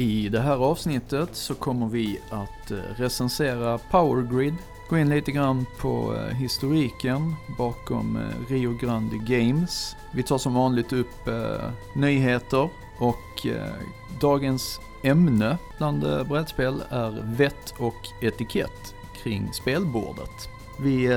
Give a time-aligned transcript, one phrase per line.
[0.00, 4.54] I det här avsnittet så kommer vi att eh, recensera Powergrid,
[4.88, 9.96] gå in lite grann på eh, historiken bakom eh, Rio Grande Games.
[10.12, 12.68] Vi tar som vanligt upp eh, nyheter
[12.98, 13.74] och eh,
[14.20, 20.48] dagens ämne bland eh, brädspel är vett och etikett kring spelbordet.
[20.78, 21.08] Vi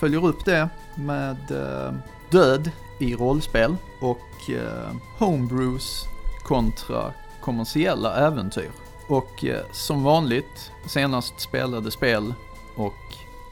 [0.00, 1.36] följer upp det med
[2.30, 4.50] död i rollspel och
[5.18, 6.04] homebrews
[6.42, 7.12] kontra
[7.42, 8.70] kommersiella äventyr.
[9.08, 12.34] Och eh, som vanligt, senast spelade spel
[12.76, 12.94] och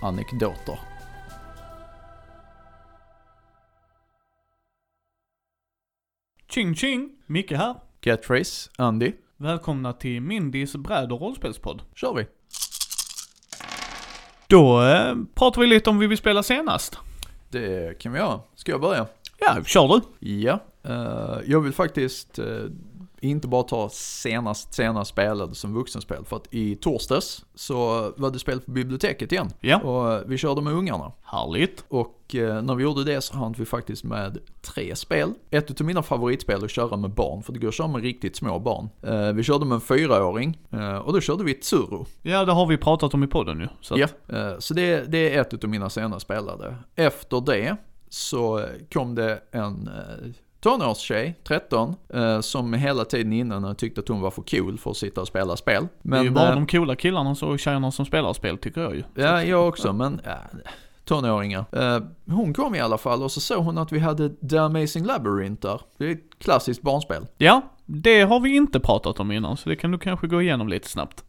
[0.02, 0.80] anekdoter.
[6.48, 7.10] Tjing tjing!
[7.26, 7.74] Micke här.
[8.00, 11.82] Catchphrase, Andy, Välkomna till Mindys bräd och rollspelspodd.
[11.95, 12.26] kör vi!
[14.46, 16.98] Då eh, pratar vi lite om vi vill spela senast.
[17.48, 18.40] Det kan vi göra.
[18.54, 19.06] Ska jag börja?
[19.38, 20.28] Ja, kör du.
[20.28, 22.46] Ja, eh, jag vill faktiskt eh,
[23.20, 26.24] inte bara ta senast, senast spelade som vuxenspel.
[26.24, 27.77] För att i torsdags så
[28.16, 29.51] var det spel på biblioteket igen.
[29.60, 29.80] Ja.
[29.80, 31.12] Och eh, vi körde med ungarna.
[31.23, 31.85] Härligt.
[31.88, 35.32] Och eh, när vi gjorde det så hann vi faktiskt med tre spel.
[35.51, 38.37] Ett av mina favoritspel att köra med barn, för det går att köra med riktigt
[38.37, 38.88] små barn.
[39.02, 40.59] Eh, vi körde med en fyraåring
[41.05, 42.05] och då körde vi Tsuru.
[42.23, 43.68] Ja, det har vi pratat om i podden ju.
[43.80, 44.09] Så Ja,
[44.59, 46.77] så det, det är ett av mina senast spelade.
[46.95, 47.77] Efter det
[48.09, 49.90] så kom det en
[50.60, 54.96] tonårstjej, 13, eh, som hela tiden innan tyckte att hon var för cool för att
[54.96, 55.88] sitta och spela spel.
[56.02, 58.80] det är ju Men, bara eh, de coola killarna och tjejerna som spelar spel tycker
[58.80, 59.02] jag ju.
[59.14, 60.38] Ja, jag också, men ja,
[61.04, 61.65] tonåringar.
[61.73, 65.04] Eh, hon kom i alla fall och så såg hon att vi hade The Amazing
[65.04, 65.81] Labyrinth där.
[65.98, 67.26] Det är ett klassiskt barnspel.
[67.38, 70.69] Ja, det har vi inte pratat om innan, så det kan du kanske gå igenom
[70.69, 71.25] lite snabbt.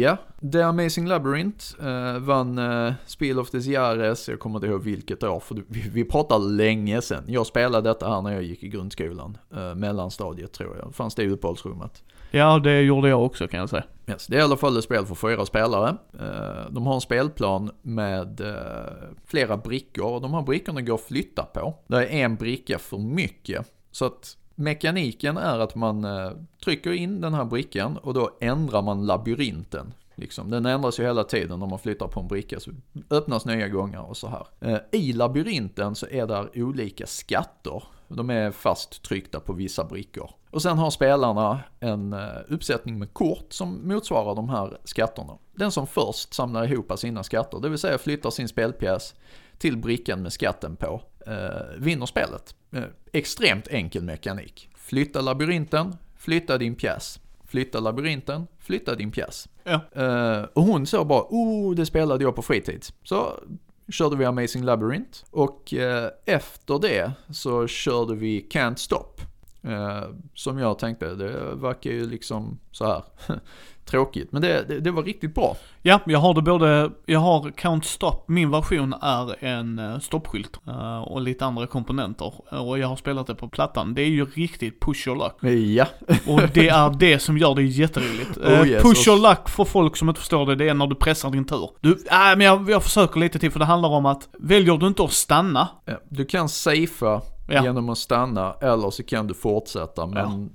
[0.00, 0.16] Ja,
[0.52, 5.22] The Amazing Labyrinth eh, vann eh, Spiel of des Jahres, jag kommer inte ihåg vilket
[5.22, 7.24] år, för vi, vi pratar länge sedan.
[7.26, 11.22] Jag spelade detta här när jag gick i grundskolan, eh, mellanstadiet tror jag, fanns det
[11.22, 12.02] i uppehållsrummet.
[12.36, 13.84] Ja, det gjorde jag också kan jag säga.
[14.06, 15.96] Yes, det är i alla fall ett spel för fyra spelare.
[16.20, 21.00] Eh, de har en spelplan med eh, flera brickor och de här brickorna går att
[21.00, 21.74] flytta på.
[21.86, 23.72] Det är en bricka för mycket.
[23.90, 26.30] Så att mekaniken är att man eh,
[26.64, 29.94] trycker in den här brickan och då ändrar man labyrinten.
[30.16, 30.50] Liksom.
[30.50, 32.70] Den ändras ju hela tiden när man flyttar på en bricka så
[33.10, 34.46] öppnas nya gångar och så här.
[34.60, 37.82] Eh, I labyrinten så är där olika skatter.
[38.08, 40.30] De är fast tryckta på vissa brickor.
[40.50, 45.38] Och sen har spelarna en eh, uppsättning med kort som motsvarar de här skatterna.
[45.54, 49.14] Den som först samlar ihop sina skatter, det vill säga flyttar sin spelpjäs
[49.58, 52.54] till brickan med skatten på, eh, vinner spelet.
[52.72, 54.68] Eh, extremt enkel mekanik.
[54.76, 57.20] Flytta labyrinten, flytta din pjäs.
[57.48, 59.48] Flytta labyrinten, flytta din pjäs.
[59.64, 59.80] Ja.
[60.02, 62.84] Eh, och hon sa bara, oh det spelade jag på fritid.
[63.02, 63.40] Så
[63.88, 69.20] körde vi Amazing Labyrinth och eh, efter det så körde vi Can't Stop.
[69.66, 70.04] Eh,
[70.34, 73.02] som jag tänkte, det verkar ju liksom så här
[73.84, 74.32] tråkigt.
[74.32, 75.56] Men det, det, det var riktigt bra.
[75.82, 80.60] Ja, jag har det både, jag har Count Stop, min version är en eh, stoppskylt
[80.66, 82.32] eh, och lite andra komponenter.
[82.50, 83.94] Och jag har spelat det på plattan.
[83.94, 85.52] Det är ju riktigt push your luck.
[85.52, 85.86] Ja,
[86.26, 88.36] Och det är det som gör det jätteroligt.
[88.36, 90.94] Oh yes, push your luck för folk som inte förstår det, det är när du
[90.94, 91.70] pressar din tur.
[91.80, 94.86] Du, äh, men jag, jag försöker lite till för det handlar om att väljer du
[94.86, 95.68] inte att stanna,
[96.08, 97.62] Du kan safea Ja.
[97.62, 100.50] genom att stanna eller så kan du fortsätta men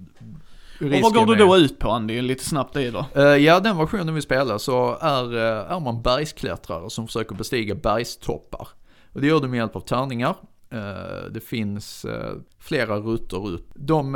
[0.81, 2.21] och vad går det då ut på Andy?
[2.21, 3.05] Lite snabbt det då.
[3.15, 7.75] Eh, ja, den versionen vi spelar så är, eh, är man bergsklättrare som försöker bestiga
[7.75, 8.67] bergstoppar.
[9.13, 10.35] Och det gör du med hjälp av tärningar.
[10.69, 12.05] Eh, det finns
[12.59, 13.69] flera rutor upp.
[13.73, 14.11] De,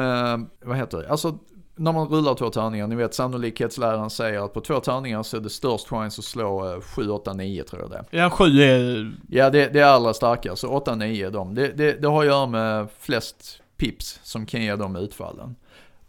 [0.65, 1.39] vad heter det, alltså
[1.75, 5.41] när man rullar två tärningar, ni vet sannolikhetsläran säger att på två tärningar så är
[5.41, 8.21] det störst chans att slå eh, 7, 8, 9 tror jag det är.
[8.21, 11.55] Ja, sju är, Ja, det, det är allra starkast, så 8, 9 är de.
[11.55, 15.55] Det, det, det har att göra med flest pips som kan ge de utfallen.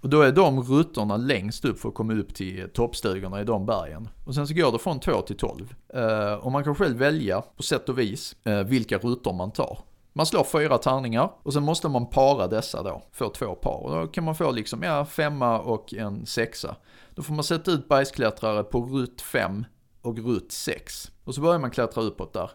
[0.00, 3.66] Och då är de rutterna längst upp för att komma upp till toppstugorna i de
[3.66, 4.09] bergen.
[4.25, 5.75] Och sen så går det från 2 till 12.
[5.94, 9.78] Eh, och man kan själv välja på sätt och vis eh, vilka rutter man tar.
[10.16, 13.82] Man slår fyra tärningar och sen måste man para dessa då, få två par.
[13.82, 16.77] Och då kan man få liksom, ja, femma och en sexa.
[17.15, 19.65] Då får man sätta ut bergsklättrare på rutt 5
[20.03, 21.10] och rutt 6.
[21.24, 22.51] Och så börjar man klättra uppåt där.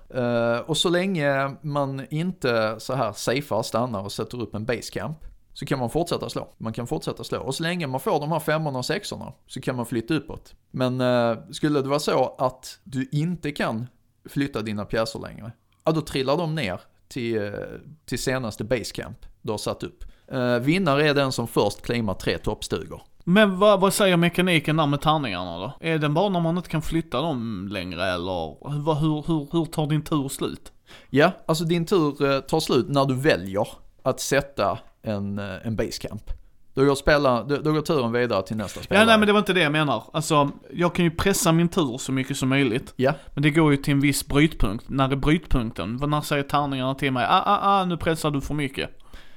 [0.55, 5.17] Uh, och så länge man inte så här safear, stannar och sätter upp en basecamp
[5.53, 6.47] så kan man fortsätta slå.
[6.57, 7.39] Man kan fortsätta slå.
[7.39, 10.55] Och så länge man får de här femmorna och sexorna så kan man flytta uppåt.
[10.71, 13.87] Men uh, skulle det vara så att du inte kan
[14.29, 15.51] flytta dina pjäser längre,
[15.83, 16.81] ja då trillar de ner
[17.11, 17.51] till, eh,
[18.05, 20.03] till senaste basecamp du har satt upp.
[20.31, 23.01] Eh, vinnare är den som först claimar tre toppstugor.
[23.23, 25.73] Men vad, vad säger mekaniken där med tärningarna då?
[25.79, 29.65] Är den bara när man inte kan flytta dem längre eller vad, hur, hur, hur
[29.65, 30.71] tar din tur slut?
[31.09, 33.67] Ja, alltså din tur eh, tar slut när du väljer
[34.03, 36.23] att sätta en, eh, en basecamp.
[36.73, 39.03] Då går, spela, då, då går turen vidare till nästa spelare.
[39.03, 40.03] Ja, nej men det var inte det jag menar.
[40.13, 42.93] Alltså, jag kan ju pressa min tur så mycket som möjligt.
[42.95, 44.85] Ja, Men det går ju till en viss brytpunkt.
[44.89, 45.99] När är brytpunkten?
[46.07, 47.25] När säger tärningarna till mig?
[47.29, 48.89] Ah, ah, ah, nu pressar du för mycket.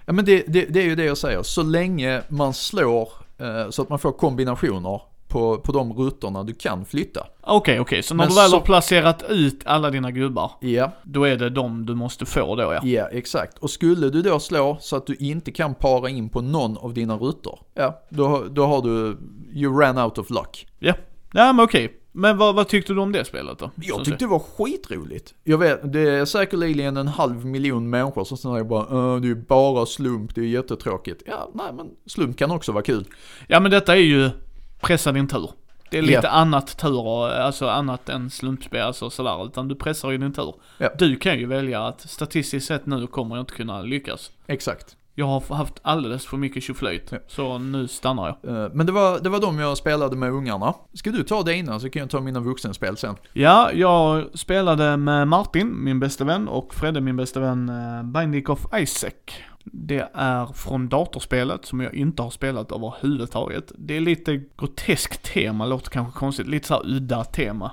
[0.05, 1.43] ja men det, det, det är ju det jag säger.
[1.43, 3.09] Så länge man slår
[3.39, 5.01] eh, så att man får kombinationer
[5.35, 7.27] på, på de rutterna du kan flytta.
[7.41, 8.03] Okej, okej.
[8.03, 11.37] Så när Men du väl så- har placerat ut alla dina gubbar, Ja, då är
[11.37, 12.81] det de du måste få då ja.
[12.85, 13.59] ja exakt.
[13.59, 16.95] Och skulle du då slå så att du inte kan para in på någon av
[16.95, 19.17] dina rutter, ja, då, då har du,
[19.53, 20.67] you ran out of luck.
[20.79, 20.95] Ja,
[21.33, 22.01] ja men okej.
[22.17, 23.71] Men vad, vad tyckte du om det spelet då?
[23.83, 25.35] Jag tyckte det var skitroligt.
[25.45, 29.35] Jag vet, det är säkerligen en halv miljon människor som säger bara "Äh, det är
[29.35, 31.23] bara slump, det är jättetråkigt.
[31.27, 33.05] Ja, nej men slump kan också vara kul.
[33.49, 34.31] Ja men detta är ju
[34.85, 35.51] pressa din tur.
[35.91, 36.29] Det är lite Ja.
[36.29, 40.55] annat tur, alltså annat än slumpspel alltså sådär, utan du pressar ju din tur.
[40.79, 40.89] Ja.
[40.99, 44.31] Du kan ju välja att statistiskt sett nu kommer jag inte kunna lyckas.
[44.47, 44.97] Exakt.
[45.17, 47.19] Jag har haft alldeles för mycket tjoflöjt, Ja.
[47.27, 48.57] så nu stannar jag.
[48.65, 50.75] Eh, Men det var, det var de jag spelade med ungarna.
[50.95, 53.17] Ska du ta dina så kan jag ta mina vuxenspel sen.
[53.33, 58.49] Ja, jag spelade med Martin, min bästa vän, och Fredde, min bästa vän, eh, Binding
[58.49, 59.13] of Isaac.
[59.65, 63.73] Det är från datorspelet som jag inte har spelat överhuvudtaget.
[63.79, 67.71] Det är lite groteskt tema, låter kanske konstigt, lite såhär udda tema.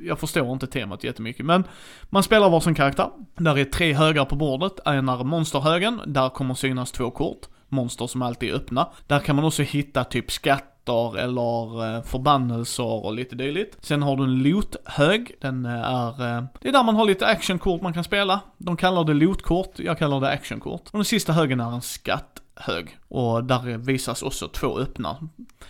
[0.00, 1.64] Jag förstår inte temat jättemycket, men
[2.04, 3.10] man spelar varsin karaktär.
[3.36, 7.46] Där är tre högar på bordet, en är monsterhögen, där kommer synas två kort.
[7.68, 8.88] Monster som alltid är öppna.
[9.06, 10.30] Där kan man också hitta typ
[10.82, 13.84] skatter eller eh, förbannelser och lite dylikt.
[13.84, 15.32] Sen har du en loot-hög.
[15.40, 18.40] Den eh, är, eh, det är där man har lite actionkort man kan spela.
[18.58, 20.82] De kallar det lootkort, jag kallar det actionkort.
[20.92, 22.31] Och den sista högen är en skatt
[22.62, 22.98] hög.
[23.08, 25.16] Och där visas också två öppna.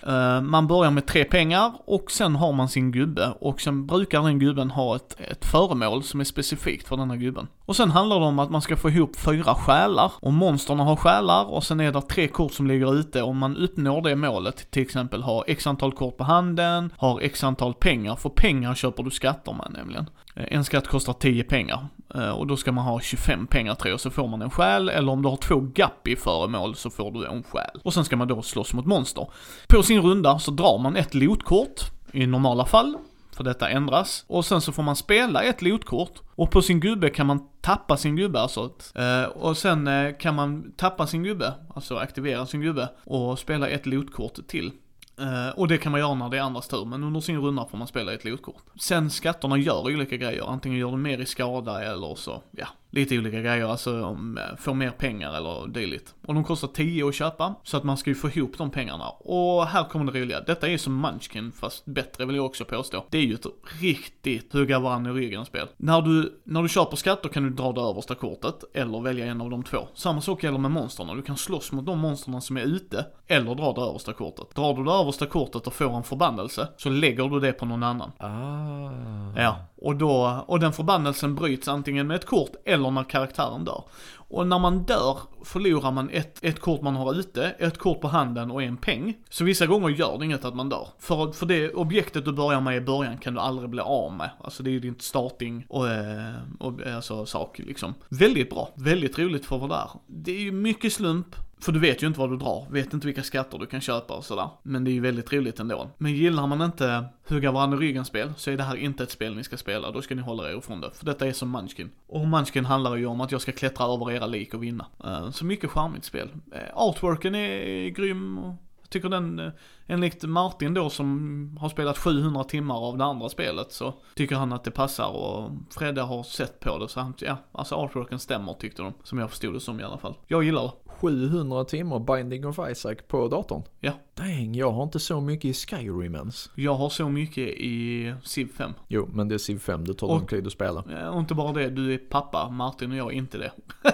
[0.06, 3.34] Eh, man börjar med tre pengar och sen har man sin gubbe.
[3.40, 7.48] Och sen brukar den gubben ha ett, ett föremål som är specifikt för denna gubben.
[7.64, 10.12] Och sen handlar det om att man ska få ihop fyra själar.
[10.20, 13.22] Och monsterna har själar och sen är det tre kort som ligger ute.
[13.22, 17.44] Om man uppnår det målet, till exempel har x antal kort på handen, har x
[17.44, 20.10] antal pengar, för pengar köper du skatter med nämligen.
[20.34, 21.86] Eh, en skatt kostar 10 pengar.
[22.14, 24.88] Eh, och då ska man ha 25 pengar tror jag så får man en själ
[24.88, 27.80] eller om du har två guppy-föremål så får du en själ.
[27.82, 29.28] Och sen ska man då slåss mot monster.
[29.68, 31.80] På sin runda så drar man ett lotkort
[32.12, 32.96] i normala fall.
[33.36, 34.24] För detta ändras.
[34.26, 36.20] Och sen så får man spela ett lotkort.
[36.34, 38.70] Och på sin gubbe kan man tappa sin gubbe alltså.
[38.94, 42.88] Eh, och sen eh, kan man tappa sin gubbe, alltså aktivera sin gubbe.
[43.04, 44.72] Och spela ett lotkort till.
[45.20, 47.66] Uh, och det kan man göra när det är andras tur, men under sin runda
[47.70, 48.62] får man spela ett lotkort.
[48.80, 53.18] Sen skatterna gör olika grejer, antingen gör du mer i skada eller så, ja, lite
[53.18, 56.14] olika grejer, alltså om, eh, får mer pengar eller dylikt.
[56.26, 59.08] Och de kostar 10 att köpa, så att man ska ju få ihop de pengarna.
[59.08, 63.04] Och här kommer det roliga, detta är som Munchkin, fast bättre vill jag också påstå.
[63.10, 63.46] Det är ju ett
[63.80, 65.68] riktigt hugga varandra i ryggen-spel.
[65.76, 69.40] När du, när du köper skatter kan du dra det översta kortet, eller välja en
[69.40, 69.88] av de två.
[69.94, 73.54] Samma sak gäller med monsterna, du kan slåss mot de monsterna som är ute, eller
[73.54, 74.54] dra det översta kortet.
[74.54, 77.82] Drar du det översta kortet och får en förbannelse, så lägger du det på någon
[77.82, 78.12] annan.
[78.18, 79.40] Ah.
[79.42, 83.84] Ja, och då, och den förbannelsen bryts antingen med ett kort eller när karaktären dör.
[84.14, 88.08] Och när man dör förlorar man ett, ett kort man har ute, ett kort på
[88.08, 89.14] handen och en peng.
[89.30, 90.88] Så vissa gånger gör det inget att man dör.
[90.98, 94.30] För, för det objektet du börjar med i början kan du aldrig bli av med.
[94.40, 97.94] Alltså det är ju din starting och, eh, och eh, alltså, sak liksom.
[98.08, 99.90] Väldigt bra, väldigt roligt för att vara där.
[100.06, 103.06] Det är ju mycket slump, för du vet ju inte vad du drar, vet inte
[103.06, 104.48] vilka skatter du kan köpa och sådär.
[104.62, 105.90] Men det är ju väldigt roligt ändå.
[105.98, 109.36] Men gillar man inte hugga varandra i ryggen-spel så är det här inte ett spel
[109.36, 110.90] ni ska spela, då ska ni hålla er ifrån det.
[110.94, 111.90] För detta är som Munchkin.
[112.06, 114.86] Och Munchkin handlar ju om att jag ska klättra över era lik och vinna.
[115.04, 116.28] Eh, så mycket charmigt spel.
[116.52, 119.52] Eh, artworken är grym och jag tycker den, eh,
[119.86, 124.52] enligt Martin då som har spelat 700 timmar av det andra spelet så tycker han
[124.52, 128.54] att det passar och Fredde har sett på det så han, ja, alltså artworken stämmer
[128.54, 128.92] tyckte de.
[129.02, 130.14] Som jag förstod det som i alla fall.
[130.26, 130.72] Jag gillar det.
[131.02, 133.62] 700 timmar Binding of Isaac på datorn.
[133.80, 133.92] Ja.
[134.14, 136.50] Dang, jag har inte så mycket i Skyrim ens.
[136.54, 138.72] Jag har så mycket i Civ 5.
[138.88, 140.84] Jo, men det är Civ 5, det tar lång tid att spela.
[141.00, 143.52] Eh, Och inte bara det, du är pappa, Martin och jag är inte det.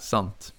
[0.00, 0.54] Sant.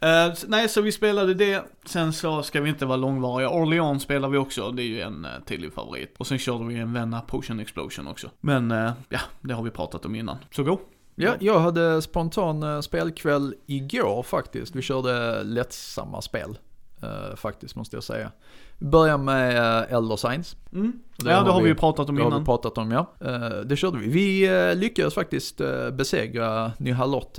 [0.00, 1.64] Eh, s- nej, så vi spelade det.
[1.84, 3.50] Sen så ska vi inte vara långvariga.
[3.50, 6.14] Orleans spelar vi också, det är ju en uh, tydlig favorit.
[6.18, 8.30] Och sen körde vi en vänna Potion Explosion också.
[8.40, 10.36] Men eh, ja, det har vi pratat om innan.
[10.50, 10.78] Så go.
[11.14, 14.74] Ja, jag hade spontan eh, spelkväll igår faktiskt.
[14.76, 16.58] Vi körde lättsamma spel.
[17.02, 18.32] eh, faktiskt måste jag säga.
[18.78, 19.56] Vi börjar med
[19.88, 20.56] uh, Elder Signs.
[20.72, 20.92] Mm.
[21.16, 22.44] Det ja, har det har vi ju pratat om Det har vi innan.
[22.44, 23.12] pratat om ja.
[23.20, 24.08] Eh, det körde vi.
[24.08, 25.60] Vi eh, lyckades faktiskt
[25.92, 27.38] besegra Nyhalott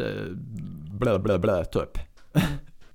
[0.99, 1.97] blä blä blä typ.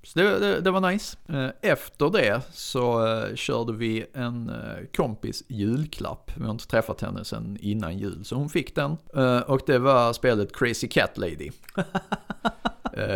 [0.09, 1.17] Så det, det, det var nice.
[1.27, 6.31] Eh, Efter det så eh, körde vi en eh, kompis julklapp.
[6.35, 8.97] Vi har inte träffat henne sedan innan jul så hon fick den.
[9.45, 11.51] Och det var spelet Crazy Cat Lady.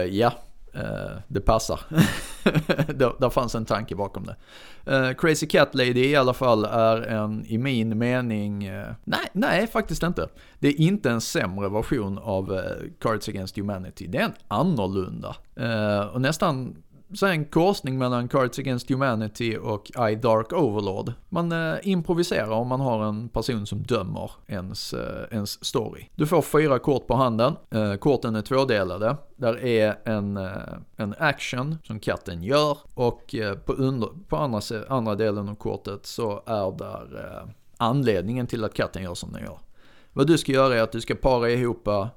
[0.09, 0.33] Ja,
[1.27, 1.79] det passar.
[2.93, 4.35] där, fanns en tanke bakom det.
[4.85, 9.67] Eh, Crazy Cat Lady i alla fall är en, i min mening, eh, nej, nej
[9.67, 10.27] faktiskt inte.
[10.59, 12.61] Det är inte en sämre version av eh,
[12.99, 14.07] Cards Against Humanity.
[14.07, 15.35] Det är en annorlunda.
[15.55, 16.75] Eh, och nästan
[17.13, 21.13] så en korsning mellan Cards Against Humanity och I Dark Overlord.
[21.29, 26.05] Man eh, improviserar om man har en person som dömer ens, eh, ens story.
[26.15, 29.17] Du får fyra kort på handen, eh, korten är tvådelade.
[29.35, 30.51] Där är en, eh,
[30.97, 36.05] en action som katten gör och eh, på, under, på andra, andra delen av kortet
[36.05, 39.59] så är där eh, anledningen till att katten gör som den gör.
[40.13, 42.07] Vad du ska göra är att du ska para ihop eh,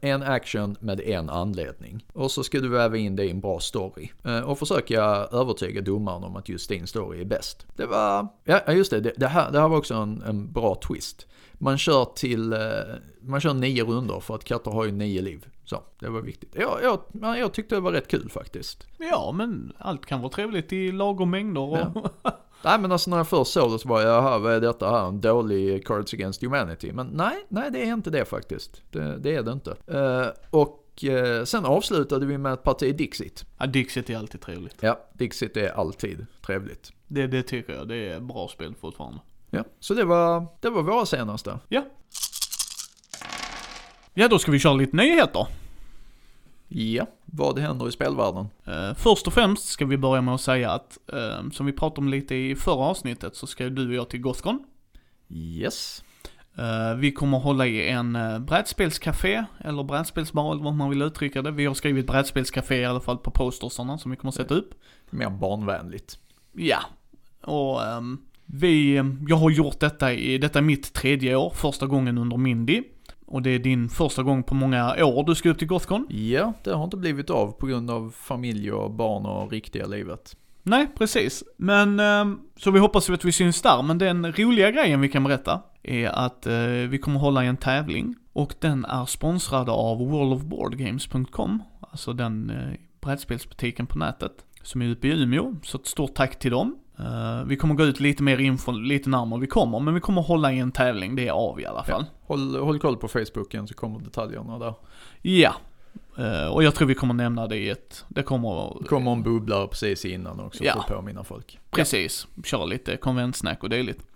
[0.00, 2.06] en action med en anledning.
[2.12, 4.10] Och så ska du väva in det i en bra story.
[4.24, 5.02] Eh, och försöka
[5.32, 7.66] övertyga domaren om att just din story är bäst.
[7.76, 11.26] Det var, ja just det, det, här, det här var också en, en bra twist.
[11.52, 12.58] Man kör till, eh,
[13.20, 15.46] man kör nio runder för att katter har ju nio liv.
[15.64, 16.54] Så, det var viktigt.
[16.54, 18.86] Jag, jag, jag tyckte det var rätt kul faktiskt.
[18.98, 21.78] Ja, men allt kan vara trevligt i lagom mängder och...
[22.22, 22.32] Ja.
[22.64, 24.90] Nej men alltså när jag först såg det så var jag, jaha vad är detta
[24.90, 26.92] här, en dålig Cards Against Humanity.
[26.92, 28.82] Men nej, nej det är inte det faktiskt.
[28.90, 29.70] Det, det är det inte.
[29.70, 33.44] Uh, och uh, sen avslutade vi med ett parti Dixit.
[33.58, 34.76] Ja, Dixit är alltid trevligt.
[34.80, 36.92] Ja, Dixit är alltid trevligt.
[37.06, 39.20] Det, det tycker jag, det är bra spel fortfarande.
[39.50, 41.58] Ja, så det var, det var våra senaste.
[41.68, 41.84] Ja.
[44.14, 45.46] Ja, då ska vi köra lite nyheter.
[46.74, 48.48] Ja, vad händer i spelvärlden?
[48.68, 52.00] Uh, först och främst ska vi börja med att säga att, uh, som vi pratade
[52.00, 54.64] om lite i förra avsnittet, så ska du och jag till Gothcon.
[55.28, 56.04] Yes.
[56.58, 61.42] Uh, vi kommer hålla i en uh, brädspelscafé, eller brädspelsbar, eller vad man vill uttrycka
[61.42, 61.50] det.
[61.50, 64.74] Vi har skrivit brädspelscafé i alla fall på postersarna som vi kommer sätta upp.
[65.10, 66.18] Mer barnvänligt.
[66.52, 66.78] Ja.
[67.42, 68.94] Och um, vi,
[69.28, 72.82] jag har gjort detta i, detta är mitt tredje år, första gången under Mindy.
[73.32, 76.06] Och det är din första gång på många år du ska upp till Gothcon?
[76.10, 80.36] Ja, det har inte blivit av på grund av familj och barn och riktiga livet.
[80.62, 81.44] Nej, precis.
[81.56, 83.82] Men, ehm, så vi hoppas att vi syns där.
[83.82, 86.54] Men den roliga grejen vi kan berätta är att eh,
[86.88, 88.14] vi kommer hålla i en tävling.
[88.32, 91.62] Och den är sponsrad av worldofboardgames.com.
[91.80, 94.32] Alltså den eh, brädspelsbutiken på nätet.
[94.62, 95.56] Som är uppe i Umeå.
[95.62, 96.78] Så ett stort tack till dem.
[97.02, 100.22] Uh, vi kommer gå ut lite mer info lite närmare vi kommer, men vi kommer
[100.22, 102.04] hålla i en tävling, det är av i alla fall.
[102.08, 102.26] Ja.
[102.26, 104.74] Håll, håll koll på Facebooken så kommer detaljerna där.
[105.22, 105.54] Ja.
[106.18, 108.76] Uh, och jag tror vi kommer nämna det i ett, det kommer...
[108.80, 110.72] Det kommer en bubblare precis innan också ja.
[110.72, 111.58] för att påminna folk.
[111.70, 112.42] Precis, ja.
[112.42, 114.06] köra lite konventsnack och dylikt.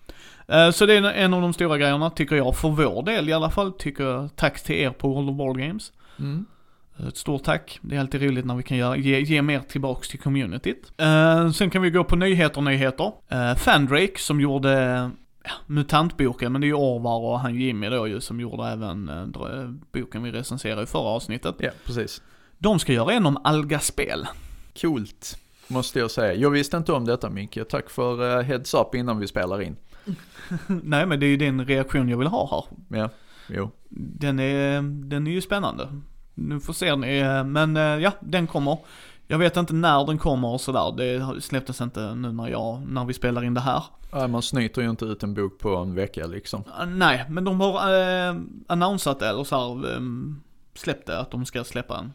[0.53, 3.33] Uh, så det är en av de stora grejerna, tycker jag, för vår del i
[3.33, 3.73] alla fall.
[3.73, 5.93] Tycker jag, tack till er på World of Board Games.
[6.19, 6.47] Mm.
[6.99, 7.79] Ett stort tack.
[7.83, 10.93] Det är alltid roligt när vi kan göra, ge, ge mer tillbaks till communityt.
[11.03, 13.13] Uh, sen kan vi gå på nyheter, nyheter.
[13.33, 14.71] Uh, Fandrake som gjorde
[15.45, 19.09] ja, Mutantboken, men det är ju Orvar och han Jimmy då ju som gjorde även
[19.09, 21.55] uh, boken vi recenserade i förra avsnittet.
[21.59, 22.23] Ja, precis.
[22.59, 24.27] De ska göra en om Alga-spel.
[24.81, 25.39] Coolt,
[25.69, 26.35] måste jag säga.
[26.35, 27.59] Jag visste inte om detta Micke.
[27.69, 29.77] Tack för uh, heads up innan vi spelar in.
[30.67, 32.99] Nej men det är ju din reaktion jag vill ha här.
[32.99, 33.11] Ja,
[33.49, 33.71] jo.
[33.89, 35.89] Den är, den är ju spännande.
[36.39, 38.79] Nu får se ni, eh, men eh, ja, den kommer.
[39.27, 40.95] Jag vet inte när den kommer och sådär.
[40.97, 43.83] Det släpptes inte nu när jag, när vi spelar in det här.
[44.13, 46.65] Nej, man snyter ju inte ut en bok på en vecka liksom.
[46.81, 47.95] Uh, nej, men de har
[48.29, 50.43] eh, annonsat eller så här, um,
[50.75, 52.13] släppt det, att de ska släppa en.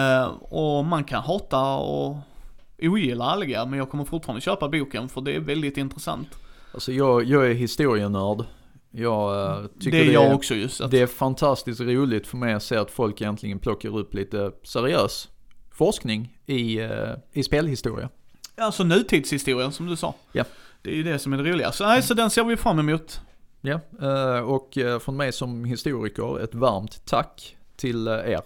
[0.00, 2.16] Uh, och man kan hata och
[2.82, 6.28] ogilla Alga, men jag kommer fortfarande köpa boken för det är väldigt intressant.
[6.74, 8.44] Alltså jag, jag är historienörd.
[8.90, 10.80] Jag uh, tycker det är jag det är, också just.
[10.80, 10.90] Att...
[10.90, 15.28] Det är fantastiskt roligt för mig att se att folk egentligen plockar upp lite seriös
[15.70, 16.90] forskning i, uh,
[17.32, 18.08] i spelhistoria.
[18.56, 20.14] Alltså nutidshistoria som du sa.
[20.32, 20.44] Ja.
[20.82, 21.72] Det är ju det som är det roliga.
[21.72, 23.20] Så, nej, så den ser vi fram emot.
[23.60, 28.40] Ja, uh, och från mig som historiker, ett varmt tack till er.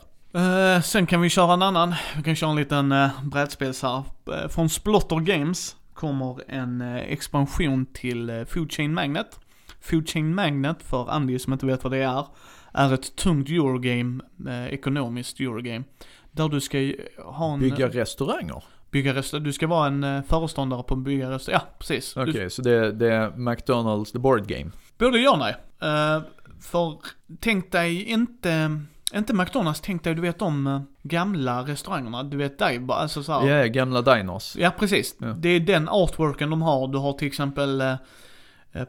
[0.80, 4.04] Sen kan vi köra en annan, vi kan köra en liten brädspels här.
[4.48, 9.38] Från Splotter Games kommer en expansion till Food Chain Magnet.
[9.82, 12.26] Food Chain Magnet, för Andy som inte vet vad det är,
[12.72, 15.84] är ett tungt Eurogame, eh, ekonomiskt Eurogame.
[16.30, 16.92] Där du ska
[17.24, 17.60] ha en...
[17.60, 18.64] Bygga restauranger?
[18.90, 22.16] Bygga restauranger, du ska vara en eh, föreståndare på en bygga restauranger, ja precis.
[22.16, 24.70] Okej, okay, så det, det, är McDonalds the board game?
[24.98, 25.56] Både ja och nej.
[25.82, 26.22] Uh,
[26.60, 26.98] för
[27.40, 28.80] tänk dig inte,
[29.14, 33.48] inte McDonalds, tänk dig du vet om uh, gamla restaurangerna, du vet dive, alltså såhär.
[33.48, 34.56] Ja, gamla diners.
[34.56, 35.16] Ja, precis.
[35.18, 35.26] Ja.
[35.26, 37.94] Det är den artworken de har, du har till exempel Uh,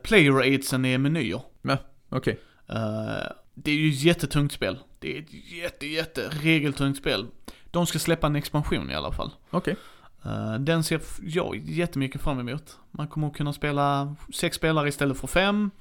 [0.04, 1.42] player aidsen är menyer.
[1.62, 1.78] Ja,
[2.10, 2.40] okej.
[2.70, 2.78] Okay.
[2.80, 4.80] Uh, eh, det är ju ett jättetungt spel.
[5.00, 7.28] Det är ett jätte, jätte regeltungt spel.
[7.72, 9.32] De ska släppa en expansion i alla fall.
[9.50, 9.76] Okej.
[10.24, 10.34] Okay.
[10.34, 12.78] Uh, den ser jag jättemycket fram emot.
[12.92, 15.72] Man kommer att kunna spela sex spelare istället för fem.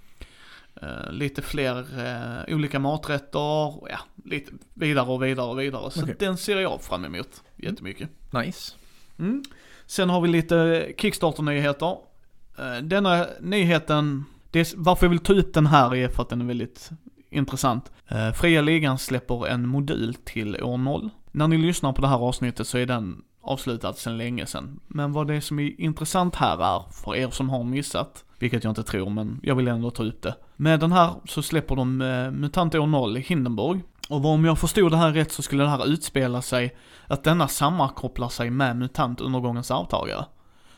[0.83, 5.91] eh, lite fler eh, olika maträtter, ja, lite vidare och vidare och vidare.
[5.91, 8.09] Så den ser jag fram emot jättemycket.
[8.33, 8.75] Nice.
[9.19, 9.43] Mm.
[9.87, 11.97] Sen har vi lite Kickstarter-nyheter.
[12.59, 16.29] Eh, denna nyheten, det är, varför jag vill ta upp den här är för att
[16.29, 16.91] den är väldigt
[17.31, 17.93] intressant.
[18.09, 21.11] Eh, Fria Ligan släpper en modul till år 0.
[21.31, 24.81] När ni lyssnar på det här avsnittet så är den avslutad sedan länge sedan.
[24.89, 28.65] Men vad det är som är intressant här är, för er som har missat, vilket
[28.65, 30.35] jag inte tror, men jag vill ändå ta upp det.
[30.57, 33.81] Med den här så släpper de eh, MUTANT år 0 i Hindenburg.
[34.09, 37.49] Och om jag förstod det här rätt så skulle det här utspela sig att denna
[37.49, 40.25] sammankopplar sig med MUTANT undergångens arvtagare.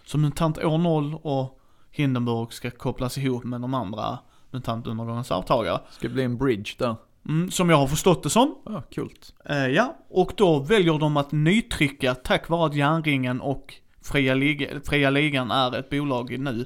[0.04, 1.61] Så MUTANT år 0 och
[1.96, 4.18] Hindenburg ska kopplas ihop med de andra
[4.50, 5.80] MUTANT undergångens arvtagare.
[5.90, 6.96] Ska bli en bridge där.
[7.28, 8.54] Mm, som jag har förstått det som.
[8.64, 9.34] Ja, coolt.
[9.44, 14.68] Eh, ja, och då väljer de att nytrycka tack vare att Järnringen och Fria, Liga,
[14.84, 16.64] Fria Ligan är ett bolag nu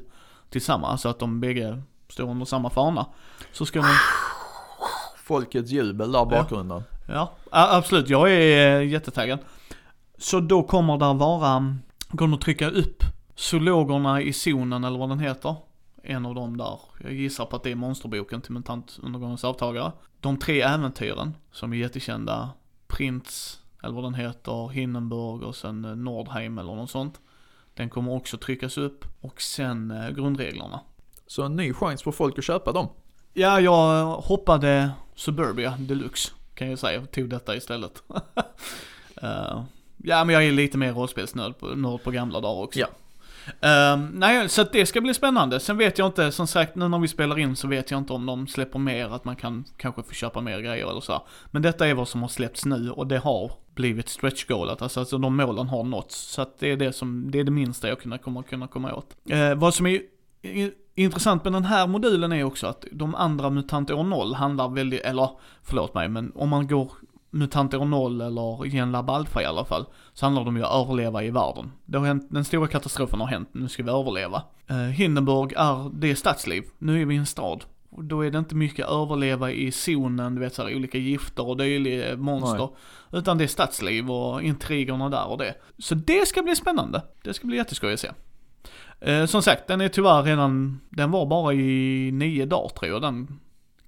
[0.51, 3.07] tillsammans, så att de bägge står under samma fana.
[3.53, 3.89] Så ska de,
[5.17, 6.83] Folkets jubel där bakgrunden.
[7.09, 9.39] ja, a- absolut, jag är eh, jättetaggad.
[10.19, 11.77] Så då kommer det vara,
[12.17, 13.03] kommer de trycka upp
[13.39, 15.57] zoologerna i zonen eller vad den heter.
[16.03, 19.93] En av dem där, jag gissar på att det är monsterboken till Mutant undergångens avtagare.
[20.21, 22.51] De tre äventyren som är jättekända,
[22.87, 27.21] Prins, eller vad den heter, Hindenburg och sen eh, Nordheim eller något sånt.
[27.75, 29.05] Den kommer också tryckas upp.
[29.21, 30.81] Och sen eh, grundreglerna.
[31.27, 32.89] Så en ny chans för folk att köpa dem.
[33.33, 37.07] Ja, jag hoppade Suburbia Deluxe, kan jag säga.
[37.07, 38.03] Tog detta istället.
[39.23, 39.65] Eh,
[39.97, 42.81] ja, men jag är lite mer rollspelsnörd på, på gamla dagar också.
[42.81, 42.87] Ja.
[43.61, 45.61] Ehm, nej, så att det ska bli spännande.
[45.61, 48.13] Sen vet jag inte, som sagt, nu när vi spelar in så vet jag inte
[48.13, 51.13] om de släpper mer, att man kan kanske få köpa mer grejer eller så.
[51.13, 51.23] här.
[51.51, 55.01] Men detta är vad som har släppts nu och det har blivit stretch goalat, alltså,
[55.01, 56.17] alltså de målen har nåtts.
[56.17, 58.95] Så att det är det som, det är det minsta jag kunna, kommer kunna komma
[58.95, 59.17] åt.
[59.33, 60.01] Uh, vad som är
[60.95, 65.01] intressant med den här modulen är också att de andra MUTANT år 0 handlar väldigt,
[65.01, 65.31] eller
[65.63, 66.93] förlåt mig, men om man går
[67.31, 71.25] MUTANT år 0 eller Genlab Alpha i alla fall, så handlar det om att överleva
[71.25, 71.73] i världen.
[71.85, 74.43] Det har hänt, den stora katastrofen har hänt, nu ska vi överleva.
[74.67, 77.65] Eh, Hindenburg är, det är stadsliv, nu är vi i en stad.
[77.91, 81.49] Och då är det inte mycket överleva i zonen, du vet så här, olika gifter
[81.49, 82.69] och dyliga monster.
[83.13, 85.55] Utan det är stadsliv och intrigerna där och det.
[85.79, 87.03] Så det ska bli spännande.
[87.23, 88.11] Det ska bli jätteskoj att se.
[89.01, 93.03] Eh, som sagt, den är tyvärr redan, den var bara i nio dagar tror jag,
[93.03, 93.41] den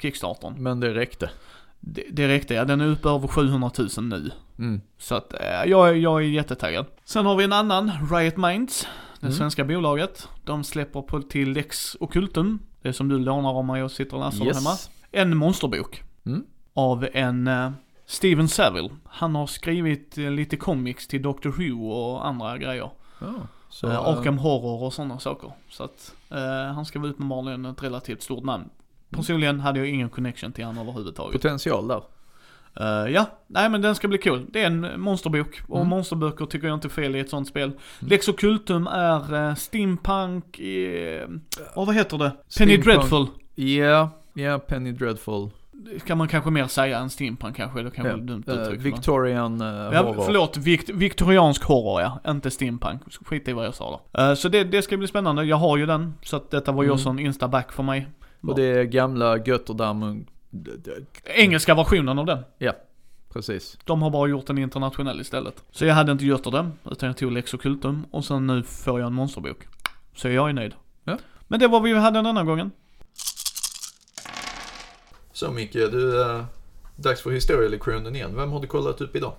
[0.02, 0.62] Kickstartern.
[0.62, 1.30] Men det räckte.
[1.80, 4.30] Det, det räckte ja, den är uppe över 700 000 nu.
[4.58, 4.80] Mm.
[4.98, 6.86] Så att eh, jag, jag är jättetaggad.
[7.04, 8.86] Sen har vi en annan, Riot Minds,
[9.20, 9.38] det Mm.
[9.38, 10.28] svenska bolaget.
[10.44, 14.38] De släpper på till Lex Occultum, det som du lånar om och sitter och läser
[14.44, 14.70] hemma.
[14.70, 14.90] Yes.
[15.12, 16.02] En monsterbok.
[16.26, 16.44] Mm.
[16.74, 17.70] Av en eh,
[18.06, 18.90] Steven Saville.
[19.04, 22.90] Han har skrivit eh, lite comics till Doctor Who och andra grejer.
[23.20, 23.32] Ja,
[23.68, 25.52] så, eh, Arkham Horror och sådana saker.
[25.68, 26.14] Så att
[26.74, 28.68] han ska vara uppenbarligen ett relativt stort namn.
[29.10, 31.32] Personligen hade jag ingen connection till honom överhuvudtaget.
[31.42, 32.02] potential där.
[32.80, 34.46] Eh, ja, nej men den ska bli cool.
[34.48, 35.88] Det är en monsterbok och Mm.
[35.88, 37.72] monsterböcker tycker jag inte är fel i ett sånt spel.
[37.98, 41.20] Lex Occultum är uh, steampunk, i,
[41.74, 42.30] oh, vad heter det?
[42.30, 42.84] Penny Steampunk.
[42.84, 43.26] Dreadful.
[43.54, 45.50] Ja, ja, Penny Dreadful.
[45.72, 48.18] Det kan man kanske mer säga än steampunk kanske, det kanske Ja.
[48.18, 48.68] är dumt uttryck.
[48.68, 50.22] men- Victorian uh, Ja, horror.
[50.24, 53.02] förlåt, vikt, viktoriansk horror ja, inte steampunk.
[53.26, 54.20] Skit i vad jag sa då.
[54.22, 56.14] Eh, så det, det ska bli spännande, jag har ju den.
[56.22, 56.94] Så att detta var ju Mm.
[56.94, 58.06] också en instaback för mig.
[58.42, 60.26] Och det är gamla Götterdam.
[61.24, 62.44] Engelska versionen av den.
[63.32, 63.78] Precis.
[63.84, 65.62] De har bara gjort en internationell istället.
[65.70, 69.06] Så jag hade inte Götterdam, utan jag tog Lex Occultum och sen nu får jag
[69.06, 69.66] en monsterbok.
[70.14, 70.72] Så jag är nöjd.
[71.04, 71.18] Ja.
[71.48, 72.70] Men det var vad vi hade denna gången.
[75.32, 76.44] Så Micke, du, uh,
[76.96, 78.36] dags för historielektionen igen.
[78.36, 79.32] Vem har du kollat upp idag?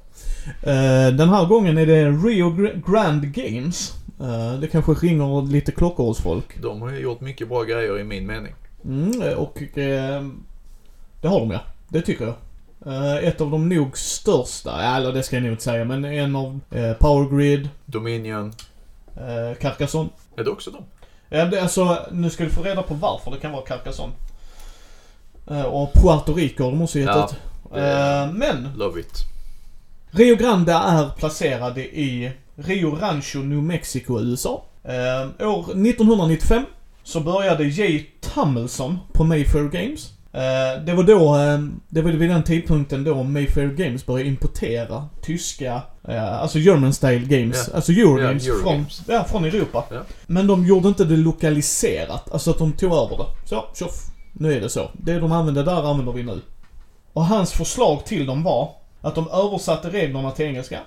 [0.64, 3.94] Eh, den här gången är det Rio Gr- Grand Games.
[4.20, 6.62] Eh, det kanske ringer lite klockor hos folk.
[6.62, 8.54] De har ju gjort mycket bra grejer i min mening.
[8.86, 10.24] Mm, eh, och eh,
[11.22, 11.60] det har de ja.
[11.90, 12.36] Det tycker jag.
[12.94, 16.36] Eh, ett av de nog största, eller det ska jag nog inte säga, men en
[16.36, 18.54] av eh, Power Grid, Dominion.
[19.16, 20.10] eh, Carcassonne.
[20.36, 20.84] Är det också de?
[21.30, 24.14] Ja, det, alltså, nu ska du få reda på varför det kan vara Carcassonne.
[25.50, 27.32] Eh, och Puerto Rico har de också gett Ja, ut.
[27.32, 27.38] det
[27.80, 29.14] Eh, men Love it.
[30.12, 34.64] Rio Grande är placerade i Rio Rancho, New Mexico, USA.
[34.84, 36.64] Eh, år 1995
[37.04, 40.10] så började Jay Tummelson på Mayfair Games.
[40.34, 41.60] Eh, det var då, eh,
[41.90, 47.26] det var vid den tidpunkten då Mayfair Games började importera tyska, eh, alltså German style
[47.40, 47.76] games, Ja.
[47.76, 49.02] alltså Eurogames, Ja, från, Eurogames.
[49.08, 49.84] ja, från Europa.
[49.92, 50.00] Ja.
[50.28, 53.50] Men de gjorde inte det lokaliserat, alltså att de tog över det.
[53.50, 53.94] Så, tjoff,
[54.34, 54.90] nu är det så.
[54.94, 56.42] Det de använde där använder vi nu.
[57.14, 58.70] Och hans förslag till dem var
[59.02, 60.80] att de översatte reglerna till engelska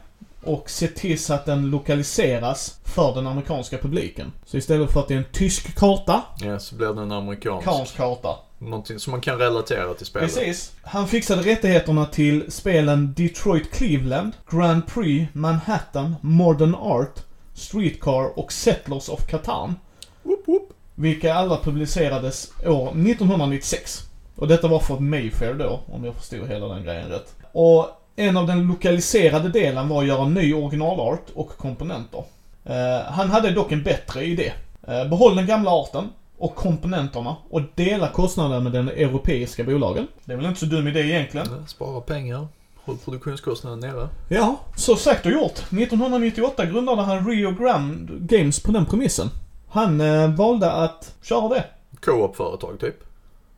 [0.46, 4.33] och se till så att den lokaliseras för den amerikanska publiken.
[4.46, 7.66] Så istället för att det är en tysk karta, Ja, så blir det en amerikansk.
[7.66, 8.37] amerikansk karta.
[8.59, 10.35] Någonting som man kan relatera till spelet.
[10.35, 10.72] Precis.
[10.83, 17.20] Han fixade rättigheterna till spelen Detroit Cleveland, Grand Prix, Manhattan, Modern Art,
[17.54, 19.74] Streetcar och Settlers of Catan.
[20.22, 20.68] Whoop, whoop.
[20.94, 24.00] Vilka alla publicerades år 1996.
[24.37, 27.35] Och detta var för Mayfair då, om jag förstod hela den grejen rätt.
[27.52, 32.24] Och en av den lokaliserade delen var att göra ny originalart och komponenter.
[32.64, 34.53] Eh, han hade dock en bättre idé.
[34.88, 40.07] Eh, behåll den gamla arten och komponenterna och dela kostnaden med den europeiska bolagen.
[40.24, 41.46] Det är väl inte så dum idé egentligen.
[41.66, 42.46] Spara pengar.
[42.85, 44.09] Håll produktionskostnaden nere.
[44.29, 45.59] Ja, så sagt och gjort.
[45.59, 49.29] 1998 grundade han Rio Grande Games på den premissen.
[49.68, 51.64] Han eh, valde att köra det.
[52.00, 52.96] Co-op-företag typ.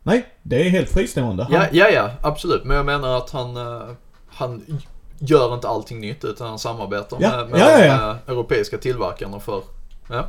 [0.03, 1.43] Nej, det är helt fristående.
[1.43, 2.65] Han, Ja, ja, ja, absolut.
[2.65, 3.89] Men jag menar att han, eh,
[4.37, 4.81] han
[5.19, 8.17] gör inte allting nytt utan han samarbetar Ja, med, med ja, ja, de ja.
[8.33, 9.63] europeiska tillverkarna för,
[10.09, 10.29] ja.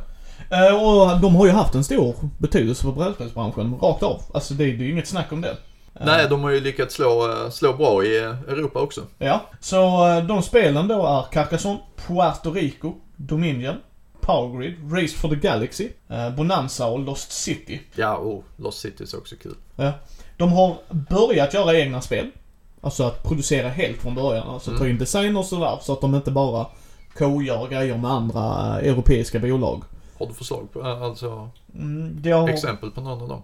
[0.50, 4.22] Eh, och de har ju haft en stor betydelse för brädspelsbranschen, rakt av.
[4.34, 5.50] Alltså det, det är ju inget snack om det.
[5.50, 9.00] Eh, Nej, de har ju lyckats slå, eh, slå bra i Europa också.
[9.18, 13.76] Ja, så de spelen då är Carcassonne, Puerto Rico, Dominion,
[14.20, 15.88] Powergrid, Race for the Galaxy,
[16.36, 17.80] Bonanza och Lost City.
[17.94, 19.54] Ja, och Lost Cities är också kul.
[19.76, 19.92] Ja.
[20.36, 22.30] De har börjat göra egna spel.
[22.80, 24.48] Alltså att producera helt från början.
[24.48, 25.78] Alltså ta in designers och sådär.
[25.82, 26.66] Så att de inte bara
[27.16, 28.40] co-gör grejer med andra
[28.80, 29.82] eh, europeiska bolag.
[30.18, 33.42] Har du förslag på, eh, alltså Mm, har exempel på någon av dem?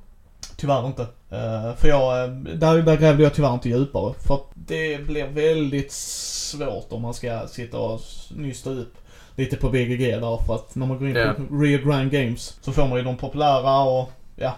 [0.57, 1.03] tyvärr inte.
[1.31, 4.14] Eh, för jag, där, där grävde jag tyvärr inte djupare.
[4.27, 8.01] För att det blir väldigt svårt om man ska sitta och
[8.37, 8.94] nysta upp
[9.37, 10.44] lite på BGG där.
[10.47, 11.33] För att när man går in Ja.
[11.49, 14.57] på Rio Grande Games så får man ju de populära och ja,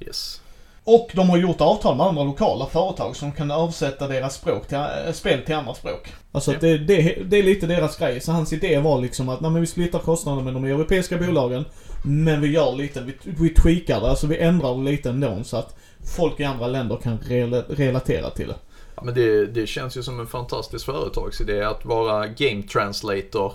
[0.00, 0.40] Yes.
[0.84, 4.76] Och de har gjort avtal med andra lokala företag som kan översätta deras språk till,
[4.76, 6.12] äh, spel till andra språk.
[6.32, 8.20] Alltså att det, det, det är lite deras grej.
[8.20, 11.64] Så hans idé var liksom att nej, men vi splittar kostnaderna med de europeiska bolagen.
[12.04, 15.56] Men vi gör lite, vi, vi tweakar det, alltså vi ändrar det lite ändå så
[15.56, 15.76] att
[16.16, 18.56] folk i andra länder kan rela, relatera till det.
[18.96, 23.52] Ja, men det, det känns ju som en fantastisk företagsidé att vara game translator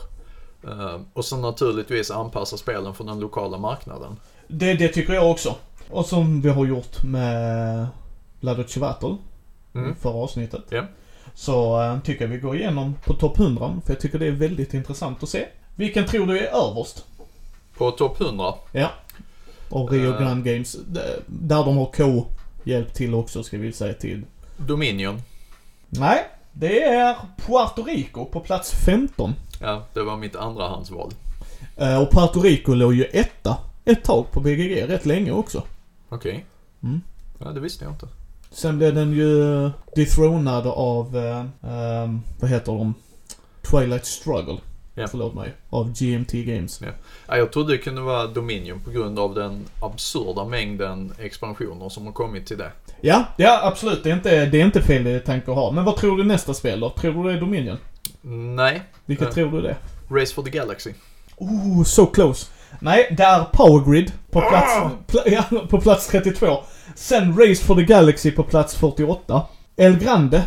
[0.63, 4.19] eh, och så naturligtvis anpassa spelen för den lokala marknaden.
[4.47, 5.55] Det, det tycker jag också.
[5.89, 7.87] Och som vi har gjort med
[8.39, 9.15] Ladoce Vattel
[9.75, 9.95] Mm.
[9.95, 10.61] förra avsnittet.
[10.69, 10.83] Ja.
[11.33, 14.31] Så äh, tycker jag vi går igenom på topp 100 för jag tycker det är
[14.31, 15.45] väldigt intressant att se.
[15.75, 17.05] Vilken tror du är överst?
[17.77, 18.89] På topp 100, Ja.
[19.69, 20.19] Och Rio Eh.
[20.21, 20.77] Grande Games,
[21.27, 22.25] där de har K
[22.63, 24.25] hjälpt till också ska vi säga till.
[24.57, 25.21] Dominion.
[25.89, 29.33] Nej, det är Puerto Rico på plats 15.
[29.61, 31.11] Ja, det var mitt andrahandsval.
[31.77, 35.63] Eh, och Puerto Rico låg ju etta ett tag på BGG, rätt länge också.
[36.09, 36.45] Okej.
[36.83, 37.01] Mm.
[37.39, 38.07] Ja, det visste jag inte.
[38.51, 42.93] Sen blev den ju dethronad av, eh, ehm, vad heter de?
[43.71, 44.57] Twilight Struggle.
[44.95, 45.07] Ja.
[45.07, 45.53] Förlåt mig.
[45.69, 46.81] Av GMT Games.
[47.27, 52.05] Ja, jag trodde det kunde vara Dominion på grund av den absurda mängden expansioner som
[52.05, 52.71] har kommit till det.
[53.01, 54.03] Ja, ja absolut.
[54.03, 55.71] Det är inte, det är inte fel tanke att ha.
[55.71, 56.89] Men vad tror du nästa spel då?
[56.89, 57.77] Tror du det är Dominion?
[58.55, 59.33] Nej, Vilket Ja.
[59.33, 59.75] tror du det?
[60.09, 60.93] Race for the Galaxy.
[61.37, 62.47] Oh, so close.
[62.79, 64.73] Nej, det är Powergrid på plats,
[65.07, 66.57] pla, ja, på plats 32.
[66.95, 69.41] Sen Race for the Galaxy på plats 48.
[69.75, 70.43] El Grande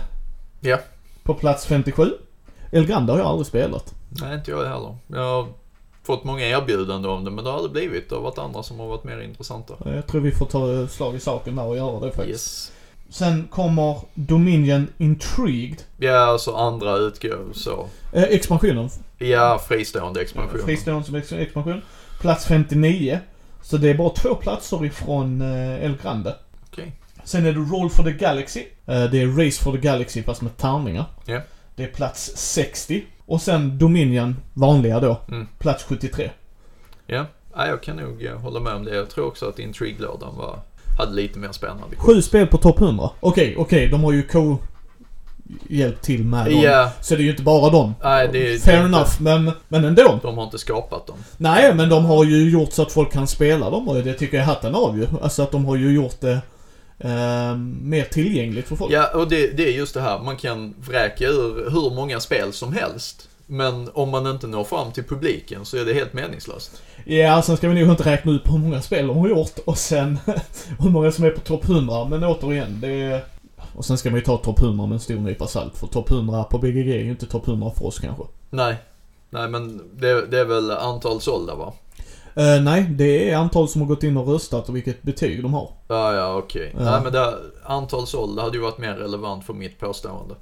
[0.61, 0.79] Ja.
[1.23, 2.13] på plats 57.
[2.71, 3.95] El Grande har jag aldrig spelat.
[4.09, 4.97] Nej, inte jag heller.
[5.07, 5.47] Jag har
[6.03, 8.09] fått många erbjudanden om det, men det har aldrig blivit.
[8.09, 9.75] Det har varit andra som har varit mer intressanta.
[9.85, 12.29] Jag tror vi får ta slag i saken där och göra det faktiskt.
[12.29, 12.73] Yes.
[13.11, 15.83] Sen kommer Dominion Intrigued.
[15.99, 17.87] Ja, alltså andra utgåvor så.
[18.13, 18.91] Eh, expansionen.
[19.19, 20.65] Ja, fristående expansioner.
[20.65, 21.83] Fristående som ex- expansion.
[22.23, 23.21] Plats 59.
[23.63, 26.37] Så det är bara två platser ifrån eh, El Grande.
[26.71, 26.93] Okej.
[27.25, 28.61] Sen är det Roll for the Galaxy.
[28.87, 31.05] Eh, det är Race for the Galaxy fast med tärningar.
[31.25, 31.41] Ja.
[31.77, 33.05] Det är plats 60.
[33.27, 35.21] Och sen Dominion, vanliga då.
[35.29, 35.49] Mm.
[35.59, 36.31] Plats 73.
[37.07, 38.95] Ja, ja, jag kan nog eh, hålla med om det.
[38.95, 40.59] Jag tror också att Intrigue-lådan var,
[40.99, 41.97] hade lite mer spännande.
[41.97, 43.11] Sju spel på topp 100.
[43.21, 44.59] Okej, okej, de har ju co
[45.69, 46.61] hjälpt till med dem.
[46.61, 47.95] Ja, Så det är ju inte bara dem.
[48.03, 50.19] nej det, Fair det, enough, men, men ändå.
[50.23, 51.17] De har inte skapat dem.
[51.37, 54.37] Nej, men de har ju gjort så att folk kan spela dem och det tycker
[54.37, 55.07] jag hatten av ju.
[55.23, 56.39] Alltså att de har ju gjort det
[56.99, 58.93] eh, mer tillgängligt för folk.
[58.93, 60.19] Ja, och det, det är just det här.
[60.19, 63.29] Man kan vräka ur hur många spel som helst.
[63.47, 66.83] Men om man inte når fram till publiken så är det helt meningslöst.
[67.05, 69.79] Ja, sen ska vi nog inte räkna ut hur många spel de har gjort och
[69.79, 70.19] sen
[70.79, 72.05] hur många som är på topp 100.
[72.05, 73.25] Men återigen, det är...
[73.77, 75.77] Och sen ska man ju ta topp 100 med en stor nypa salt.
[75.77, 78.25] För topp 100 på BGG är ju inte topp 100 för oss kanske.
[78.51, 78.77] Nej,
[79.31, 81.73] nej men det, det är väl antal sålda va?
[82.35, 85.55] Eh, nej, det är antal som har gått in och röstat och vilket betyg de
[85.55, 85.71] har.
[85.89, 86.75] Ja, ja, okej.
[86.79, 86.85] Ja.
[86.85, 90.35] Nej, men det, antal sålda hade ju varit mer relevant för mitt påstående.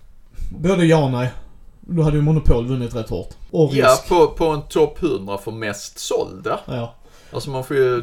[0.51, 1.33] Både ja och nej.
[1.81, 3.29] Då hade ju Monopol vunnit rätt hårt.
[3.51, 3.85] Och risk.
[3.85, 6.61] Ja, på, på en topp 100 för mest sålda.
[6.67, 6.95] Ja.
[7.33, 8.03] Alltså man får ju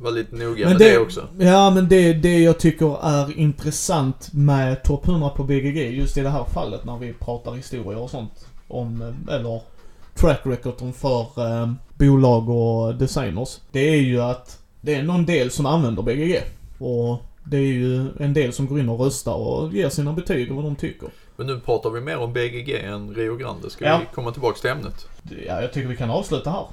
[0.00, 1.28] vara lite noga Men med det- det, också.
[1.38, 6.20] Ja, men det, det jag tycker är intressant med topp 100 på BGG, just i
[6.20, 9.60] det här fallet när vi pratar historier och sånt, om, eh, eller
[10.14, 11.20] track record för
[11.62, 13.58] eh, bolag och designers.
[13.72, 16.36] Det är ju att det är någon del som använder BGG.
[16.78, 20.50] Och det är ju en del som går in och röstar och ger sina betyg
[20.50, 21.08] och vad de tycker.
[21.40, 23.70] Men nu pratar vi mer om BGG än Rio Grande.
[23.70, 23.98] Ska Ja.
[23.98, 25.06] vi komma tillbaks till ämnet?
[25.46, 26.66] Ja, jag tycker vi kan avsluta här.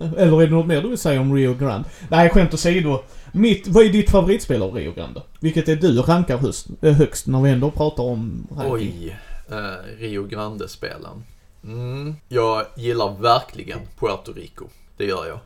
[0.16, 1.88] Eller är det något mer du vill säga om Rio Grande?
[2.08, 3.02] Nej, skämt åsido.
[3.32, 5.22] Mitt, vad är ditt favoritspel av Rio Grande?
[5.40, 8.72] Vilket är du rankar högst, eh, högst när vi ändå pratar om ranking?
[8.72, 9.16] Oj,
[9.50, 11.24] eh, Rio Grande-spelen.
[11.64, 14.64] Mm, jag gillar verkligen Puerto Rico.
[14.96, 15.38] Det gör jag.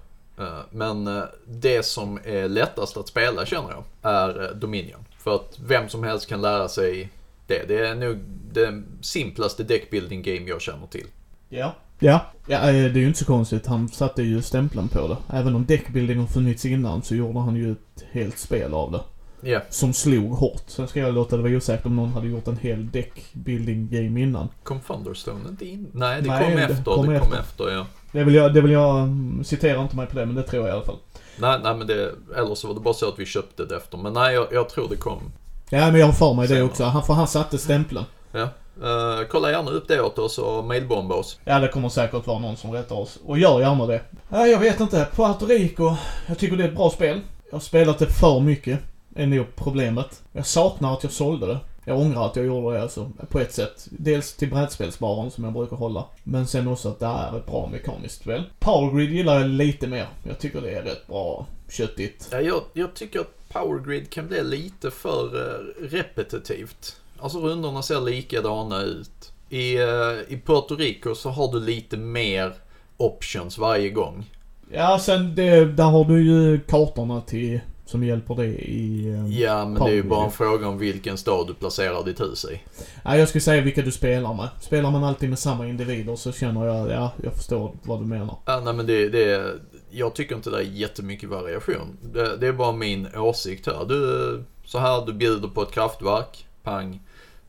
[0.46, 5.04] Eh, men eh, det som är lättast att spela känner jag är Dominion.
[5.18, 7.10] För att vem som helst kan lära sig
[7.48, 7.68] det.
[7.68, 8.18] Det är nog
[8.52, 11.06] det simplaste deckbuilding game jag känner till.
[11.48, 11.74] Ja.
[11.98, 12.20] Ja.
[12.46, 13.66] Ja, eh, det är ju inte så konstigt.
[13.66, 15.36] Han satte ju stämpeln på det.
[15.36, 19.00] Även om deckbuilding har funnits innan så gjorde han ju ett helt spel av det.
[19.40, 20.62] Ja, Som slog hårt.
[20.66, 24.20] Sen ska jag låta det vara osäkert om någon hade gjort en hel deckbuilding game
[24.20, 24.48] innan.
[24.62, 25.86] kom Thunderstone inte in?
[25.92, 26.84] Nej, det Nej, kom det efter.
[26.84, 27.38] kom det kom efter.
[27.40, 27.86] efter, ja.
[28.12, 30.62] Det vill jag, det vill jag, mm, citera inte mig på det men det tror
[30.66, 30.98] jag i alla fall.
[31.38, 33.98] Nej, nej men det, eller så var det bara så att vi köpte det efter.
[33.98, 35.22] Men nej, jag, jag tror det kom.
[35.70, 36.84] Ja men jag har för mig det också.
[36.84, 38.04] Han, för han satte stämpeln.
[38.32, 38.48] Ja.
[38.82, 41.40] Eh, kolla gärna upp det åt oss och mailbomba oss.
[41.44, 43.18] Ja, det kommer säkert vara någon som rättar oss.
[43.26, 44.00] Och gör gärna det.
[44.28, 45.06] Ja, jag vet inte.
[45.14, 45.94] Puerto Rico.
[46.26, 47.20] Jag tycker det är ett bra spel.
[47.44, 48.78] Jag har spelat det för mycket.
[49.14, 50.22] Är nog problemet.
[50.32, 51.58] Jag saknar att jag sålde det.
[51.84, 53.86] Jag ångrar att jag gjorde det alltså, på ett sätt.
[53.90, 56.04] Dels till brädspelsbaren som jag brukar hålla.
[56.24, 58.42] Men sen också att det är ett bra mekaniskt spel.
[58.58, 60.06] Power Grid gillar jag lite mer.
[60.28, 62.28] Jag tycker det är rätt bra köttigt.
[62.32, 66.96] Ja, jag, jag tycker att Power Grid kan bli lite för eh, repetitivt.
[67.20, 69.32] Alltså rundorna ser likadana ut.
[69.48, 69.84] I, eh,
[70.28, 72.52] I Puerto Rico så har du lite mer
[72.96, 74.24] options varje gång.
[74.72, 79.08] Ja, sen det, där har du ju kartorna till, som hjälper dig i...
[79.08, 82.04] eh, Ja, men det är ju Power bara en fråga om vilken stad du placerar
[82.04, 82.60] ditt hus i.
[83.04, 84.48] Ja, jag skulle säga vilka du spelar med.
[84.60, 88.36] Spelar man alltid med samma individer så känner jag, ja, jag förstår vad du menar.
[88.44, 89.54] Ja, nej men det, det är,
[89.98, 91.96] jag tycker inte det är jättemycket variation.
[92.12, 93.84] Det, det är bara min åsikt här.
[93.88, 97.00] Du, så här, du bjuder på ett kraftverk, pang.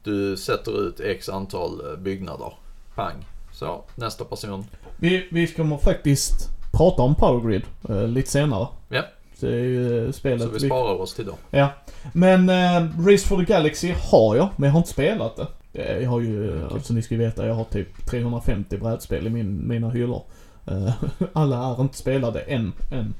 [0.03, 2.53] Du sätter ut x antal eh, byggnader,
[2.95, 3.25] pang.
[3.53, 4.65] Så, nästa person.
[4.97, 8.67] Vi, vi kommer faktiskt prata om Power Grid eh, lite senare.
[8.89, 9.01] Ja.
[9.39, 11.35] Det är ju eh, spelet Så vi sparar oss till då.
[11.49, 11.69] Ja.
[12.13, 15.47] Men eh, Race for the Galaxy har jag, men jag har inte spelat det.
[15.73, 16.73] Eh, Jag har ju, Okej.
[16.73, 20.23] alltså ni ska veta, jag har typ 350 brädspel i min, mina hyllor.
[20.65, 20.93] Eh,
[21.33, 23.13] Alla är inte spelade än, än.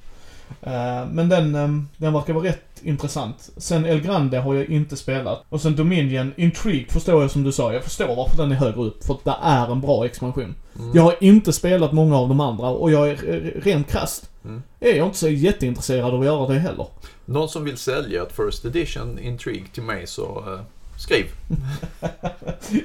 [0.62, 3.50] Eh, Men den, eh, den verkar vara rätt intressant.
[3.58, 5.46] Sen El Grande har jag inte spelat.
[5.50, 7.74] Och sen Dominion, Intrigue förstår jag som du sa.
[7.74, 9.04] Jag förstår varför den är högre upp.
[9.04, 10.56] För att det är en bra expansion.
[10.80, 10.92] Mm.
[10.94, 13.16] Jag har inte spelat många av de andra och jag är
[13.62, 14.30] rent krasst.
[14.46, 14.64] Mm.
[14.80, 16.88] Är jag inte så jätteintresserad av att göra det heller.
[17.26, 20.60] Någon som vill sälja ett First Edition Intrigue till mig så eh,
[21.00, 21.26] skriv.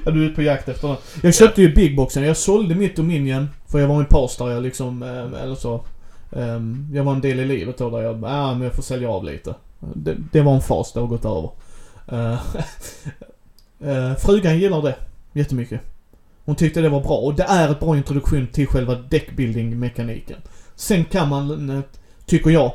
[0.05, 0.97] Ja, du är ute på jakt efter den.
[1.23, 2.23] Jag köpte ju Bigboxen.
[2.23, 3.49] Jag sålde mitt Dominion.
[3.67, 5.85] För jag var i en paus där jag liksom, ehm, eller så.
[6.31, 9.09] Ehm, jag var en del i livet då där jag, ja men jag får sälja
[9.09, 9.55] av lite.
[9.79, 11.49] Det, det var en fas, det har gått över.
[12.07, 12.39] Eh,
[13.89, 14.95] eh, frugan gillar det
[15.33, 15.81] jättemycket.
[16.45, 20.37] Hon tyckte det var bra och det är ett bra introduktion till själva deckbuilding-mekaniken.
[20.75, 21.81] Sen kan man, eh,
[22.25, 22.73] tycker jag,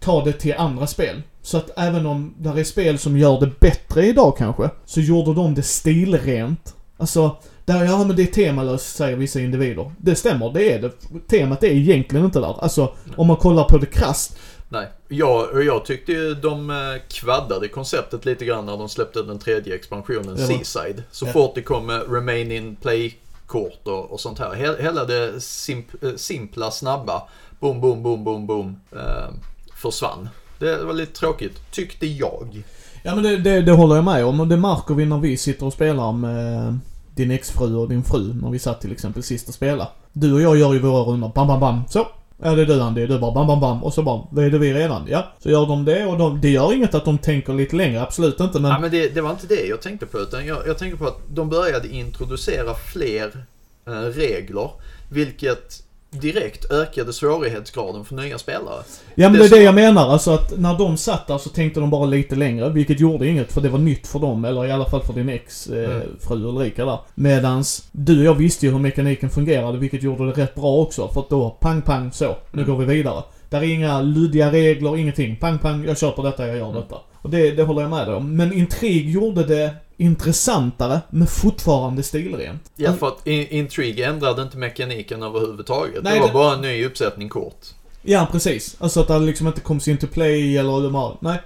[0.00, 1.22] ta det till andra spel.
[1.44, 5.34] Så att även om där är spel som gör det bättre idag kanske, så gjorde
[5.34, 6.74] de det stilrent.
[6.96, 9.92] Alltså, där, ja men det är temalöst säger vissa individer.
[9.98, 10.90] Det stämmer, det är det.
[11.28, 12.62] Temat är egentligen inte där.
[12.62, 14.36] Alltså, om man kollar på det krasst.
[14.68, 16.76] Nej, jag, jag tyckte ju de eh,
[17.08, 21.02] kvaddade konceptet lite grann när de släppte den tredje expansionen, Det var- Seaside.
[21.10, 21.32] Så Ja.
[21.32, 24.50] fort det kom eh, Remain in Play-kort och, och sånt här.
[24.50, 27.22] He- Hela det simp, eh, simpla, snabba,
[27.60, 29.34] boom, boom, boom, boom, boom, eh,
[29.76, 30.28] försvann.
[30.58, 32.62] Det var lite tråkigt, tyckte jag.
[33.02, 35.36] Ja men det, det, det håller jag med om och det märker vi när vi
[35.36, 36.78] sitter och spelar med
[37.14, 39.90] din exfru och din fru när vi satt till exempel sist och spelade.
[40.12, 42.06] Du och jag gör ju våra rundor, bam bam bam, så.
[42.42, 44.50] Ja det är du Andy, du bara bam bam bam och så bara, vad är
[44.50, 45.06] det vi redan?
[45.08, 45.32] Ja.
[45.42, 48.40] Så gör de det och de, det gör inget att de tänker lite längre, absolut
[48.40, 48.70] inte men...
[48.70, 51.06] Ja, men det, det var inte det jag tänkte på utan jag, jag tänkte på
[51.06, 53.46] att de började introducera fler
[53.86, 54.70] eh, regler.
[55.10, 55.84] Vilket
[56.20, 58.82] direkt ökade svårighetsgraden för nya spelare.
[59.14, 61.80] Ja men Det är det jag menar, alltså att när de satt där så tänkte
[61.80, 64.72] de bara lite längre, vilket gjorde inget för det var nytt för dem, eller i
[64.72, 66.02] alla fall för din ex eh, Mm.
[66.20, 66.98] fru Ulrika där.
[67.14, 71.08] Medans du och jag visste ju hur mekaniken fungerade, vilket gjorde det rätt bra också,
[71.08, 72.74] för att då pang pang så, nu Mm.
[72.74, 73.22] går vi vidare.
[73.54, 75.36] Där är inga luddiga regler, ingenting.
[75.36, 76.80] Pang pang, jag köper detta, jag gör Mm.
[76.82, 76.96] detta.
[77.14, 78.36] Och det, det håller jag med dig om.
[78.36, 82.70] Men Intrig gjorde det intressantare, men fortfarande stilrent.
[82.76, 86.02] Ja, för att in, Intrigue ändrade inte mekaniken överhuvudtaget.
[86.02, 87.66] Nej, det var det- bara en ny uppsättning kort.
[88.02, 88.76] Ja, precis.
[88.78, 91.38] Alltså att det liksom inte comes into play eller de har, nej.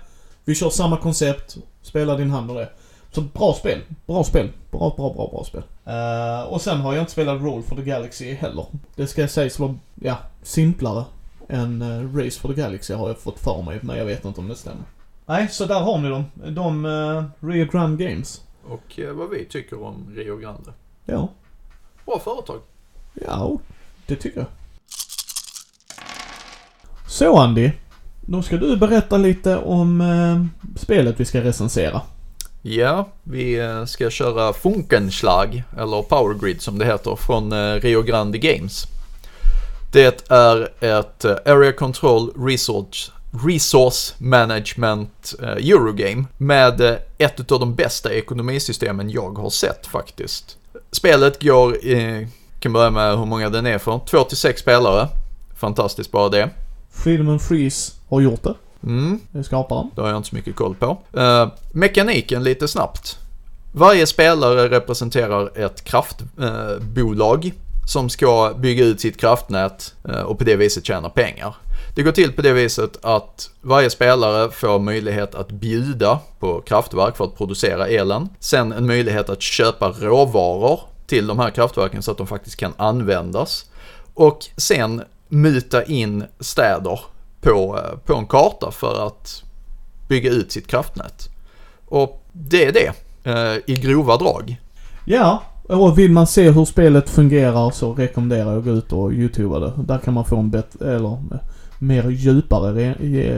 [0.44, 2.68] Vi kör samma koncept, spela din hand och det.
[3.12, 3.78] Så bra spel.
[4.06, 4.48] Bra spel.
[4.70, 5.62] Bra, bra, bra, bra spel.
[5.86, 8.66] Eh, och sen har jag inte spelat Roll for the Galaxy heller.
[8.96, 11.04] Det ska sägas vara, ja, simplare
[11.48, 14.40] än uh, Race for the Galaxy har jag fått för mig, men jag vet inte
[14.40, 14.84] om det stämmer.
[15.26, 16.24] Nej, så där har ni dem.
[16.34, 18.42] De uh, Rio Grande Games.
[18.68, 20.72] Och eh, vad vi tycker om Rio Grande.
[21.04, 21.28] Ja.
[22.06, 22.60] Bra företag.
[23.14, 23.58] Ja,
[24.06, 24.48] det tycker jag.
[27.08, 27.70] Så Andy.
[28.20, 32.00] Då ska du berätta lite om eh, spelet vi ska recensera.
[32.62, 38.02] Ja, vi eh, ska köra Funkenschlag, eller Power Grid som det heter, från eh, Rio
[38.02, 38.86] Grande Games.
[39.92, 43.12] Det är ett eh, Area Control Resource,
[43.44, 50.56] resource Management Eurogame med ett av de bästa ekonomisystemen jag har sett faktiskt.
[50.92, 51.76] Spelet går,
[52.60, 55.08] kan börja med hur många den är för, 2 till 6 spelare.
[55.56, 56.50] Fantastiskt bra det.
[57.06, 58.54] And Freeze har gjort det.
[58.82, 59.20] Mm.
[59.44, 59.90] Skaparen.
[59.94, 60.98] Det har jag inte så mycket koll på.
[61.18, 63.18] Uh, mekaniken lite snabbt.
[63.72, 67.52] Varje spelare representerar ett kraftbolag uh,
[67.88, 71.56] som ska bygga ut sitt kraftnät eh, och på det viset tjäna pengar.
[71.94, 77.16] Det går till på det viset att varje spelare får möjlighet att bjuda på kraftverk
[77.16, 78.28] för att producera elen.
[78.40, 82.72] Sen en möjlighet att köpa råvaror till de här kraftverken så att de faktiskt kan
[82.76, 83.64] användas.
[84.14, 87.00] Och sen muta in städer
[87.40, 89.42] på, eh, på en karta för att
[90.08, 91.28] bygga ut sitt kraftnät.
[91.86, 92.92] Och det är det
[93.24, 94.56] eh, i grova drag.
[95.04, 99.12] Ja, och vill man se hur spelet fungerar så rekommenderar jag att gå ut och
[99.12, 99.72] youtuba det.
[99.76, 101.38] Där kan man få en bättre, eller eh,
[101.78, 102.94] mer djupare re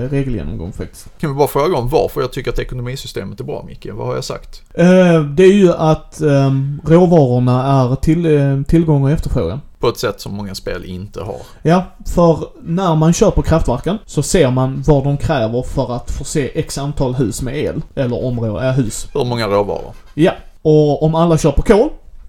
[0.09, 1.19] regelgenomgång faktiskt.
[1.19, 3.87] Kan vi bara fråga om varför jag tycker att ekonomisystemet är bra Micke?
[3.93, 4.62] Vad har jag sagt?
[4.75, 6.51] Eh, det är ju att eh,
[6.85, 9.61] råvarorna är till, eh, tillgång och efterfrågan.
[9.79, 11.37] På ett sätt som många spel inte har.
[11.62, 16.49] Ja, för när man köper kraftverken så ser man vad de kräver för att förse
[16.49, 17.83] x antal hus med el.
[17.95, 19.09] Eller områden, äh, hus.
[19.14, 19.95] Hur många råvaror?
[20.14, 20.33] Ja.
[20.62, 21.88] Och om alla köper kol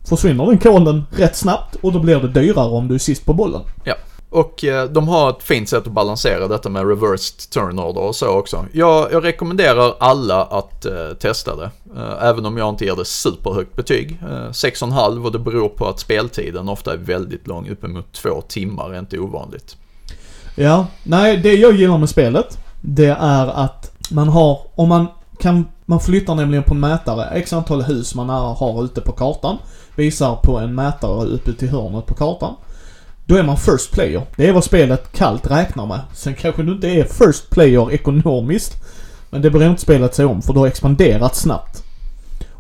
[0.10, 3.34] försvinner den kolen rätt snabbt och då blir det dyrare om du är sist på
[3.34, 3.62] bollen.
[3.84, 3.96] Ja.
[4.32, 8.16] Och eh, de har ett fint sätt att balansera detta med reversed turn order och
[8.16, 8.66] så också.
[8.72, 11.72] Jag, jag rekommenderar alla att eh, testa det.
[11.96, 14.20] Eh, även om jag inte ger det superhögt betyg.
[14.22, 18.94] Eh, 6,5 och det beror på att speltiden ofta är väldigt lång, uppemot två timmar
[18.94, 19.76] är inte ovanligt.
[20.56, 25.08] Ja, nej det jag gillar med spelet, det är att man har, om man
[25.40, 29.58] kan, man flyttar nämligen på mätare, x antal hus man har ute på kartan,
[30.02, 32.56] visar på en mätare uppe till hörnet på kartan.
[33.26, 34.22] Då är man first player.
[34.36, 36.00] Det är vad spelet kallt räknar med.
[36.14, 38.84] Sen kanske du inte är first player ekonomiskt.
[39.30, 41.84] Men det bryr inte spelet sig om för du har expanderat snabbt.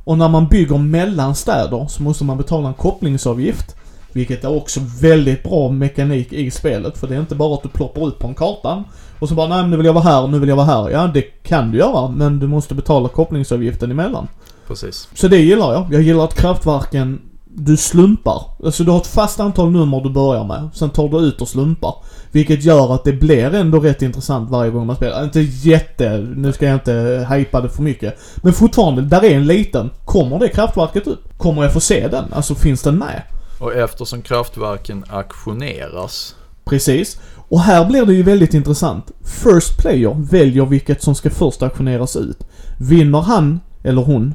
[0.03, 3.75] Och när man bygger mellan städer så måste man betala en kopplingsavgift.
[4.11, 6.97] Vilket är också väldigt bra mekanik i spelet.
[6.97, 8.83] För det är inte bara att du ploppar ut på en kartan
[9.19, 10.89] och så bara nej nu vill jag vara här nu vill jag vara här.
[10.89, 14.27] Ja det kan du göra men du måste betala kopplingsavgiften emellan.
[14.67, 15.07] Precis.
[15.13, 15.87] Så det gillar jag.
[15.91, 17.21] Jag gillar att kraftverken
[17.55, 18.43] du slumpar.
[18.65, 20.69] Alltså du har ett fast antal nummer du börjar med.
[20.73, 21.95] Sen tar du ut och slumpar.
[22.31, 25.23] Vilket gör att det blir ändå rätt intressant varje gång man spelar.
[25.23, 28.19] Inte jätte, nu ska jag inte hypa det för mycket.
[28.35, 29.89] Men fortfarande, där är en liten.
[30.05, 31.37] Kommer det kraftverket upp?
[31.37, 32.33] Kommer jag få se den?
[32.33, 33.21] Alltså finns den med?
[33.59, 36.35] Och eftersom kraftverken aktioneras.
[36.65, 37.19] Precis.
[37.49, 39.11] Och här blir det ju väldigt intressant.
[39.23, 42.37] First player väljer vilket som ska först aktioneras ut.
[42.79, 44.33] Vinner han, eller hon,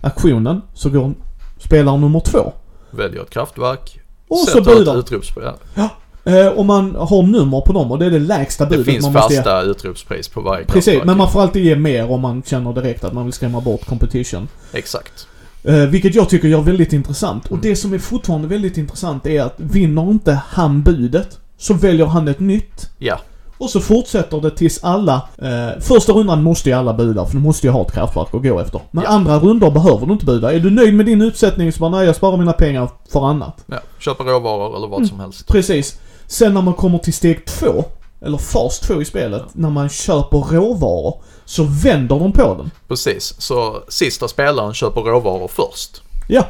[0.00, 1.14] aktionen så går
[1.58, 2.52] spelare nummer två.
[2.90, 4.00] Väljer ett kraftverk.
[4.28, 4.92] Och så budar.
[4.92, 5.44] ett utropspris.
[5.74, 5.88] Ja.
[6.24, 9.04] Eh, och man har nummer på dem och det är det lägsta budet Det finns
[9.04, 9.70] man fasta ge.
[9.70, 11.06] utropspris på varje Precis, kraftverk.
[11.06, 13.86] men man får alltid ge mer om man känner direkt att man vill skrämma bort
[13.86, 14.48] competition.
[14.72, 15.28] Exakt.
[15.64, 17.46] Eh, vilket jag tycker gör väldigt intressant.
[17.48, 17.58] Mm.
[17.58, 22.06] Och det som är fortfarande väldigt intressant är att vinner inte han budet så väljer
[22.06, 22.90] han ett nytt.
[22.98, 23.18] Ja.
[23.58, 25.28] Och så fortsätter det tills alla...
[25.38, 28.42] Eh, första rundan måste ju alla buda för du måste ju ha ett kraftverk att
[28.42, 28.80] gå efter.
[28.90, 29.10] Men ja.
[29.10, 30.52] andra rundor behöver du inte buda.
[30.52, 33.64] Är du nöjd med din utsättning så bara nej jag sparar mina pengar för annat.
[33.66, 35.48] Ja, köpa råvaror eller vad mm, som helst.
[35.48, 36.00] Precis.
[36.26, 37.84] Sen när man kommer till steg två,
[38.20, 39.50] eller fas två i spelet, ja.
[39.52, 42.70] när man köper råvaror, så vänder de på den.
[42.88, 46.02] Precis, så sista spelaren köper råvaror först.
[46.28, 46.44] Ja.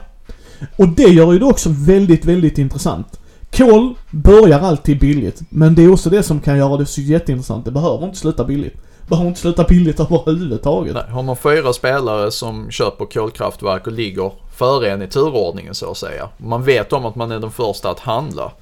[0.77, 3.21] Och det gör ju det också väldigt, väldigt intressant.
[3.51, 7.65] Kol börjar alltid billigt, men det är också det som kan göra det så jätteintressant.
[7.65, 8.75] Det behöver inte sluta billigt.
[8.75, 10.95] Det behöver inte sluta billigt överhuvudtaget.
[10.95, 15.91] Nej, har man fyra spelare som köper kolkraftverk och ligger före en i turordningen så
[15.91, 16.29] att säga.
[16.37, 18.53] Man vet om att man är den första att handla.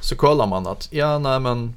[0.00, 1.74] Så kollar man att, ja nej men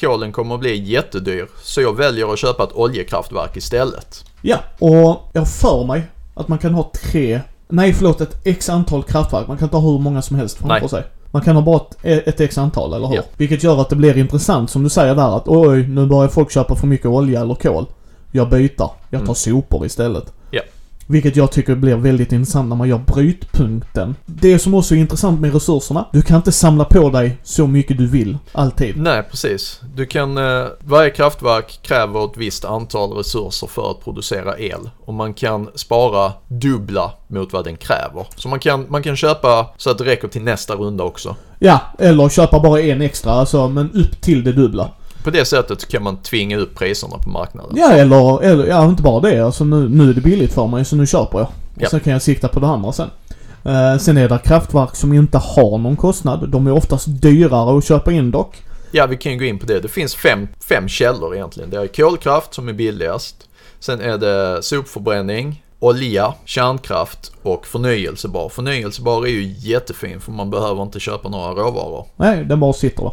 [0.00, 1.48] kolen kommer att bli jättedyr.
[1.62, 4.24] Så jag väljer att köpa ett oljekraftverk istället.
[4.40, 6.02] Ja, och jag för mig
[6.34, 9.48] att man kan ha tre, nej förlåt ett x antal kraftverk.
[9.48, 10.88] Man kan inte ha hur många som helst framför nej.
[10.88, 11.04] sig.
[11.34, 13.16] Man kan ha bara ett, ett x antal, eller hur?
[13.16, 13.22] Ja.
[13.36, 16.50] Vilket gör att det blir intressant som du säger där att oj, nu börjar folk
[16.50, 17.86] köpa för mycket olja eller kol.
[18.32, 18.90] Jag byter.
[19.10, 19.34] Jag tar Mm.
[19.34, 20.32] sopor istället.
[21.12, 24.14] Vilket jag tycker blir väldigt intressant när man gör brytpunkten.
[24.26, 27.98] Det som också är intressant med resurserna, du kan inte samla på dig så mycket
[27.98, 28.96] du vill, alltid.
[28.96, 29.80] Nej, precis.
[29.94, 34.90] Du kan, eh, varje kraftverk kräver ett visst antal resurser för att producera el.
[35.04, 38.26] Och man kan spara dubbla mot vad den kräver.
[38.36, 41.36] Så man kan, man kan köpa så att det räcker till nästa runda också.
[41.58, 44.90] Ja, eller köpa bara en extra, alltså, men upp till det dubbla.
[45.24, 47.72] På det sättet kan man tvinga upp priserna på marknaden.
[47.76, 49.40] Ja, eller, eller ja, inte bara det.
[49.40, 51.48] Alltså nu, nu är det billigt för mig så nu köper jag.
[51.78, 51.86] Ja.
[51.86, 53.10] Och sen kan jag sikta på det andra sen.
[53.64, 56.48] Eh, sen är det kraftverk som inte har någon kostnad.
[56.48, 58.62] De är oftast dyrare att köpa in dock.
[58.90, 59.80] Ja, vi kan ju gå in på det.
[59.80, 61.70] Det finns fem, fem källor egentligen.
[61.70, 63.48] Det är kolkraft som är billigast.
[63.80, 68.48] Sen är det sopförbränning, olja, kärnkraft och förnyelsebar.
[68.48, 72.06] Förnyelsebar är ju jättefin för man behöver inte köpa några råvaror.
[72.16, 73.12] Nej, den bara sitter där.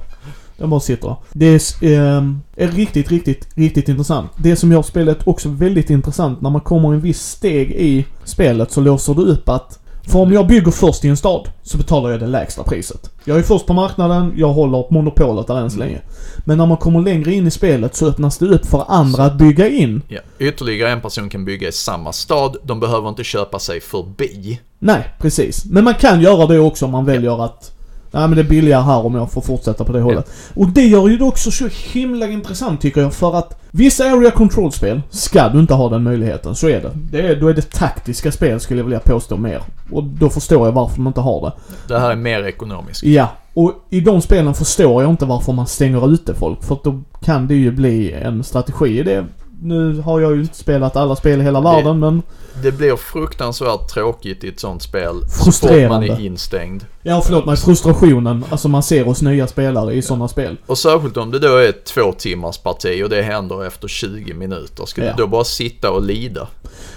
[0.59, 1.15] Den bara sitter.
[1.33, 4.31] Det är, ehm, är riktigt, riktigt, riktigt intressant.
[4.37, 8.71] Det som gör spelet också väldigt intressant, när man kommer en viss steg i spelet
[8.71, 9.79] så låser du upp att
[10.09, 13.09] för om jag bygger först i en stad så betalar jag det lägsta priset.
[13.25, 16.01] Jag är först på marknaden, jag håller monopolet där än så länge.
[16.37, 19.37] Men när man kommer längre in i spelet så öppnas det upp för andra att
[19.37, 20.01] bygga in.
[20.07, 20.19] Ja.
[20.39, 22.57] Ytterligare en person kan bygga i samma stad.
[22.63, 24.59] De behöver inte köpa sig förbi.
[24.79, 25.65] Nej, precis.
[25.65, 27.78] Men man kan göra det också om man väljer att
[28.11, 30.31] Nej men det är billigare här om jag får fortsätta på det hållet.
[30.53, 34.31] Och det gör ju det också så himla intressant tycker jag för att vissa Area
[34.31, 36.55] Control-spel ska du inte ha den möjligheten.
[36.55, 36.91] Så är det.
[36.93, 39.61] det är, då är det taktiska spel skulle jag vilja påstå mer.
[39.91, 41.53] Och då förstår jag varför man inte har det.
[41.87, 43.03] Det här är mer ekonomiskt.
[43.03, 46.63] Ja, och i de spelen förstår jag inte varför man stänger ute folk.
[46.63, 49.25] För då kan det ju bli en strategi i det.
[49.61, 52.21] Nu har jag ju inte spelat alla spel i hela världen men...
[52.63, 55.15] Det blir fruktansvärt tråkigt i ett sånt spel.
[55.29, 56.07] Så Frustrerande.
[56.07, 56.85] man är instängd.
[57.03, 57.57] Ja, förlåt mig.
[57.57, 60.57] Frustrationen alltså man ser hos nya spelare i sådana spel.
[60.65, 64.33] Och särskilt om det då är ett två timmars parti och det händer efter 20
[64.33, 64.85] minuter.
[64.85, 65.11] Ska Ja.
[65.17, 66.47] du då bara sitta och lida?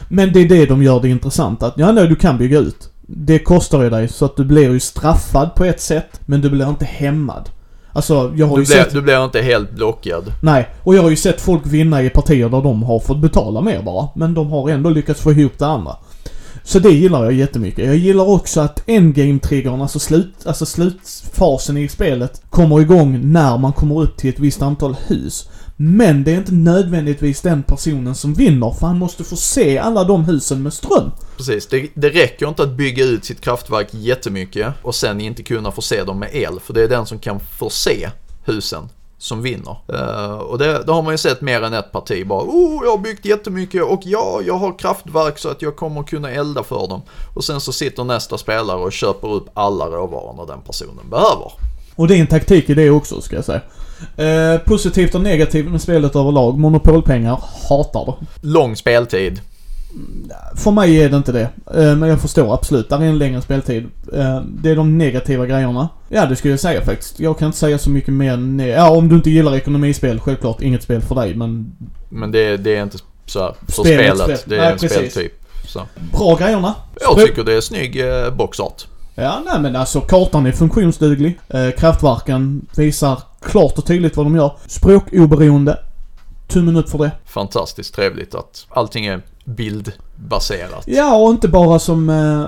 [0.08, 2.88] Men det är det de gör det intressant att, ja nej, du kan bygga ut.
[3.06, 6.50] Det kostar ju dig så att du blir ju straffad på ett sätt, men du
[6.50, 7.48] blir inte hämmad.
[7.92, 8.92] Alltså, jag har Du ju blir, sett...
[8.92, 10.24] du blir inte helt blockad.
[10.40, 13.60] Nej, och jag har ju sett folk vinna i partier där de har fått betala
[13.60, 14.08] mer bara.
[14.14, 15.96] Men de har ändå lyckats få ihop det andra.
[16.64, 17.86] Så det gillar jag jättemycket.
[17.86, 23.72] Jag gillar också att endgame-triggern, alltså, slut, alltså slutfasen i spelet, kommer igång när man
[23.72, 25.48] kommer upp till ett visst antal hus.
[25.76, 30.04] Men det är inte nödvändigtvis den personen som vinner, för han måste få se alla
[30.04, 31.10] de husen med ström.
[31.36, 35.72] Precis, det, det räcker inte att bygga ut sitt kraftverk jättemycket och sen inte kunna
[35.72, 36.60] förse dem med el.
[36.60, 38.10] För det är den som kan förse
[38.44, 39.76] husen som vinner.
[39.88, 42.90] Eh, och det, det har man ju sett mer än ett parti bara oh, jag
[42.90, 46.88] har byggt jättemycket och ja, jag har kraftverk så att jag kommer kunna elda för
[46.88, 47.02] dem.
[47.34, 51.52] Och sen så sitter nästa spelare och köper upp alla råvarorna den personen behöver.
[51.94, 53.60] Och det är en taktik i det också, ska jag säga.
[54.16, 56.58] Eh, positivt och negativt med spelet överlag.
[56.58, 58.26] Monopolpengar, hatar det.
[58.48, 59.40] Lång speltid.
[60.56, 61.48] För mig är det inte det.
[61.74, 62.88] Eh, men jag förstår absolut.
[62.88, 63.88] Där är en längre speltid.
[64.14, 65.88] Eh, det är de negativa grejerna.
[66.08, 67.20] Ja, det skulle jag säga faktiskt.
[67.20, 68.58] Jag kan inte säga så mycket mer än...
[68.58, 71.72] Ja, om du inte gillar ekonomispel, självklart inget spel för dig, men...
[72.08, 74.40] Men det, det är inte så här för Spelet, spelet.
[74.40, 74.50] spel.
[74.50, 75.12] Det är Nej, en precis.
[75.12, 75.32] speltyp.
[75.66, 75.80] Så.
[76.12, 76.74] Bra grejerna.
[77.00, 78.02] Jag tycker det är snygg
[78.36, 78.86] boxart.
[79.14, 81.38] Ja, nej men alltså kartan är funktionsduglig.
[81.48, 84.52] Eh, kraftverken visar klart och tydligt vad de gör.
[84.66, 85.78] Språkoberoende.
[86.48, 87.10] Tummen upp för det.
[87.24, 90.82] Fantastiskt trevligt att allting är bildbaserat.
[90.86, 92.08] Ja, och inte bara som...
[92.10, 92.44] Eh,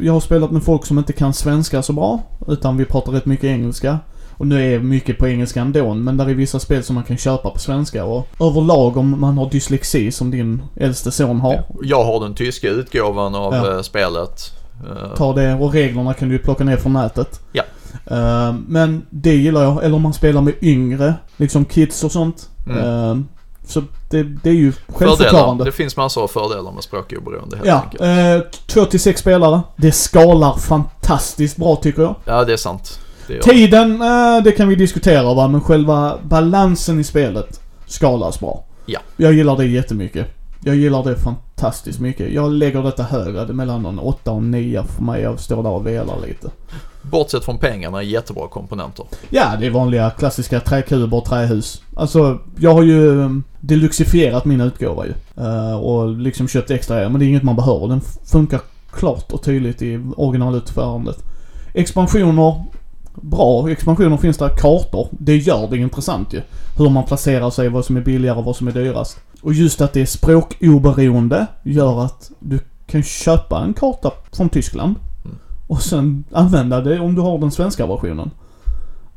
[0.00, 2.20] jag har spelat med folk som inte kan svenska så bra.
[2.48, 3.98] Utan vi pratar rätt mycket engelska.
[4.30, 7.16] Och nu är mycket på engelska ändå, men där är vissa spel som man kan
[7.16, 8.04] köpa på svenska.
[8.04, 11.64] Och överlag om man har dyslexi som din äldste son har.
[11.82, 13.74] Jag har den tyska utgåvan av Ja.
[13.76, 14.52] eh, spelet.
[14.84, 17.40] Eh, Ta det och reglerna kan du ju plocka ner från nätet.
[17.52, 17.62] Ja.
[18.06, 19.84] Eh, men det gillar jag.
[19.84, 22.48] Eller om man spelar med yngre, liksom kids och sånt.
[22.66, 22.78] Mm.
[23.10, 23.16] Eh,
[23.66, 24.98] så det, det är ju Fördelar.
[24.98, 25.64] självförklarande.
[25.64, 28.02] Det finns massor av fördelar med språkoberoende helt Ja, enkelt.
[28.02, 29.60] eh, två till sex spelare.
[29.76, 32.14] Det skalar fantastiskt bra tycker jag.
[32.24, 33.00] Ja, det är sant.
[33.26, 33.42] Det.
[33.42, 38.64] Tiden, eh, det kan vi diskutera va, men själva balansen i spelet skalas bra.
[38.86, 39.00] Ja.
[39.16, 40.26] Jag gillar det jättemycket.
[40.68, 42.32] Jag gillar det fantastiskt mycket.
[42.32, 45.22] Jag lägger detta högre, det är mellan en 8 och 9 för mig.
[45.22, 46.50] Jag står där och velar lite.
[47.02, 49.06] Bortsett från pengarna, jättebra komponenter.
[49.30, 51.82] Ja, det är vanliga klassiska träkuber trähus.
[51.96, 55.12] Alltså, jag har ju um, deluxifierat min utgåva ju.
[55.44, 57.88] Eh, och liksom köpt extra men det är inget man behöver.
[57.88, 58.60] Den funkar
[58.92, 61.24] klart och tydligt i originalutförandet.
[61.74, 62.64] Expansioner,
[63.14, 64.48] bra expansioner finns där.
[64.48, 66.40] Kartor, det gör det intressant ju.
[66.76, 69.18] Hur man placerar sig, vad som är billigare och vad som är dyrast.
[69.42, 74.94] Och just att det är språkoberoende gör att du kan köpa en karta från Tyskland.
[75.66, 78.30] och sen använda det om du har den svenska versionen.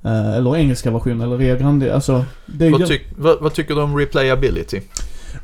[0.03, 2.25] Eh, eller engelska versionen eller Ria Grande, alltså.
[2.79, 4.81] Vad, tyck, vad, vad tycker du om replayability?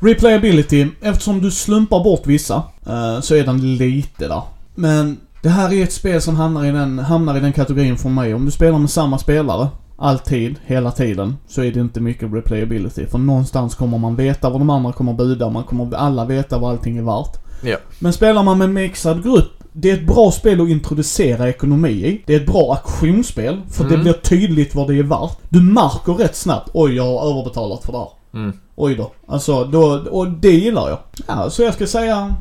[0.00, 4.42] Replayability, eftersom du slumpar bort vissa, eh, så är den lite där.
[4.74, 8.08] Men det här är ett spel som hamnar i den, hamnar i den kategorin för
[8.08, 8.34] mig.
[8.34, 9.68] Om du spelar med samma spelare,
[9.98, 13.06] alltid, hela tiden, så är det inte mycket replayability.
[13.06, 16.70] För någonstans kommer man veta vad de andra kommer buda, man kommer alla veta vad
[16.70, 17.36] allting är värt.
[17.62, 17.76] Ja.
[17.98, 22.22] Men spelar man med mixad grupp, det är ett bra spel att introducera ekonomi i.
[22.26, 24.02] Det är ett bra auktionsspel, för det Mm.
[24.02, 25.38] blir tydligt vad det är värt.
[25.48, 28.08] Du märker rätt snabbt, oj jag har överbetalat för det här.
[28.34, 28.52] Mm.
[28.76, 29.10] Oj då.
[29.26, 30.98] Alltså, då, och det gillar jag.
[31.26, 32.34] Ja, så jag ska säga,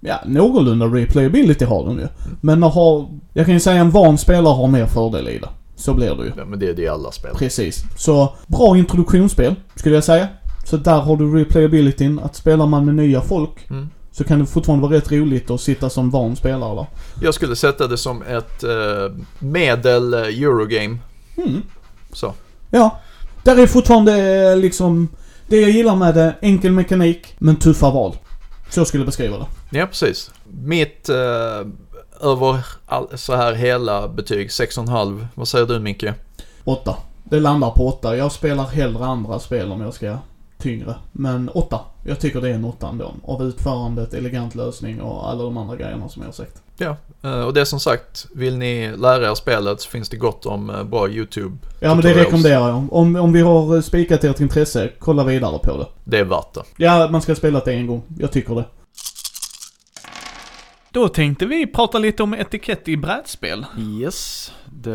[0.00, 2.06] ja, någorlunda replayability har den ju.
[2.40, 5.48] Men den har, jag kan ju säga en van spelare har mer fördel i det.
[5.76, 6.32] Så blir det ju.
[6.36, 7.34] ja men det är det i alla spel.
[7.36, 7.82] Precis.
[7.96, 10.28] Så, bra introduktionsspel, skulle jag säga.
[10.64, 13.88] Så där har du replayabilityn, att spelar man med nya folk Mm.
[14.12, 16.86] så kan det fortfarande vara rätt roligt att sitta som van spelare där.
[17.22, 18.70] Jag skulle sätta det som ett eh,
[19.38, 20.98] medel eh, Eurogame.
[21.36, 21.62] Mm.
[22.12, 22.34] Så.
[22.70, 23.00] Ja.
[23.44, 24.16] Där är fortfarande
[24.50, 25.08] eh, liksom,
[25.46, 28.16] det jag gillar med det, enkel mekanik, men tuffa val.
[28.70, 29.78] Så skulle jag beskriva det.
[29.78, 30.30] Ja, precis.
[30.64, 31.16] Mitt eh,
[32.22, 35.26] över all, så här hela betyg 6,5.
[35.34, 36.04] Vad säger du Micke?
[36.64, 36.96] Åtta.
[37.24, 38.16] Det landar på åtta.
[38.16, 40.16] Jag spelar hellre andra spel om jag ska
[40.58, 40.94] tyngre.
[41.12, 41.80] Men åtta.
[42.04, 43.14] Jag tycker det är en åtta ändå.
[43.24, 46.62] Av utförandet, elegant lösning och alla de andra grejerna som jag har sagt.
[46.76, 50.46] Ja, eh, och det som sagt, vill ni lära er spelet så finns det gott
[50.46, 51.56] om eh, bra YouTube.
[51.80, 52.92] Ja men det rekommenderar jag.
[52.92, 55.86] Om, om vi har eh, spikat ert intresse, kolla vidare på det.
[56.04, 56.62] Det är värt det.
[56.76, 58.02] Ja, man ska spela det en gång.
[58.18, 58.64] Jag tycker det.
[60.92, 63.66] Då tänkte vi prata lite om etikett i brädspel.
[63.78, 64.52] Yes,
[64.84, 64.90] the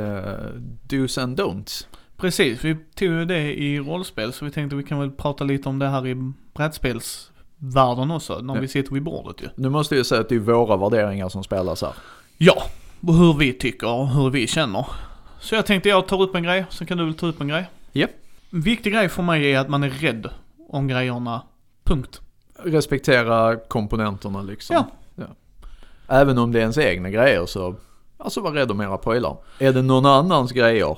[0.95, 1.85] do's and don'ts.
[2.17, 5.69] Precis, vi tog ju det i rollspel så vi tänkte vi kan väl prata lite
[5.69, 6.15] om det här i
[6.53, 8.61] brädspelsvärlden också, när Ja.
[8.61, 9.47] vi sitter vid bordet ju.
[9.55, 11.93] Nu måste jag säga att det är våra värderingar som spelas här.
[12.37, 12.63] Ja,
[13.07, 14.85] och hur vi tycker och hur vi känner.
[15.39, 17.47] Så jag tänkte jag tar upp en grej, så kan du väl ta upp en
[17.47, 17.65] grej.
[17.91, 18.11] Japp.
[18.51, 20.29] En viktig grej för mig är att man är rädd
[20.69, 21.41] om grejerna,
[21.83, 22.21] punkt.
[22.63, 24.73] Respektera komponenterna liksom.
[24.73, 24.87] Ja.
[26.07, 27.75] Även om det är ens egna grejer så,
[28.17, 29.37] alltså var rädd om era prylar.
[29.59, 30.97] Är det någon annans grejer?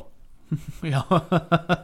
[0.81, 1.19] Ja,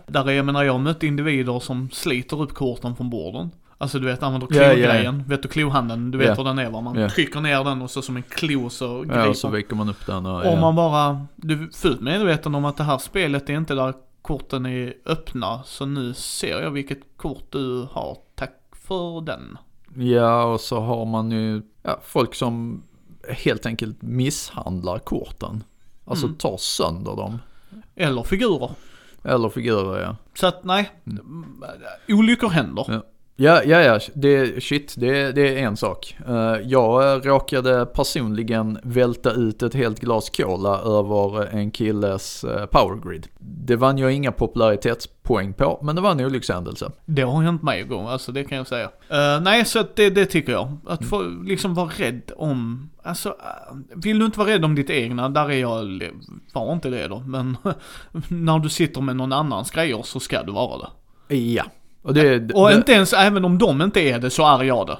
[0.08, 3.52] där är, jag menar jag har mött individer som sliter upp korten från borden.
[3.78, 4.74] Alltså du vet, använder Ja, ja, ja.
[4.76, 5.24] klogrejen.
[5.28, 6.12] Vet du klohanden?
[6.12, 6.34] Du vet Ja.
[6.34, 6.82] hur den är va?
[6.82, 7.10] Man Ja.
[7.10, 9.20] trycker ner den och så som en klo så griper.
[9.20, 10.60] Ja, och så viker man upp den och, och ja.
[10.62, 14.66] man bara, du är fullt medveten om att det här spelet är inte där korten
[14.66, 15.64] är öppna.
[15.66, 18.18] Så nu ser jag vilket kort du har.
[18.36, 18.56] Tack
[18.88, 19.58] för den.
[19.96, 22.84] Ja, och så har man ju ja, folk som
[23.30, 25.64] helt enkelt misshandlar korten.
[26.06, 26.38] Alltså Mm.
[26.38, 27.40] tar sönder dem.
[27.96, 28.72] Eller figurer.
[29.24, 30.16] Eller figurer ja.
[30.34, 31.64] Så att nej, Mm.
[32.08, 32.86] olyckor händer.
[32.88, 33.04] Ja.
[33.38, 36.16] Ja, ja, ja, det, shit, det, det är en sak.
[36.28, 42.66] Eh, jag eh, råkade personligen välta ut ett helt glas cola över en killes uh,
[42.66, 43.28] powergrid.
[43.40, 46.92] Det vann jag inga popularitetspoäng på, men det var en olyckshändelse.
[47.06, 48.92] Det har hänt mig en gång, alltså det kan jag säga.
[49.10, 50.78] Eh, nej, så det, det tycker jag.
[50.88, 54.90] Att få liksom vara rädd om, alltså, eh, vill du inte vara rädd om ditt
[54.90, 56.02] egna, där är jag,
[56.54, 57.58] var inte det då, men
[58.28, 61.36] när du sitter med någon annans grejer så ska du vara det.
[61.36, 61.64] Ja.
[62.06, 64.88] Och det, Och det, inte ens, även om de inte är det, så är jag
[64.88, 64.98] det.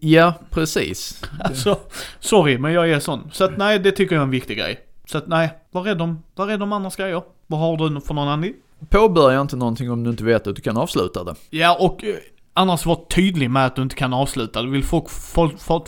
[0.00, 1.22] Ja, precis.
[1.44, 1.78] Alltså,
[2.20, 3.30] sorry, men jag är sån.
[3.32, 4.78] Så att nej, det tycker jag är en viktig grej.
[5.06, 7.22] Så att nej, var rädd om, var rädd om andras grejer.
[7.46, 8.60] Vad har du för någon anledning?
[8.88, 11.34] Påbörja inte någonting om du inte vet att du kan avsluta det.
[11.50, 12.14] Ja, och eh,
[12.54, 14.62] annars var tydlig med att du inte kan avsluta.
[14.62, 15.84] Vill folk, folk, folk,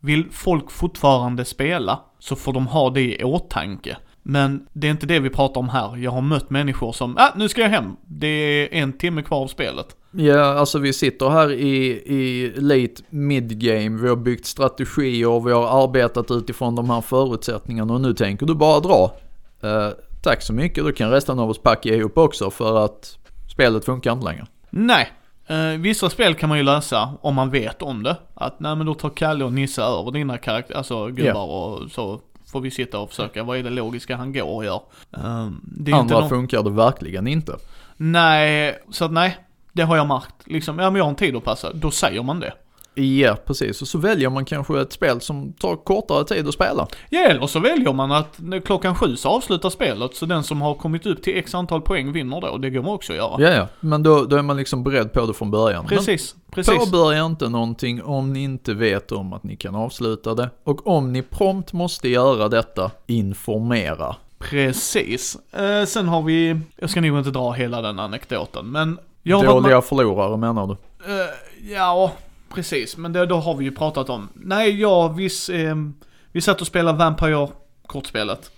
[0.00, 3.96] vill folk fortfarande spela så får de ha det i åtanke.
[4.26, 5.96] Men det är inte det vi pratar om här.
[5.96, 7.96] Jag har mött människor som, ah, nu ska jag hem.
[8.06, 9.96] Det är en timme kvar av spelet.
[10.10, 15.84] Ja, alltså vi sitter här i, i late mid-game, vi har byggt strategier, vi har
[15.84, 19.16] arbetat utifrån de här förutsättningarna och nu tänker du bara dra.
[19.62, 19.88] Eh,
[20.22, 23.18] tack så mycket, då kan resten av oss packa ihop också för att
[23.52, 24.46] spelet funkar inte längre.
[24.70, 25.12] Nej.
[25.46, 28.16] Eh, vissa spel kan man ju lösa om man vet om det.
[28.34, 32.20] Att nej men då tar Kalle och Nisse över dina karaktärer, alltså gubbar och så
[32.54, 34.82] får vi sitta och försöka, vad är det logiska han går och gör?
[35.16, 36.28] Eh, det är Andra någon...
[36.28, 37.56] funkar det verkligen inte.
[37.96, 39.38] Nej, så att nej.
[39.72, 40.34] Det har jag märkt.
[40.46, 41.72] Liksom, ja men jag har en tid att passa.
[41.72, 42.52] Då säger man det.
[42.94, 43.82] Ja, precis.
[43.82, 46.86] Och så väljer man kanske ett spel som tar kortare tid att spela.
[47.10, 50.14] Ja, eller så väljer man att när klockan sju så avslutar spelet.
[50.14, 52.56] Så den som har kommit upp till x antal poäng vinner då.
[52.58, 53.34] Det går man också att göra.
[53.38, 53.68] Ja, ja.
[53.80, 55.86] Men då, då är man liksom beredd på det från början.
[55.86, 56.74] Precis, Men precis.
[56.78, 60.50] påbörja inte någonting om ni inte vet om att ni kan avsluta det.
[60.64, 64.16] Och om ni prompt måste göra detta, informera.
[64.38, 65.36] Precis.
[65.52, 69.46] Eh, sen har vi, jag ska nog inte dra hela den anekdoten, men jag varit
[69.46, 70.72] med- Dåliga förlorare menar du?
[71.12, 72.12] Eh, ja,
[72.54, 72.96] precis.
[72.96, 74.28] Men det, då har vi ju pratat om.
[74.34, 75.76] Nej, ja, vi, eh,
[76.32, 77.48] vi satt och spelade Vampire
[77.86, 78.50] kortspelet.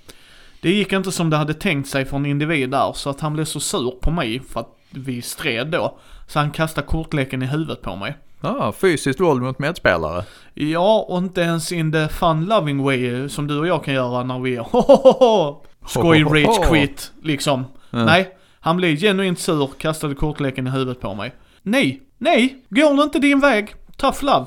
[0.61, 3.33] Det gick inte som det hade tänkt sig för en individ där, så att han
[3.35, 5.99] blev så sur på mig för att vi stred då.
[6.27, 8.17] Så han kastade kortleken i huvudet på mig.
[8.41, 10.25] Ja, fysiskt våld mot medspelare.
[10.55, 13.95] Ja, och inte ens in the fun loving way eh, som du och jag kan
[13.95, 14.65] göra när vi är
[15.89, 17.65] skoj rage quit, liksom.
[17.91, 18.05] Ja.
[18.05, 21.33] Nej, han blev genuint sur, kastade kortleken i huvudet på mig.
[21.63, 24.47] Nej, nej, går det inte din väg, tough love.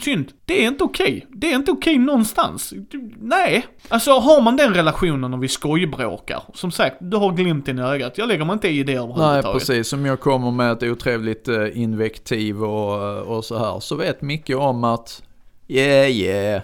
[0.00, 1.26] Synd, det är inte okej.
[1.30, 2.72] Det är inte okej någonstans.
[2.90, 3.66] Du, nej.
[3.88, 8.18] Alltså har man den relationen och vi skojbråkar, som sagt, du har glimten i ögat.
[8.18, 9.52] Jag lägger mig inte i det Nej, överhuvudtaget.
[9.52, 9.88] precis.
[9.88, 13.80] Som jag kommer med ett otrevligt eh, invektiv och, och så här.
[13.80, 15.22] Så vet Micke om att,
[15.68, 16.62] yeah, yeah.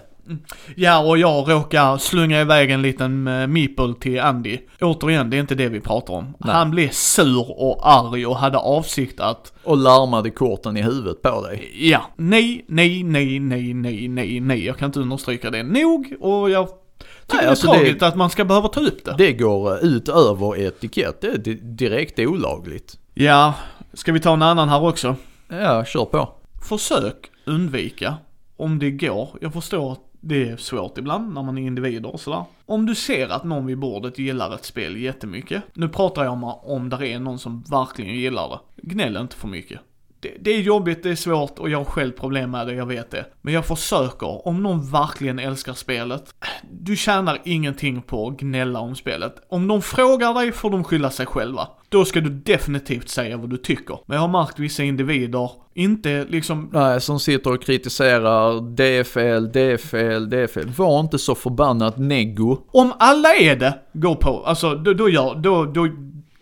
[0.75, 4.57] Ja, och jag råkar slunga iväg en liten uh, meeple till Andy.
[4.81, 6.33] Återigen, det är inte det vi pratar om.
[6.39, 6.53] Nej.
[6.55, 11.41] Han blev sur och arg och hade avsikt att, Och larmade korten i huvudet på
[11.47, 11.71] dig.
[11.89, 14.65] ja, nej, nej, nej, nej, nej, nej, nej.
[14.65, 18.03] Jag kan inte understryka det nog och jag tycker Nej, det är alltså det- tragiskt
[18.03, 19.15] att man ska behöva ta upp det.
[19.17, 21.21] Det går eh, ut över etikett.
[21.21, 22.97] Det är di- direkt olagligt.
[23.13, 23.53] Ja,
[23.93, 25.15] ska vi ta en annan här också?
[25.49, 26.29] Ja, kör på.
[26.69, 27.15] Försök
[27.45, 28.15] undvika,
[28.57, 29.29] om det går.
[29.41, 32.43] Jag förstår att det är svårt ibland när man är individer och sådär.
[32.65, 35.63] Om du ser att någon vid bordet gillar ett spel jättemycket.
[35.73, 38.59] Nu pratar jag om om där är någon som verkligen gillar det.
[38.87, 39.79] Gnäll inte för mycket.
[40.21, 42.85] Det, det är jobbigt, det är svårt och jag har själv problem med det, jag
[42.85, 43.25] vet det.
[43.41, 46.35] Men jag försöker, om någon verkligen älskar spelet,
[46.71, 49.35] du tjänar ingenting på att gnälla om spelet.
[49.49, 51.67] Om de frågar dig får de skylla sig själva.
[51.89, 53.99] Då ska du definitivt säga vad du tycker.
[54.05, 59.03] Men jag har märkt vissa individer, inte liksom Nej, som sitter och kritiserar, det är
[59.03, 60.69] fel, det är fel, det är fel.
[60.69, 62.57] Var inte så förbannat neggo.
[62.71, 64.43] Om alla är det, gå på.
[64.45, 65.87] Alltså, då, då gör, då, då,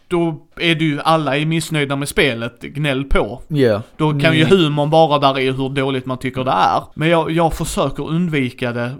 [0.10, 3.42] då är du ju, alla är missnöjda med spelet, gnäll på.
[3.48, 3.82] Ja.
[3.98, 4.58] Då kan ju Mm.
[4.58, 6.84] humorn vara där i hur dåligt man tycker det är.
[6.94, 8.92] Men jag, jag försöker undvika det.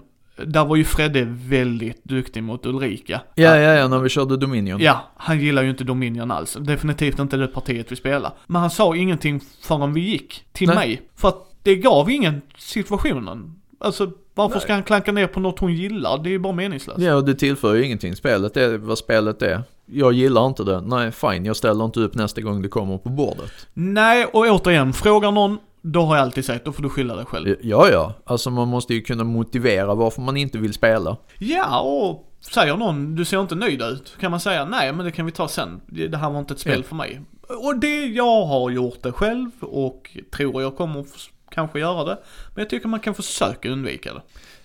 [0.44, 3.20] Där var ju Fredde väldigt duktig mot Ulrika.
[3.34, 4.80] Ja, ja, ja, när vi körde Dominion.
[4.80, 6.56] Ja, han gillar ju inte Dominion alls.
[6.60, 8.32] Definitivt inte det partiet vi spelar.
[8.46, 10.76] Men han sa ingenting förrän vi gick till Nej.
[10.76, 11.02] mig.
[11.16, 13.54] För att det gav ingen situationen.
[13.80, 14.62] Alltså, varför Nej.
[14.62, 16.18] ska han klanka ner på något hon gillar?
[16.22, 17.00] Det är ju bara meningslöst.
[17.00, 18.16] Ja, och det tillför ju ingenting.
[18.16, 19.62] Spelet är vad spelet är.
[19.92, 20.80] Jag gillar inte det.
[20.80, 21.44] Nej, fine.
[21.44, 23.50] Jag ställer inte upp nästa gång det kommer på bordet.
[23.74, 27.24] Nej, och återigen, frågar någon, då har jag alltid sagt, då får du skylla dig
[27.24, 27.56] själv.
[27.60, 28.14] Ja, ja.
[28.24, 31.16] Alltså man måste ju kunna motivera varför man inte vill spela.
[31.38, 35.12] Ja, och säger någon, du ser inte nöjd ut, kan man säga, nej men det
[35.12, 35.80] kan vi ta sen.
[35.86, 36.88] Det här var inte ett spel Ja.
[36.88, 37.20] för mig.
[37.62, 41.04] Och det, jag har gjort det själv och tror jag kommer
[41.50, 42.18] kanske göra det.
[42.54, 44.20] Men jag tycker man kan försöka undvika det.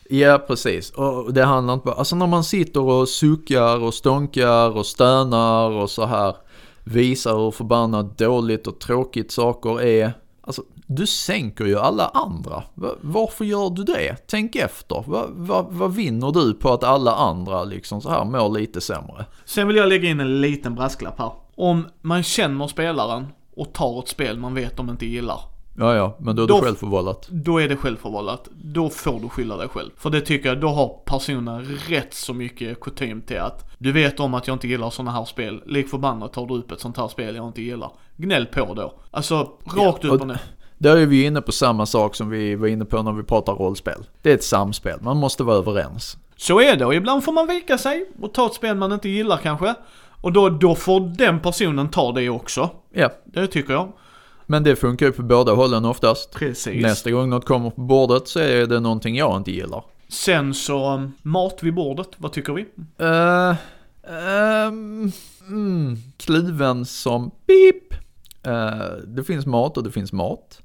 [0.10, 0.91] Ja, precis.
[0.91, 1.95] Och det handlar inte bara...
[1.95, 6.36] Alltså när man sitter och suckar och stånkar och stönar och så här.
[6.84, 10.14] Visar hur förbannat dåligt och tråkigt saker är.
[10.41, 12.64] Alltså, du sänker ju alla andra.
[13.01, 14.16] Varför gör du det?
[14.28, 15.03] Tänk efter.
[15.08, 19.26] Vad, vad, vad vinner du på att alla andra liksom så här mår lite sämre?
[19.45, 21.32] Sen vill jag lägga in en liten brasklapp här.
[21.56, 25.55] Om man känner spelaren och tar ett spel man vet de inte gillar.
[25.78, 27.28] Ja, ja, men då är Då- det självförvållat.
[27.30, 28.47] Då är det självförvållat.
[28.51, 29.89] Då får du skylla dig själv.
[29.97, 34.19] För det tycker jag, då har personen rätt så mycket kutym till att du vet
[34.19, 35.61] om att jag inte gillar sådana här spel.
[35.65, 37.91] Lik förbannat tar du upp ett sånt här spel jag inte gillar.
[38.17, 38.93] Gnäll på då.
[39.11, 39.36] Alltså,
[39.76, 40.41] rakt Ja, upp och ner.
[40.78, 43.53] Där är vi inne på samma sak som vi var inne på när vi pratar
[43.53, 44.05] rollspel.
[44.21, 46.17] Det är ett samspel, man måste vara överens.
[46.38, 49.09] Så är det och ibland får man vika sig och ta ett spel man inte
[49.09, 49.73] gillar kanske.
[50.21, 52.69] Och då, då får den personen ta det också.
[52.93, 53.91] Ja, Det tycker jag.
[54.45, 56.31] Men det funkar ju på båda hållen oftast.
[56.31, 56.81] Precis.
[56.81, 59.83] Nästa gång något kommer på bordet så är det någonting jag inte gillar.
[60.07, 62.65] Sen så, um, mat vid bordet, vad tycker vi?
[63.01, 63.55] Uh,
[65.47, 67.93] mm, kluven som pip.
[68.45, 70.61] Eh, det finns mat och det finns mat.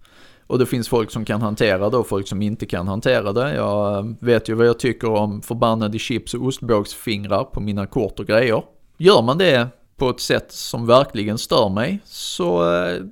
[0.47, 3.55] Och det finns folk som kan hantera det och folk som inte kan hantera det.
[3.55, 8.21] Jag eh, vet ju vad jag tycker om förbannade chips och ostbågsfingrar på mina kort
[8.21, 8.63] och grejer.
[8.97, 13.03] Gör man det på ett sätt som verkligen stör mig så eh,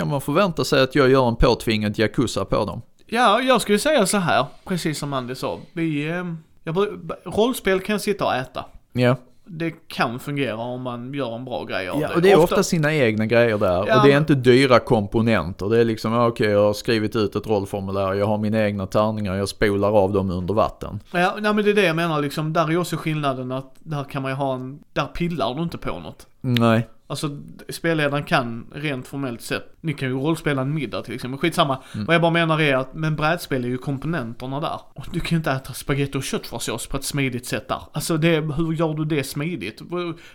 [0.00, 2.82] kan man förvänta sig att jag gör en påtvingad yakuza på dem.
[3.06, 5.58] Ja, jag skulle säga så här, precis som Andy sa.
[5.72, 6.24] Vi, eh,
[6.64, 6.76] jag,
[7.24, 8.64] rollspel kan jag sitta och äta.
[8.92, 9.16] Ja.
[9.44, 12.14] Det kan fungera om man gör en bra grej av Ja, det.
[12.14, 13.86] och det är ofta, sina egna grejer där.
[13.86, 15.68] Ja, och det är inte dyra komponenter.
[15.68, 19.34] Det är liksom, okej jag har skrivit ut ett rollformulär, jag har mina egna tärningar,
[19.34, 21.00] jag spolar av dem under vatten.
[21.12, 22.52] Ja, nej, men det är det jag menar liksom.
[22.52, 25.78] Där är också skillnaden att där kan man ju ha en, där pillar du inte
[25.78, 26.26] på något.
[26.40, 26.88] Nej.
[27.10, 27.38] Alltså
[27.68, 31.78] spelledaren kan rent formellt sett, ni kan ju rollspela en middag till exempel, skitsamma.
[31.94, 32.06] Mm.
[32.06, 34.80] Vad jag bara menar är att, men brädspel är ju komponenterna där.
[34.94, 37.78] Och du kan ju inte äta spagetti och köttfärssås på ett smidigt sätt där.
[37.92, 39.82] Alltså det, hur gör du det smidigt?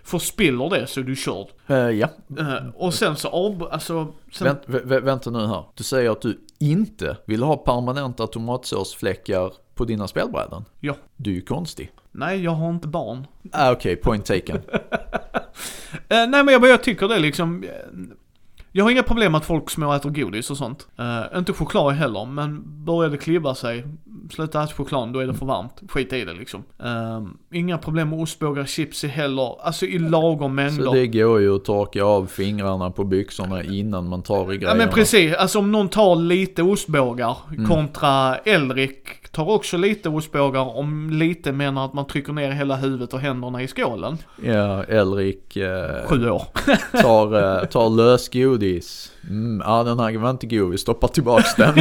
[0.04, 1.48] Förspiller det så är du körd.
[1.68, 2.08] Eh, ja.
[2.40, 5.64] Eh, och sen så av, alltså, sen, Vänt, vä- vä- vänta nu här.
[5.76, 10.66] Du säger att du inte vill ha permanenta tomatsåsfläckar på dina spelbräden.
[10.80, 10.96] Ja.
[11.18, 11.92] Du är ju konstig.
[12.18, 13.28] Nej, jag har inte barn.
[13.52, 14.62] Ah, Okej, point taken.
[16.10, 17.64] Eh, nej men jag, jag tycker det liksom.
[18.78, 20.88] Jag har inga problem med att folk småäter godis och sånt.
[21.00, 23.84] Eh, inte choklad heller, men börjar det klibba sig,
[24.32, 25.82] sluta äta choklad, då är det för varmt.
[25.90, 26.64] Skit i det liksom.
[26.84, 27.22] Eh,
[27.60, 30.84] inga problem med ostbågar, chips i heller, alltså i lagom mängder.
[30.86, 34.70] Så det går ju att torka av fingrarna på byxorna innan man tar i grejerna.
[34.80, 37.66] Ja men precis, alltså om någon tar lite ostbågar Mm.
[37.70, 43.14] kontra Elrik tar också lite ostbågar om lite menar att man trycker ner hela huvudet
[43.14, 44.18] och händerna i skålen.
[44.44, 46.44] Ja, Elrik eh, Sju år.
[47.02, 48.65] tar, eh, tar lösgodis.
[49.30, 51.76] Mm, ja den här var inte god, vi stoppar tillbaks den.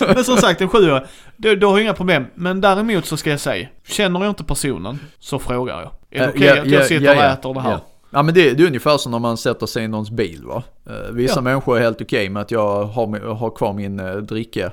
[0.14, 1.04] Men som sagt, en sjuåring,
[1.36, 2.26] då, då har jag inga problem.
[2.34, 5.90] Men däremot så ska jag säga, känner jag inte personen så frågar jag.
[6.10, 7.70] Är det Eh, okej ja, att jag ja, sitter ja, och äter det här?
[7.70, 7.80] ja.
[8.12, 10.62] Ja men det, det är ungefär som när man sätter sig i någons bil va.
[10.86, 11.40] Eh, vissa Ja.
[11.40, 14.70] människor är helt okej med att jag har, har kvar min uh, dricka.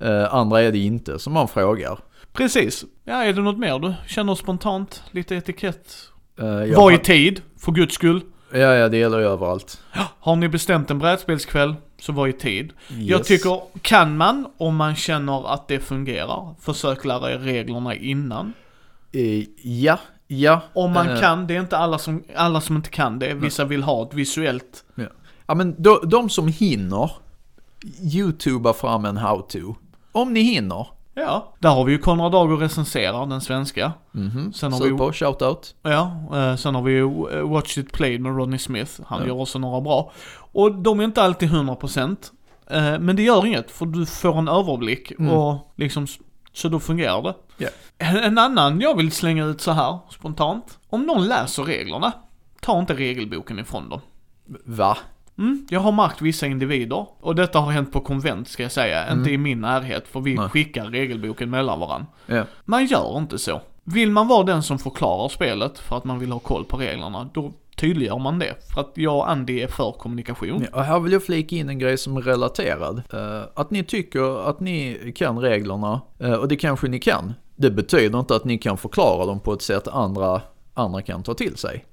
[0.00, 1.98] Eh, andra är det inte, som man frågar.
[2.32, 2.84] Precis.
[3.04, 5.02] Ja, är det något mer du känner spontant?
[5.10, 5.86] Lite etikett?
[6.42, 8.20] Uh, Var i tid, för guds skull.
[8.52, 9.80] Ja, ja det gäller ju överallt.
[10.20, 12.72] Har ni bestämt en brädspelskväll, så var i tid.
[12.88, 13.26] Jag Yes.
[13.28, 18.52] tycker, kan man, om man känner att det fungerar, försök lära er reglerna innan.
[19.12, 20.60] Eh, ja, ja.
[20.72, 23.34] Om man Eh, kan, det är inte alla som, alla som inte kan det.
[23.34, 24.84] Vissa vill ha ett visuellt.
[25.46, 27.10] Ja men de, de som hinner,
[28.14, 29.74] youtuba fram en how-to.
[30.12, 30.86] Om ni hinner.
[31.18, 33.92] Ja, där har vi ju Konrad Dager recenserar, den svenska.
[34.12, 35.74] Mhm, Sen har vi- Super, shout-out.
[35.82, 38.92] Ja, eh, sen har vi ju eh, Watch It Played med Rodney Smith.
[39.06, 39.26] Han Ja.
[39.26, 40.12] gör också några bra.
[40.52, 42.32] Och de är inte alltid 100%.
[42.70, 45.32] eh, Men det gör inget, för du får en överblick Mm.
[45.32, 46.06] och liksom,
[46.52, 47.34] så då fungerar det.
[47.56, 47.68] Ja.
[47.98, 50.78] En, en annan jag vill slänga ut så här spontant.
[50.90, 52.12] Om någon läser reglerna,
[52.60, 54.00] ta inte regelboken ifrån dem.
[54.64, 54.96] Va?
[55.38, 59.12] Mm, jag har märkt vissa individer, och detta har hänt på konvent ska jag säga,
[59.12, 60.42] inte i min närhet, för vi Mm.
[60.42, 60.50] Nej.
[60.50, 62.06] skickar regelboken mellan varandra.
[62.26, 62.44] Ja.
[62.64, 63.60] Man gör inte så.
[63.84, 67.30] Vill man vara den som förklarar spelet för att man vill ha koll på reglerna,
[67.34, 68.54] då tydliggör man det.
[68.74, 70.66] För att jag och Andy är för kommunikation.
[70.72, 73.02] Ja, Och här vill jag flika in en grej som är relaterad.
[73.12, 77.34] Eh, att ni tycker att ni kan reglerna, eh, och det kanske ni kan.
[77.56, 80.40] Det betyder inte att ni kan förklara dem på ett sätt andra,
[80.74, 81.84] andra kan ta till sig.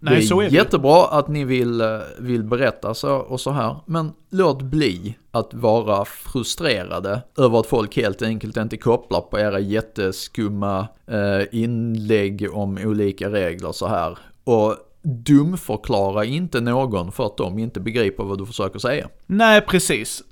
[0.00, 3.50] Nej, det är, är det jättebra att ni vill, eh, vill berätta så och så
[3.50, 3.76] här.
[3.86, 9.60] Men låt bli att vara frustrerade över att folk helt enkelt inte kopplar på era
[9.60, 14.18] jätteskumma eh, inlägg om olika regler så här.
[14.44, 19.08] Och dumförklara inte någon för att de inte begriper vad du försöker säga.
[19.26, 20.22] Nej, precis.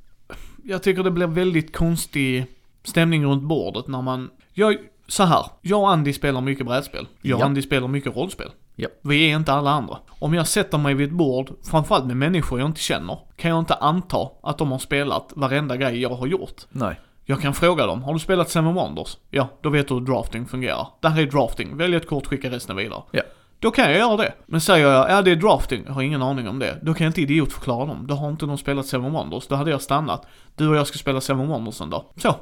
[0.64, 2.46] Jag tycker det blir väldigt konstig
[2.84, 4.30] stämning runt bordet när man...
[4.52, 4.76] Jag,
[5.08, 5.46] så här.
[5.62, 7.06] Jag och Andy spelar mycket brädspel.
[7.22, 7.46] Jag och Ja.
[7.46, 8.50] Andy spelar mycket rollspel.
[8.77, 8.89] Ja.
[9.03, 9.99] Vi är inte alla andra.
[10.18, 13.59] Om jag sätter mig vid ett bord, framförallt med människor jag inte känner, kan jag
[13.59, 16.62] inte anta att de har spelat varenda grej jag har gjort.
[16.70, 17.01] Nej.
[17.24, 19.16] Jag kan fråga dem, har du spelat Seven Wonders?
[19.31, 20.89] Ja, då vet du hur drafting fungerar.
[21.01, 23.03] Det här är drafting, välj ett kort, skicka resten vidare.
[23.11, 23.22] Ja.
[23.59, 24.33] Då kan jag göra det.
[24.47, 26.79] Men säger jag, ja det är drafting, jag har ingen aning om det.
[26.83, 28.07] Då kan jag inte idiot förklara dem.
[28.07, 30.27] Då har inte de spelat Seven Wonders, då hade jag stannat.
[30.55, 32.05] Du och jag ska spela Seven Wonders en dag.
[32.16, 32.35] Så.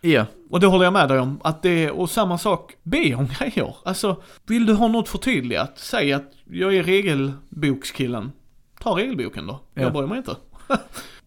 [0.00, 0.26] Ja.
[0.50, 3.28] Och det håller jag med dig om, att det är, och samma sak, be om
[3.38, 3.76] grejer.
[3.84, 8.32] Alltså, vill du ha något förtydligat, säg att jag är regelbokskillen.
[8.80, 9.60] Ta regelboken då.
[9.74, 9.82] Ja.
[9.82, 10.36] Jag bryr mig inte.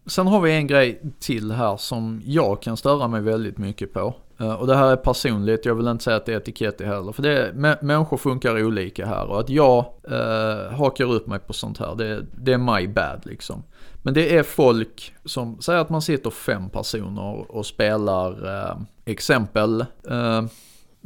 [0.06, 4.14] Sen har vi en grej till här som jag kan störa mig väldigt mycket på.
[4.40, 7.12] Eh, och det här är personligt, jag vill inte säga att det är etikett heller.
[7.12, 7.52] För det är,
[7.82, 12.26] människor funkar olika här och att jag eh, hakar upp mig på sånt här, det,
[12.32, 13.62] det är my bad liksom.
[14.02, 19.80] Men det är folk som, säger att man sitter fem personer och spelar eh, exempel.
[20.10, 20.42] Eh,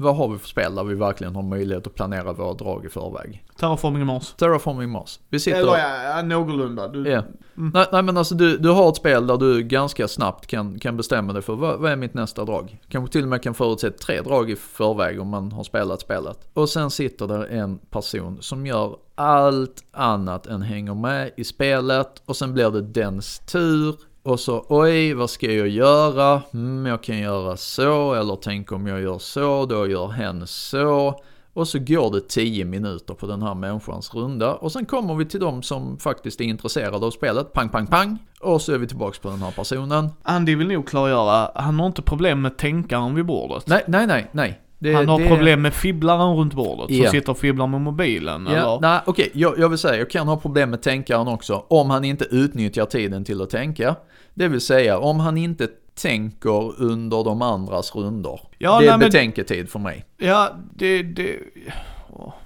[0.00, 2.88] vad har vi för spel där vi verkligen har möjlighet att planera våra drag i
[2.88, 3.44] förväg?
[3.56, 4.34] Terraforming Mars.
[4.36, 5.20] Terraforming Mars.
[5.28, 5.58] Vi sitter...
[5.58, 6.88] Eller ja, ja, någorlunda.
[6.88, 7.22] Du, Ja.
[7.54, 10.96] Nej, nej men alltså du, du har ett spel där du ganska snabbt kan, kan
[10.96, 12.78] bestämma dig för vad, vad är mitt nästa drag.
[12.88, 16.48] Kanske till och med kan förutse tre drag i förväg om man har spelat spelet.
[16.52, 22.22] Och sen sitter där en person som gör allt annat än hänger med i spelet
[22.24, 23.94] och sen blir det dens tur.
[24.28, 26.42] Och så oj, vad ska jag göra?
[26.54, 31.20] Mm, jag kan göra så, eller tänk om jag gör så, då gör hen så.
[31.52, 35.26] Och så går det 10 minuter på den här människans runda och sen kommer vi
[35.26, 37.52] till de som faktiskt är intresserade av spelet.
[37.52, 38.18] Pang, pang, pang.
[38.40, 40.08] Och så är vi tillbaks på den här personen.
[40.22, 43.66] Andy vill nog klargöra, han har inte problem med tänkaren vid bordet.
[43.66, 44.60] Nej, nej, nej, nej.
[44.78, 47.04] Det, han har det- problem med fibblaren runt bordet, Ja.
[47.04, 48.80] som sitter och fibblar med mobilen Ja, eller?
[48.80, 52.04] nej, okej, jag, jag vill säga, jag kan ha problem med tänkaren också om han
[52.04, 53.96] inte utnyttjar tiden till att tänka.
[54.34, 55.68] Det vill säga, om han inte
[56.02, 58.40] tänker under de andras rundor.
[58.58, 60.04] Ja, det är nej, men- betänketid för mig.
[60.16, 61.36] Ja, det, det...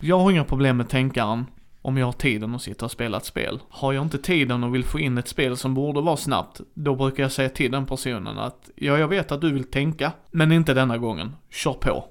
[0.01, 1.47] Jag har inga problem med tänkaren
[1.83, 3.61] om jag har tiden att sitta och spela ett spel.
[3.71, 6.95] Har jag inte tiden och vill få in ett spel som borde vara snabbt, då
[6.95, 10.53] brukar jag säga till den personen att ja, jag vet att du vill tänka, men
[10.53, 11.37] inte denna gången.
[11.51, 12.05] Kör på.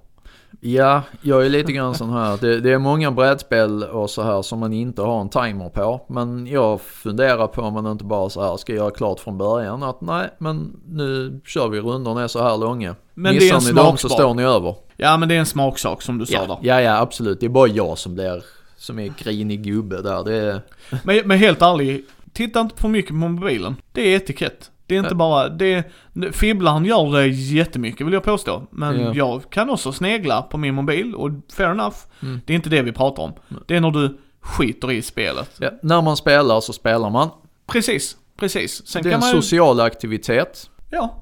[0.59, 2.37] Ja, jag är lite grann sån här.
[2.41, 6.01] Det, det är många brädspel och så här som man inte har en timer på.
[6.09, 9.83] Men jag funderar på om man inte bara så här ska göra klart från början
[9.83, 12.95] att nej, men nu kör vi rundorna är så här långa.
[13.13, 14.75] Men det är en Missar ni dem så står ni över.
[14.97, 16.57] Ja men det är en smaksak som du sa Ja, där.
[16.61, 17.39] ja, ja, absolut.
[17.39, 18.43] Det är bara jag som blir,
[18.77, 20.23] som är grinig gubbe där.
[20.23, 20.61] Det är,
[21.03, 23.75] Men, men helt ärligt, titta inte för mycket på mobilen.
[23.91, 24.71] Det är etikett.
[24.91, 25.83] Det är inte bara, det är,
[26.31, 28.63] Fibblaren gör det jättemycket vill jag påstå.
[28.71, 29.13] Men Ja.
[29.15, 31.95] jag kan också snegla på min mobil och fair enough.
[32.21, 32.41] Mm.
[32.45, 33.33] Det är inte det vi pratar om.
[33.67, 35.51] Det är när du skiter i spelet.
[35.59, 37.29] ja, när man spelar så spelar man.
[37.67, 38.87] Precis, precis.
[38.87, 40.69] Sen det är en ju, social aktivitet.
[40.89, 41.15] ja.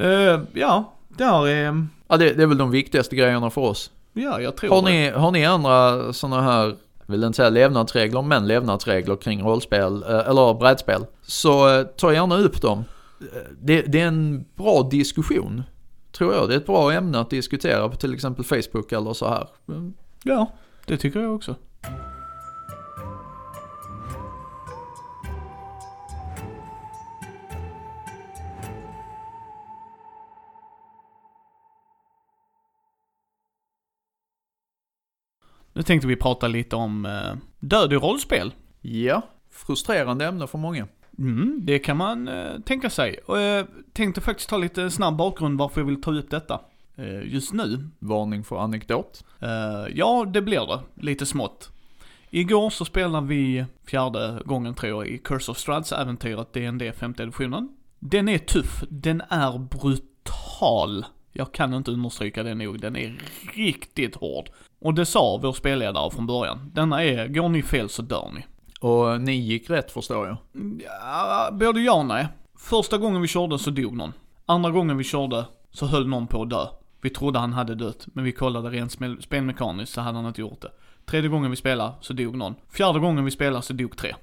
[0.00, 3.90] Eh, ja, där är, Ja, det, det är väl de viktigaste grejerna för oss.
[4.12, 4.90] ja jag tror Har det.
[4.90, 6.74] ni, har ni andra sådana här,
[7.06, 12.36] vill inte säga levnadsregler, men levnadsregler kring rollspel, eh, eller brädspel, så eh, ta gärna
[12.38, 12.84] upp dem.
[13.60, 15.62] Det, det är en bra diskussion,
[16.12, 16.48] tror jag.
[16.48, 19.48] Det är ett bra ämne att diskutera på till exempel Facebook eller så här.
[19.68, 20.52] Mm, Ja,
[20.86, 21.56] det tycker jag också.
[35.72, 38.54] Nu tänkte vi prata lite om eh, död i rollspel.
[38.80, 40.88] Ja, frustrerande ämne för många.
[41.20, 43.18] Mm, det kan man eh, tänka sig.
[43.26, 46.60] Och jag tänkte faktiskt ta lite snabb bakgrund varför jag vill ta upp detta.
[46.96, 47.88] Eh, just nu.
[47.98, 49.24] Varning för anekdot.
[49.40, 51.02] Eh, ja, det blir det.
[51.02, 51.70] Lite smått.
[52.30, 57.22] Igår så spelade vi fjärde gången tror jag i Curse of Strads äventyret D&D femte
[57.22, 57.68] editionen.
[57.98, 61.04] Den är tuff, den är brutal.
[61.32, 63.18] Jag kan inte understryka det nog, den är
[63.54, 64.50] riktigt hård.
[64.78, 66.70] Och det sa vår spelledare från början.
[66.74, 68.44] Denna är, går ni fel så dör ni.
[68.80, 70.36] Och ni gick rätt förstår jag.
[70.84, 72.28] Ja, både ja och nej.
[72.58, 74.12] Första gången vi körde så dog någon.
[74.46, 76.66] Andra gången vi körde så höll någon på att dö.
[77.02, 80.40] Vi trodde han hade dött, men vi kollade rent spel- spelmekaniskt så hade han inte
[80.40, 80.70] gjort det.
[81.06, 82.54] Tredje gången vi spelade så dog någon.
[82.72, 84.14] Fjärde gången vi spelade så dog tre.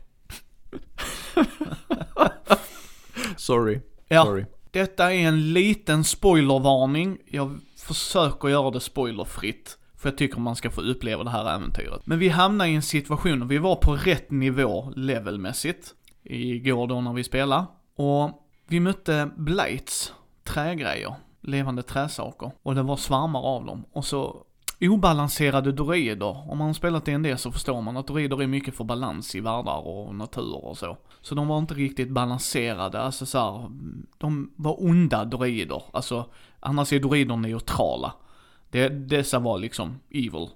[3.37, 3.79] Sorry.
[4.07, 4.45] Ja, Sorry.
[4.71, 7.17] detta är en liten spoilervarning.
[7.25, 9.77] Jag försöker göra det spoilerfritt.
[10.07, 12.05] För jag tycker man ska få uppleva det här äventyret.
[12.05, 15.93] Men vi hamnade i en situation, vi var på rätt nivå levelmässigt.
[16.23, 17.65] Igår då när vi spelade.
[17.95, 22.51] Och vi mötte blights, trägrejer, levande träsaker.
[22.63, 23.85] Och det var svärmar av dem.
[23.91, 24.43] Och så
[24.81, 26.51] obalanserade droider.
[26.51, 29.39] Om man har spelat D&D så förstår man att droider är mycket för balans i
[29.39, 30.97] världar och natur och så.
[31.21, 33.69] Så de var inte riktigt balanserade, alltså så här,
[34.17, 35.83] de var onda droider.
[35.93, 36.25] Alltså,
[36.59, 38.13] annars är droider neutrala.
[38.69, 40.47] Det, dessa var liksom evil.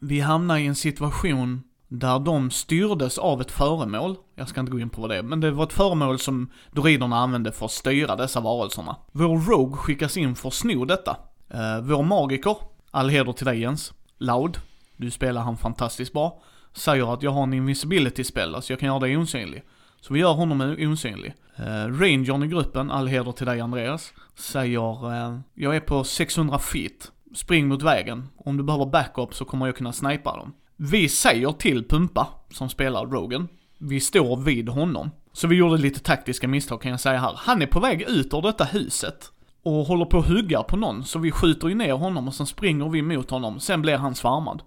[0.00, 4.16] Vi hamnade i en situation där de styrdes av ett föremål.
[4.34, 6.50] Jag ska inte gå in på vad det är, men det var ett föremål som
[6.70, 8.96] druiderna använde för att styra dessa varelserna.
[9.12, 11.16] Vår Rogue skickas in för att sno detta.
[11.48, 12.56] Eh, vår magiker,
[12.90, 14.58] all heder till dig Jens, Loud,
[14.96, 16.40] du spelar han fantastiskt bra,
[16.72, 19.62] säger att jag har en invisibility spell, alltså jag kan göra dig osynlig.
[20.00, 21.34] Så vi gör honom osynlig.
[21.60, 26.58] Uh, Rangern i gruppen, all heder till dig Andreas, säger eh, jag är på 600
[26.58, 28.28] feet, spring mot vägen.
[28.36, 30.52] Om du behöver backup så kommer jag kunna snipa dem.
[30.76, 35.10] Vi säger till Pumpa, som spelar Rogan, vi står vid honom.
[35.32, 37.32] Så vi gjorde lite taktiska misstag kan jag säga här.
[37.36, 39.32] Han är på väg ut ur detta huset
[39.62, 42.46] och håller på att hugga på någon, så vi skjuter ju ner honom och sen
[42.46, 44.62] springer vi mot honom, sen blir han svarmad.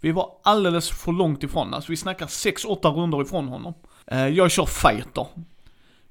[0.00, 3.74] Vi var alldeles för långt ifrån, alltså vi snackar 6-8 runder ifrån honom.
[4.06, 5.26] Eh, jag kör fighter.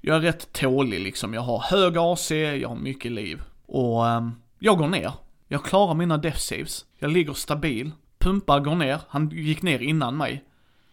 [0.01, 3.41] Jag är rätt tålig liksom, jag har hög AC, jag har mycket liv.
[3.65, 5.11] Och ehm, jag går ner.
[5.53, 6.85] Jag klarar mina death saves.
[6.99, 7.91] Jag ligger stabil.
[8.19, 10.43] Pumpa går ner, han gick ner innan mig.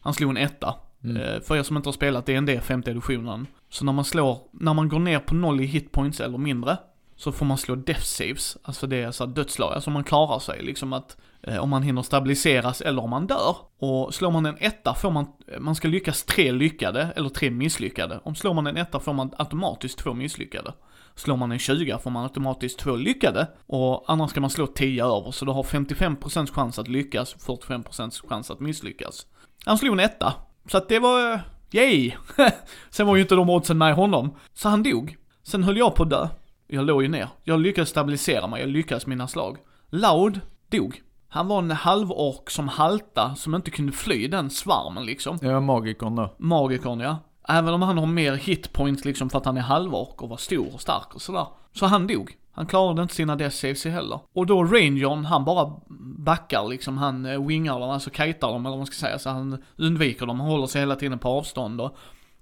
[0.00, 0.74] Han slog en etta.
[1.04, 3.46] Eh, för er som inte har spelat D&D femte editionen.
[3.68, 6.76] Så när man slår, när man går ner på noll i hitpoints eller mindre,
[7.16, 8.56] så får man slå death saves.
[8.62, 11.82] Alltså det är så här dödslag, alltså man klarar sig liksom att eh, om man
[11.82, 13.56] hinner stabiliseras eller om man dör.
[13.78, 15.26] Och slår man en etta får man,
[15.58, 18.20] man ska lyckas tre lyckade eller tre misslyckade.
[18.22, 20.72] Om slår man en etta får man automatiskt två misslyckade.
[21.20, 23.48] Slår man en 20 får man automatiskt två lyckade.
[23.66, 28.28] Och annars ska man slå 10 över, så du har 55% chans att lyckas, 45%
[28.28, 29.26] chans att misslyckas.
[29.64, 30.34] Han slog en etta.
[30.70, 31.40] Så att det var, eh,
[31.70, 32.12] yay!
[32.90, 34.36] Sen var ju inte de oddsen med honom.
[34.54, 35.16] Så han dog.
[35.42, 36.28] Sen höll jag på att dö.
[36.66, 37.28] Jag låg ju ner.
[37.44, 39.56] Jag lyckades stabilisera mig, jag lyckades mina slag.
[39.90, 40.40] Loud
[40.70, 41.02] dog.
[41.28, 45.38] Han var en halvork som halta, som inte kunde fly den svarmen liksom.
[45.42, 46.34] Är magikern då.
[46.38, 47.18] Magikern ja.
[47.50, 50.74] Även om han har mer hitpoints liksom för att han är halvork och var stor
[50.74, 51.46] och stark och sådär.
[51.72, 52.36] Så han dog.
[52.52, 54.20] Han klarade inte sina death saves heller.
[54.32, 55.72] Och då Rangern, han bara
[56.18, 59.30] backar liksom, han eh, wingar dem, alltså kitar dem eller vad man ska säga, så
[59.30, 61.96] han undviker dem, han håller sig hela tiden på avstånd och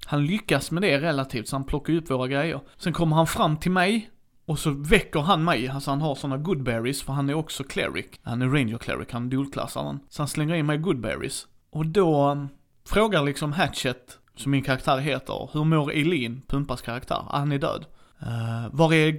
[0.07, 2.61] han lyckas med det relativt, så han plockar upp våra grejer.
[2.77, 4.11] Sen kommer han fram till mig,
[4.47, 8.07] Och så väcker han mig, alltså han har såna goodberries för han är också cleric.
[8.23, 10.01] Han är ranger cleric, han dualklassar den.
[10.09, 11.47] Så han slänger in mig goodberries.
[11.71, 12.47] Och då eh,
[12.87, 17.25] frågar liksom Hatchet, som min karaktär heter, hur mår Elin, Pumpas karaktär?
[17.29, 17.87] Ah, han är död.
[18.23, 19.13] Uh, var är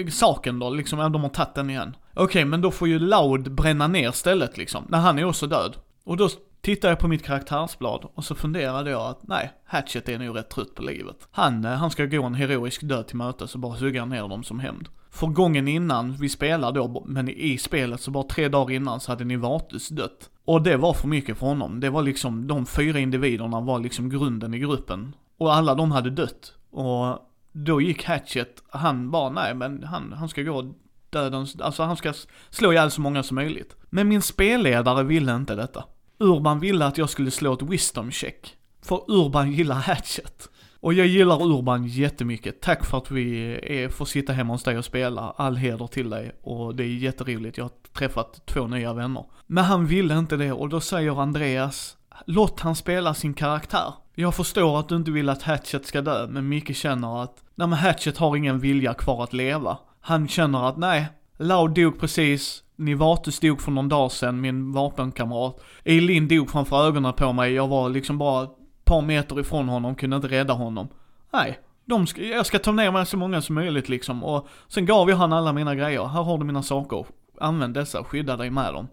[0.00, 0.70] uh, saken då?
[0.70, 1.96] Liksom, ja, de har tagit den igen.
[2.12, 5.46] Okej, okay, men då får ju Loud bränna ner stället liksom, när han är också
[5.46, 5.76] död.
[6.04, 6.28] Och då
[6.60, 10.50] tittar jag på mitt karaktärsblad och så funderade jag att nej, Hatchet är nog rätt
[10.50, 11.16] trött på livet.
[11.30, 14.44] Han, uh, han ska gå en heroisk död till mötes och bara hugga ner dem
[14.44, 14.88] som hämnd.
[15.10, 19.12] För gången innan vi spelade då, men i spelet så bara tre dagar innan så
[19.12, 20.30] hade Nivatus dött.
[20.50, 21.80] Och det var för mycket för honom.
[21.80, 25.14] Det var liksom, de fyra individerna var liksom grunden i gruppen.
[25.38, 26.54] Och alla de hade dött.
[26.70, 27.18] Och
[27.52, 30.74] då gick Hatchet, han bara nej men han, han ska gå
[31.10, 32.12] dödens, alltså han ska
[32.50, 33.76] slå ihjäl så många som möjligt.
[33.90, 35.84] Men min spelledare ville inte detta.
[36.18, 38.56] Urban ville att jag skulle slå ett wisdom check.
[38.82, 40.48] För Urban gillar Hatchet.
[40.80, 42.60] Och jag gillar Urban jättemycket.
[42.60, 45.34] Tack för att vi är, får sitta hemma hos dig och spela.
[45.36, 46.32] All heder till dig.
[46.42, 47.58] Och det är jätteroligt.
[47.58, 49.24] Jag har träffat två nya vänner.
[49.46, 53.92] Men han ville inte det och då säger Andreas, låt han spela sin karaktär.
[54.14, 57.68] Jag förstår att du inte vill att Hatchet ska dö, men Micke känner att, nej
[57.68, 59.78] men Hatchet har ingen vilja kvar att leva.
[60.00, 61.06] Han känner att nej,
[61.38, 65.60] Loud dog precis, Nivatus dog för någon dag sedan, min vapenkamrat.
[65.84, 68.48] Eileen dog framför ögonen på mig, jag var liksom bara
[68.90, 70.88] par meter ifrån honom, kunde inte rädda honom.
[71.32, 74.24] Nej, de ska, jag ska ta ner mig så många som möjligt liksom.
[74.24, 77.06] Och sen gav jag han alla mina grejer, här har du mina saker.
[77.40, 78.88] Använd dessa, skydda dig med dem.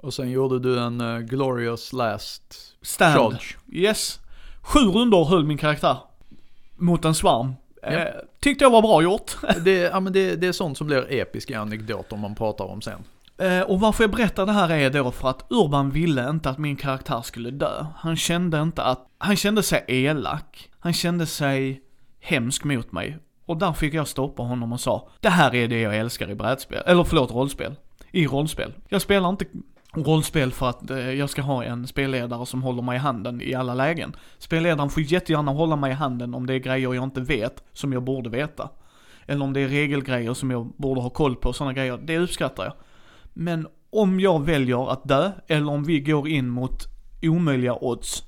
[0.00, 2.42] Och sen gjorde du en uh, glorious last
[2.82, 3.14] Stand.
[3.14, 3.56] charge.
[3.72, 4.20] Yes.
[4.62, 5.96] Sju rundor höll min karaktär.
[6.76, 7.52] Mot en svärm.
[7.82, 7.88] Ja.
[7.88, 9.36] Eh, tyckte jag var bra gjort.
[9.64, 13.04] Det, ja, men det, det är sånt som blir episka anekdoter man pratar om sen.
[13.40, 16.58] Eh, och varför jag berättar det här är då för att Urban ville inte att
[16.58, 17.86] min karaktär skulle dö.
[17.96, 20.70] Han kände inte att, han kände sig elak.
[20.78, 21.80] Han kände sig
[22.20, 23.18] hemsk mot mig.
[23.46, 26.34] Och där fick jag stoppa honom och sa, det här är det jag älskar i
[26.34, 27.74] brädspel, eller förlåt rollspel.
[28.12, 28.74] I rollspel.
[28.88, 29.44] Jag spelar inte
[29.94, 33.54] rollspel för att eh, jag ska ha en spelledare som håller mig i handen i
[33.54, 34.16] alla lägen.
[34.38, 37.92] Spelledaren får jättegärna hålla mig i handen om det är grejer jag inte vet, som
[37.92, 38.68] jag borde veta.
[39.26, 41.98] Eller om det är regelgrejer som jag borde ha koll på, sådana grejer.
[42.02, 42.72] Det uppskattar jag.
[43.42, 46.86] Men om jag väljer att dö, eller om vi går in mot
[47.22, 48.22] omöjliga odds,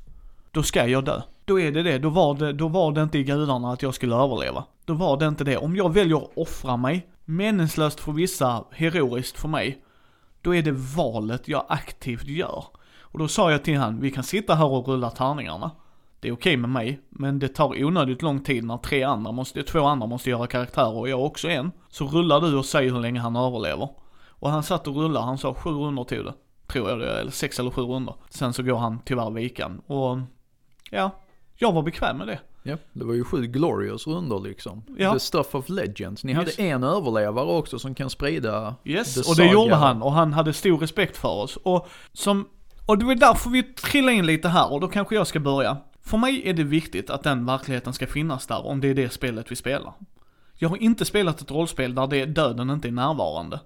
[0.50, 1.22] då ska jag dö.
[1.44, 3.94] Då är det det, då var det, då var det inte i gudarna att jag
[3.94, 4.64] skulle överleva.
[4.84, 5.56] Då var det inte det.
[5.56, 9.84] Om jag väljer att offra mig, meningslöst för vissa, heroiskt för mig,
[10.42, 12.64] då är det valet jag aktivt gör.
[13.00, 15.70] Och då sa jag till han, vi kan sitta här och rulla tärningarna.
[16.20, 19.62] Det är okej med mig, men det tar onödigt lång tid när tre andra måste,
[19.62, 21.70] två andra måste göra karaktärer och jag också en.
[21.88, 23.88] Så rullar du och säger hur länge han överlever.
[24.42, 26.34] Och han satt och rullade, han sa sju rundor tog det.
[26.66, 28.14] Tror jag det, eller sex eller sju rundor.
[28.30, 29.78] Sen så går han tyvärr vikan.
[29.86, 30.18] Och
[30.90, 31.10] ja,
[31.56, 32.38] jag var bekväm med det.
[32.62, 34.82] Ja, det var ju sju glorious rundor liksom.
[34.98, 35.12] Ja.
[35.12, 36.24] The stuff of legends.
[36.24, 36.38] Ni Yes.
[36.38, 39.52] hade en överlevare också som kan sprida Yes, the och det saga.
[39.52, 41.56] gjorde han och han hade stor respekt för oss.
[41.62, 42.48] Och som,
[42.86, 45.76] och det var därför vi trillade in lite här och då kanske jag ska börja.
[46.00, 49.12] För mig är det viktigt att den verkligheten ska finnas där om det är det
[49.12, 49.92] spelet vi spelar.
[50.54, 53.60] Jag har inte spelat ett rollspel där det, döden inte är närvarande.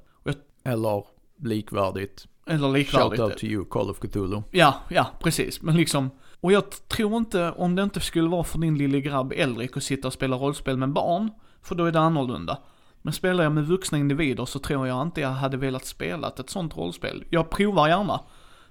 [0.67, 1.03] Eller
[1.43, 2.27] likvärdigt.
[2.47, 3.21] eller Shout likvärdigt.
[3.21, 4.43] out to you, Call of Cthulhu.
[4.51, 5.63] Ja, ja, precis.
[5.63, 6.11] Men liksom,
[6.41, 9.83] och jag tror inte, om det inte skulle vara för din lille grabb Elrik att
[9.83, 11.31] sitta och spela rollspel med barn,
[11.63, 12.59] för då är det annorlunda.
[13.03, 16.51] Men spelar jag med vuxna individer så tror jag inte jag hade velat spela ett
[16.51, 17.25] sånt rollspel.
[17.31, 18.21] Jag provar gärna.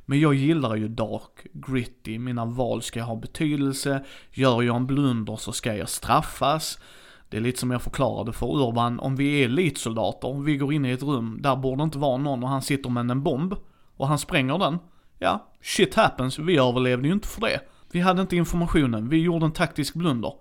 [0.06, 4.06] Men jag gillar ju dark, gritty, mina val ska ha betydelse.
[4.32, 6.80] Gör jag en blunder så ska jag straffas.
[7.30, 10.74] Det är lite som jag förklarade för Urban, om vi är elitsoldater, om vi går
[10.74, 13.54] in i ett rum, där borde inte vara någon och han sitter med en bomb.
[13.98, 14.80] Och han spränger den.
[15.20, 17.60] Ja, shit happens, vi överlevde ju inte för det.
[17.92, 20.34] Vi hade inte informationen, vi gjorde en taktisk blunder.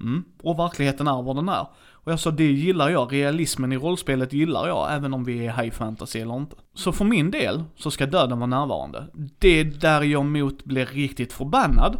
[0.00, 1.66] Mm, och verkligheten är vad den är.
[1.92, 5.52] Och jag sa, det gillar jag, realismen i rollspelet gillar jag, även om vi är
[5.52, 6.56] high fantasy eller inte.
[6.74, 9.06] Så för min del, så ska döden vara närvarande.
[9.38, 11.98] Det där jag mot blir riktigt förbannad,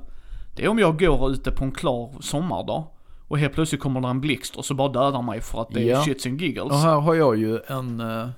[0.56, 2.86] det är om jag går ute på en klar sommardag,
[3.30, 5.80] och helt plötsligt kommer det en blixt och så bara dödar mig för att det
[5.80, 6.02] är Ja.
[6.04, 6.70] shits and giggles.
[6.72, 8.28] Och här har jag ju en, eh,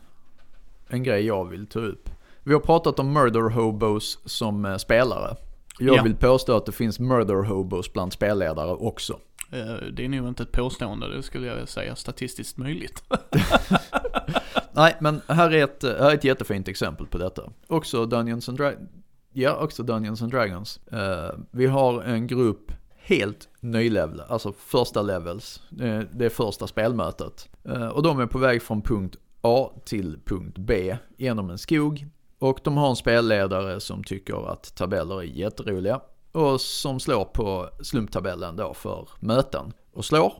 [0.88, 2.08] en grej jag vill ta upp.
[2.42, 5.36] Vi har pratat om murder hobos som eh, spelare.
[5.78, 6.02] Jag Ja.
[6.02, 9.18] vill påstå att det finns murder hobos bland spelledare också.
[9.52, 13.02] Eh, Det är nog inte ett påstående, det skulle jag säga statistiskt möjligt.
[14.72, 17.42] Nej, men här är, ett, här är ett jättefint exempel på detta.
[17.68, 18.90] Också Dungeons and Dragons.
[19.32, 20.80] Ja, också Dungeons and Dragons.
[20.92, 22.72] Eh, vi har en grupp
[23.04, 25.62] helt nylevel, alltså första levels.
[25.80, 27.48] Eh, det är första spelmötet.
[27.64, 32.06] Eh, och de är på väg från punkt A till punkt B genom en skog.
[32.38, 36.00] Och de har en spelledare som tycker att tabeller är jätteroliga.
[36.32, 39.72] Och som slår på slumptabellen då för möten.
[39.92, 40.32] Och slår.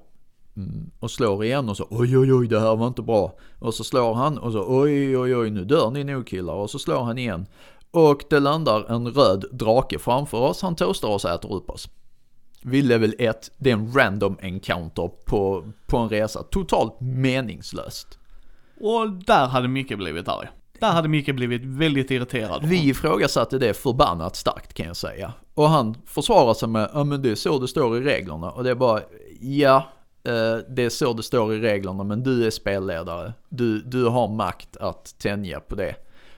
[0.56, 3.38] Mm, och slår igen och så oj oj oj det här var inte bra.
[3.58, 6.70] Och så slår han och så oj oj oj nu dör ni nog killar och
[6.70, 7.46] så slår han igen.
[7.90, 11.88] Och det landar en röd drake framför oss, han toastar oss och äter upp oss.
[12.62, 16.42] Vid level 1, det är en random encounter på, på en resa.
[16.42, 18.18] Totalt meningslöst.
[18.80, 20.48] Och där hade Micke blivit arg.
[20.80, 22.64] Där hade Micke blivit väldigt irriterad.
[22.64, 25.32] Vi ifrågasatte det förbannat starkt kan jag säga.
[25.54, 28.50] Och han försvarar sig med, ja men det är så det står i reglerna.
[28.50, 29.00] Och det är bara,
[29.40, 29.76] ja,
[30.24, 33.32] eh, det är så det står i reglerna men du är spelledare.
[33.48, 35.94] Du, du har makt att tänja på det.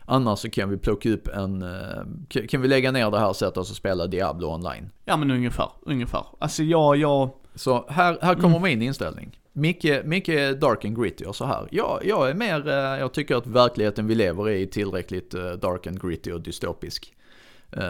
[0.06, 3.56] Annars så kan vi plocka upp en, eh, kan vi lägga ner det här och
[3.58, 4.90] oss och spela Diablo online.
[5.04, 6.26] Ja men ungefär, ungefär.
[6.38, 7.30] Alltså jag, jag...
[7.54, 9.38] Så här, här kommer min inställning.
[9.52, 11.68] Mycket, mycket dark and gritty och så här.
[11.70, 15.52] Ja, jag är mer, eh, jag tycker att verkligheten vi lever i är tillräckligt eh,
[15.52, 17.14] dark and gritty och dystopisk.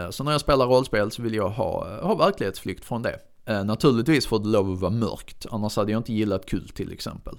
[0.09, 3.19] Så när jag spelar rollspel så vill jag ha, ha verklighetsflykt från det.
[3.63, 7.37] Naturligtvis får det lov att vara mörkt, annars hade jag inte gillat kul till exempel.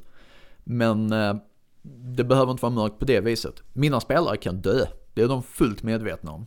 [0.65, 1.13] Men
[2.17, 3.63] det behöver inte vara mörkt på det viset.
[3.73, 6.47] Mina spelare kan dö, det är de fullt medvetna om.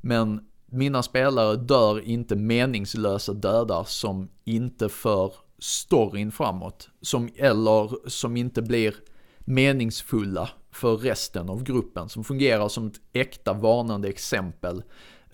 [0.00, 6.88] Men mina spelare dör inte meningslösa dödar som inte för storyn framåt.
[7.00, 8.94] Som, eller som inte blir
[9.38, 12.08] meningsfulla för resten av gruppen.
[12.08, 14.82] Som fungerar som ett äkta varnande exempel.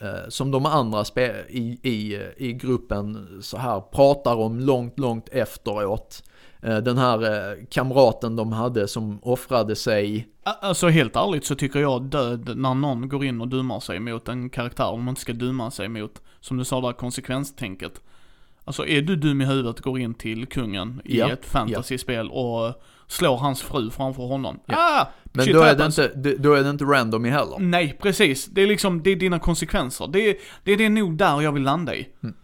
[0.01, 1.05] Eh, som de andra
[1.49, 6.23] i, i, i gruppen så här pratar om långt, långt efteråt.
[6.63, 10.29] Eh, den här eh, kamraten de hade som offrade sig.
[10.43, 14.29] Alltså helt ärligt så tycker jag död när någon går in och dumar sig mot
[14.29, 18.01] en karaktär om man inte ska dumma sig mot, som du sa där, konsekvenstänket.
[18.65, 22.83] Alltså är du dum i huvudet går in till kungen i Ja, ett fantasyspel och
[23.09, 24.61] slår hans fru framför honom.
[24.67, 24.75] Ja.
[24.79, 27.59] Ah, Men då är, det inte, då är det inte random i heller.
[27.59, 28.47] Nej, precis.
[28.47, 30.07] Det är liksom, det är dina konsekvenser.
[30.07, 32.09] Det är, det är det nog där jag vill landa i.
[32.23, 32.35] Mm.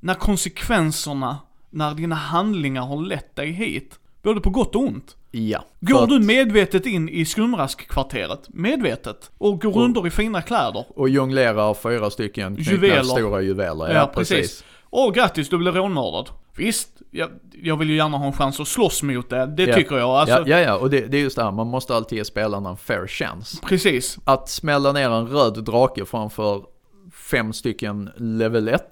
[0.00, 1.38] När konsekvenserna,
[1.70, 5.16] när dina handlingar har lett dig hit, både på gott och ont.
[5.30, 5.64] Ja.
[5.80, 10.84] Går du medvetet in i skumraskkvarteret, medvetet, och går Och- under i fina kläder.
[10.88, 13.02] Och jonglerar fyra stycken Juveler.
[13.02, 13.94] stora juveler.
[13.94, 14.64] Ja, precis.
[14.90, 16.28] Åh, grattis, du blev rånmördad.
[16.56, 17.30] Visst, jag,
[17.62, 19.74] jag vill ju gärna ha en chans att slåss mot det, det Ja.
[19.74, 20.08] tycker jag.
[20.10, 22.24] Alltså, ja, ja, ja, och det, det är just det här, man måste alltid ge
[22.24, 23.56] spelarna en fair chance.
[23.66, 24.18] Precis.
[24.24, 26.62] Att smälla ner en röd drake framför
[27.30, 28.82] fem stycken level 1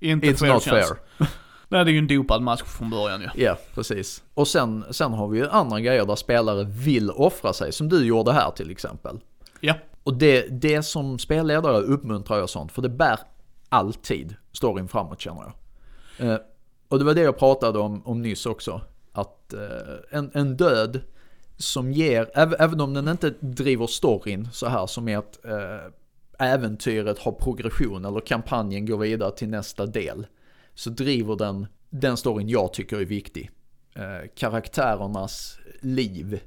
[0.00, 0.94] Inte It's fair not chance.
[1.18, 1.28] fair.
[1.68, 3.44] Nej, det är ju en dopad mask från början ju.
[3.44, 4.22] Ja, precis.
[4.34, 8.06] Och sen, sen har vi ju andra grejer där spelare vill offra sig, som du
[8.06, 9.20] gjorde här till exempel.
[9.60, 9.74] Ja.
[10.02, 13.18] Och det, det som spelledare uppmuntrar jag sånt, för det bär
[13.68, 16.40] alltid storyn framåt känner jag.
[16.92, 18.80] Och det var det jag pratade om, om nyss också.
[19.12, 21.00] Att eh, en, en död
[21.56, 26.46] som ger, äv, även om den inte driver storyn så här som är att eh,
[26.48, 30.26] äventyret har progression eller kampanjen går vidare till nästa del.
[30.74, 33.50] Så driver den den storyn jag tycker är viktig.
[33.94, 36.40] Eh, karaktärernas liv,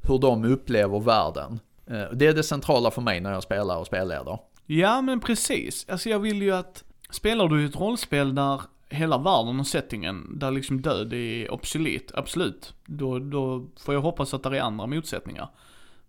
[0.00, 1.60] hur de upplever världen.
[1.86, 4.38] Eh, det är det centrala för mig när jag spelar och spelleder.
[4.66, 5.86] Ja, men precis.
[5.88, 10.50] Alltså jag vill ju att, spelar du ett rollspel där hela världen och settingen, där
[10.50, 12.74] liksom död är obsolet, absolut.
[12.86, 15.48] Då, då får jag hoppas att det är andra motsättningar.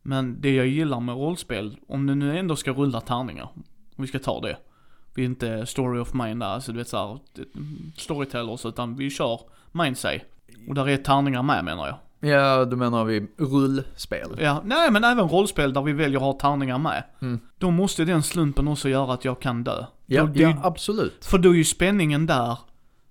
[0.01, 3.49] Men det jag gillar med rollspel, om du nu ändå ska rulla tärningar,
[3.95, 4.57] om vi ska ta det.
[5.15, 7.19] Vi är inte story of mind där, alltså du vet såhär,
[7.97, 9.39] storytellers, utan vi kör
[9.71, 10.19] mindsay.
[10.67, 11.95] Och där är tärningar med menar jag.
[12.31, 14.37] Ja, då menar vi rullspel.
[14.39, 17.03] Ja, nej men även rollspel där vi väljer att ha tärningar med.
[17.21, 17.39] Mm.
[17.57, 19.85] Då måste den slumpen också göra att jag kan dö.
[20.05, 21.25] Ja, då, det ja ju- absolut.
[21.25, 22.57] För då är ju spänningen där.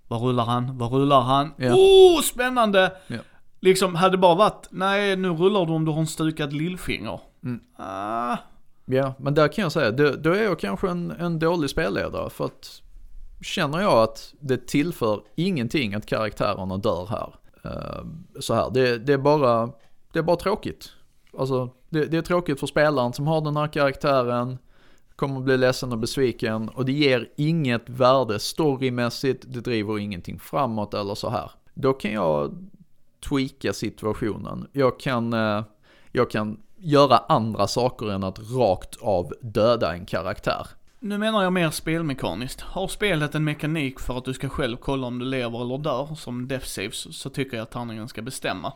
[0.08, 0.78] Vad rullar han?
[0.78, 1.54] Vad rullar han?
[1.56, 1.74] Ja.
[1.74, 2.92] Oh, spännande!
[3.06, 3.18] Ja.
[3.60, 7.20] Liksom, hade det bara varit, nej nu rullar du om du har en stukad lillfinger.
[7.44, 7.60] Mm.
[7.76, 8.36] Ah,
[8.90, 12.30] Ja, men där kan jag säga, då, då är jag kanske en, en dålig spelledare
[12.30, 12.82] för att
[13.42, 17.34] känner jag att det tillför ingenting att karaktärerna dör här.
[17.64, 18.04] Eh,
[18.40, 19.70] så här, det, det är bara,
[20.12, 20.92] det är bara tråkigt.
[21.38, 24.58] Alltså, det, det är tråkigt för spelaren som har den här karaktären,
[25.18, 30.94] kommer bli ledsen och besviken och det ger inget värde storymässigt, det driver ingenting framåt
[30.94, 31.50] eller så här.
[31.74, 32.68] Då kan jag
[33.28, 34.68] tweaka situationen.
[34.72, 35.64] Jag kan, eh,
[36.12, 40.66] jag kan göra andra saker än att rakt av döda en karaktär.
[41.00, 42.60] nu menar jag mer spelmekaniskt.
[42.60, 46.14] Har spelet en mekanik för att du ska själv kolla om du lever eller dör,
[46.14, 48.72] som death saves, så tycker jag att tärningen ska bestämma.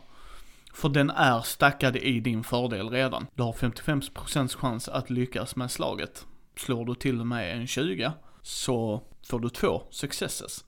[0.75, 3.27] För den är stackad i din fördel redan.
[3.35, 6.27] Du har 55% chans att lyckas med slaget.
[6.57, 8.13] Slår du till och med en 20,
[8.43, 10.65] så får du två successes.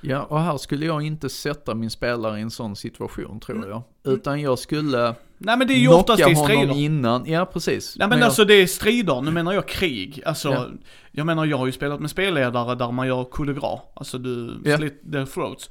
[0.00, 3.82] Ja, och här skulle jag inte sätta min spelare i en sån situation tror jag.
[4.14, 6.76] Utan jag skulle Nej men det är ju oftast i strider.
[6.76, 7.26] innan.
[7.26, 7.96] Ja, precis.
[7.98, 10.22] Nej men jag, alltså det är strider, nu menar jag krig.
[10.26, 10.66] Alltså, Ja.
[11.12, 13.80] jag menar jag har ju spelat med spelledare där man gör gras.
[13.94, 14.76] Alltså du Ja.
[14.76, 15.70] slit their throats.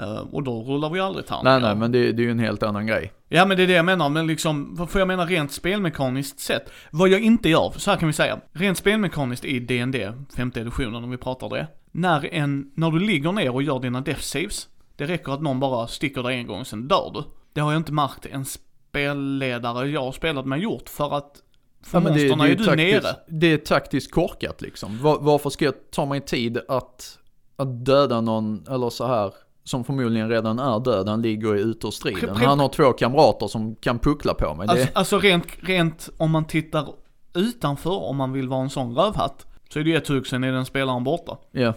[0.00, 1.60] Eh, och då rullar vi aldrig tärningar.
[1.60, 3.12] Nej nej men det, det är ju en helt annan grej.
[3.28, 6.70] Ja men det är det jag menar, men liksom, för jag menar rent spelmekaniskt sett.
[6.90, 8.40] Vad jag inte gör, så här kan vi säga.
[8.52, 9.96] Rent spelmekaniskt i DND,
[10.36, 11.66] femte editionen om vi pratar det.
[11.92, 15.60] När en, när du ligger ner och gör dina death saves, det räcker att någon
[15.60, 17.22] bara sticker dig en gång, sen dör du.
[17.52, 21.42] Det har jag inte märkt en spelledare jag har spelat med gjort, för att
[21.82, 23.16] för Ja, men det, det är är du taktiskt, nere.
[23.28, 25.02] Det är taktiskt korkat liksom.
[25.02, 27.18] Var, varför ska jag ta mig tid att,
[27.56, 29.32] att döda någon, eller så här
[29.68, 32.20] som förmodligen redan är död, han ligger ju ute ur striden.
[32.30, 34.66] Pre- pre- Han har två kamrater som kan puckla på mig.
[34.66, 36.88] Det, Alltså, alltså rent, rent om man tittar
[37.34, 40.44] utanför, om man vill vara en sån rövhatt, så är det ju ett hugg, sen
[40.44, 41.36] är den spelaren borta.
[41.52, 41.72] ja.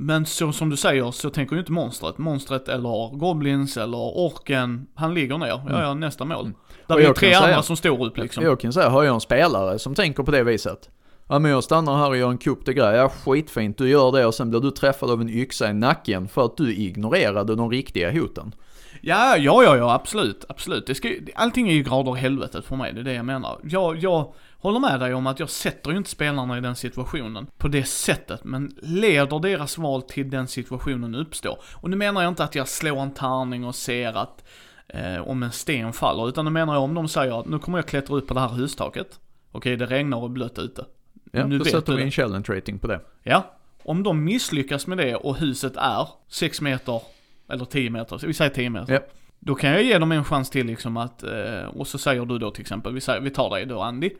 [0.00, 2.18] Men så som du säger så tänker ju inte monstret.
[2.18, 5.46] Monstret eller Goblins eller Orken, han ligger ner.
[5.68, 6.52] Ja, ja, nästa mål.
[6.86, 7.10] Där Mm.
[7.10, 8.44] Och är tre andra som står upp liksom.
[8.44, 10.90] Jag kan säga, har jag en spelare som tänker på det viset.
[11.28, 12.96] Ja men jag stannar här och gör en coup de grej.
[12.96, 16.28] Ja skitfint, du gör det och sen blir du träffad av en yxa i nacken
[16.28, 18.54] för att du ignorerade de riktiga hoten.
[19.00, 20.86] Ja, ja, ja, ja, absolut, absolut.
[20.86, 23.58] Det ska, allting är ju grader i helvetet för mig, det är det jag menar.
[23.62, 27.46] Jag, jag håller med dig om att jag sätter ju inte spelarna i den situationen
[27.58, 31.58] på det sättet, men leder deras val till den situationen uppstår.
[31.74, 34.44] Och nu menar jag inte att jag slår en tärning och ser att
[34.88, 37.78] eh, om en sten faller, utan nu menar jag om de säger att nu kommer
[37.78, 39.20] jag klättra upp på det här hustaket.
[39.52, 40.84] Okej, det regnar och är blött ute.
[41.32, 43.00] Ja, Nu då vet sätter vi en challenge rating på det.
[43.22, 47.02] Ja, om de misslyckas med det och huset är 6 meter,
[47.48, 48.92] eller 10 meter, vi säger 10 meter.
[48.92, 49.00] Ja.
[49.38, 52.38] Då kan jag ge dem en chans till liksom att, eh, och så säger du
[52.38, 54.10] då till exempel, vi, säger, vi tar dig då Andy.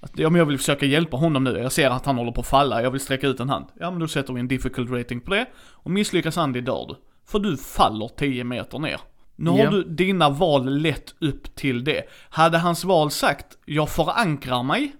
[0.00, 2.40] Att, ja men jag vill försöka hjälpa honom nu, jag ser att han håller på
[2.40, 3.66] att falla, jag vill sträcka ut en hand.
[3.80, 5.46] Ja men då sätter vi en difficult rating på det.
[5.72, 6.96] Och misslyckas Andy dör du.
[7.26, 9.00] För du faller 10 meter ner.
[9.36, 12.02] Nu har du dina val lett upp till det.
[12.30, 14.92] Hade hans val sagt, jag förankrar mig.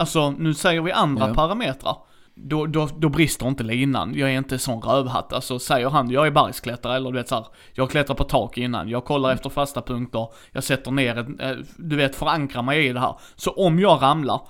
[0.00, 1.34] Alltså nu säger vi andra Ja.
[1.34, 1.96] parametrar.
[2.34, 4.14] Då, då, då brister inte linan.
[4.14, 5.32] Jag är inte sån rövhatt.
[5.32, 8.88] Alltså säger han, jag är bergsklättrare eller du vet såhär, jag klättrar på tak innan,
[8.88, 13.00] jag kollar efter fasta punkter, jag sätter ner eh, du vet förankrar mig i det
[13.00, 13.14] här.
[13.36, 14.40] Så om jag ramlar,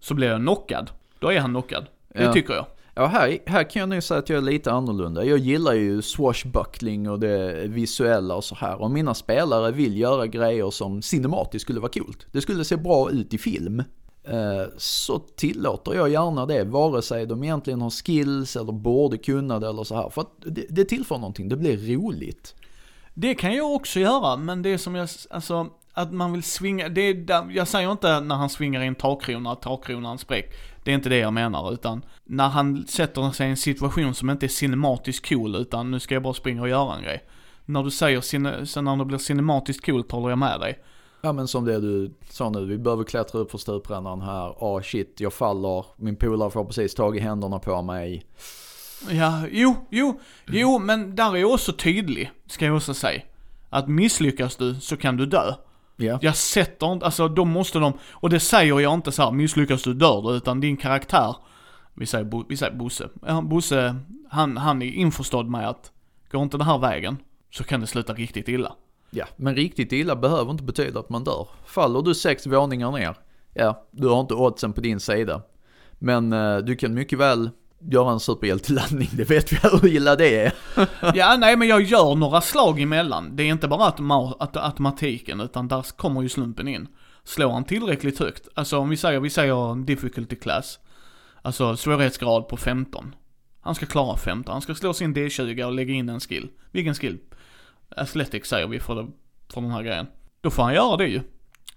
[0.00, 0.90] så blir jag knockad.
[1.18, 1.86] Då är han knockad.
[2.14, 2.32] Det Ja.
[2.32, 2.66] tycker jag.
[2.94, 5.24] Ja, här, här kan jag nog säga att jag är lite annorlunda.
[5.24, 8.80] Jag gillar ju swashbuckling och det visuella och så här.
[8.82, 12.26] Och mina spelare vill göra grejer som cinematiskt skulle vara coolt.
[12.32, 13.82] Det skulle se bra ut i film.
[14.28, 19.58] Eh, så tillåter jag gärna det, vare sig de egentligen har skills eller borde kunna
[19.58, 20.10] det eller så här.
[20.10, 22.54] För att det, det tillför någonting, det blir roligt.
[23.14, 26.88] Det kan jag också göra, men det är som jag, alltså, att man vill svinga,
[26.88, 30.52] det är, jag säger inte när han svingar in takkrona, att takkronan spräck.
[30.84, 34.30] Det är inte det jag menar, utan när han sätter sig i en situation som
[34.30, 37.24] inte är cinematiskt cool, utan nu ska jag bara springa och göra en grej.
[37.64, 38.20] När du säger,
[38.64, 40.78] sen när det blir cinematiskt coolt håller jag med dig.
[41.26, 44.54] Ja men som det du sa nu, vi behöver klättra upp för stuprännan här.
[44.60, 48.26] Ah shit, jag faller, min polare får precis tag i händerna på mig.
[49.10, 53.22] Ja, jo, jo, jo, men där är jag också tydlig, ska jag också säga.
[53.70, 55.54] Att misslyckas du så kan du dö.
[55.96, 56.18] Ja.
[56.22, 59.82] Jag sätter inte, alltså då måste de, och det säger jag inte så här, misslyckas
[59.82, 61.36] du dör du, utan din karaktär,
[61.94, 63.96] vi säger, Bo, vi säger Bosse, ja, Bosse,
[64.30, 65.92] han, han är införstådd med att,
[66.30, 67.16] går inte den här vägen,
[67.50, 68.72] så kan det sluta riktigt illa.
[69.16, 71.48] Ja, men riktigt illa behöver inte betyda att man dör.
[71.66, 73.16] Faller du sex våningar ner,
[73.54, 75.42] ja, du har inte oddsen på din sida.
[75.98, 80.40] Men eh, du kan mycket väl göra en superhjältelandning, det vet vi hur illa det
[80.40, 80.52] är.
[81.14, 83.36] Ja, nej men jag gör några slag emellan.
[83.36, 86.88] Det är inte bara automa- att, automatiken, utan där kommer ju slumpen in.
[87.24, 90.78] Slår han tillräckligt högt, alltså om vi säger, vi säger difficulty class,
[91.42, 93.14] alltså svårighetsgrad på 15.
[93.60, 96.48] Han ska klara 15, han ska slå sin D20 och lägga in en skill.
[96.72, 97.18] Vilken skill?
[97.96, 99.06] Athletic säger vi för, det,
[99.52, 100.06] för den här grejen.
[100.40, 101.20] Då får han göra det ju.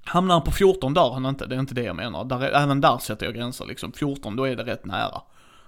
[0.04, 2.24] Hamnar han på 14 dör han inte, det är inte det jag menar.
[2.26, 3.92] Där är, även där sätter jag gränser liksom.
[3.92, 5.22] 14, då är det rätt nära.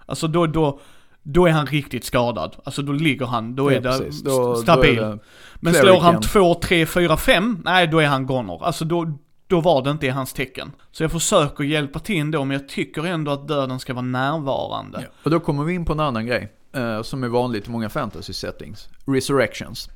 [0.05, 0.79] Alltså då, då,
[1.23, 2.55] då är han riktigt skadad.
[2.63, 4.21] Alltså då ligger han, då är Ja, det precis.
[4.21, 4.95] Då- då är stabil.
[4.95, 5.19] det
[5.59, 8.65] Men slår han 2, 3, 4, 5, nej då är han goner.
[8.65, 10.71] Alltså då, då var det inte i hans tecken.
[10.91, 14.99] Så jag försöker hjälpa till då, men jag tycker ändå att döden ska vara närvarande.
[15.01, 15.07] Ja.
[15.23, 17.89] Och då kommer vi in på en annan grej, eh, som är vanligt i många
[17.89, 18.89] fantasy settings.
[19.05, 19.89] Resurrections.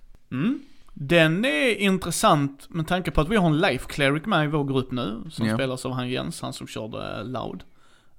[0.43, 0.59] Mm.
[0.93, 4.63] Den är intressant med tanke på att vi har en life cleric med i vår
[4.63, 5.55] grupp nu, som Ja.
[5.55, 7.63] spelas av han Jens, han som körde eh, Loud.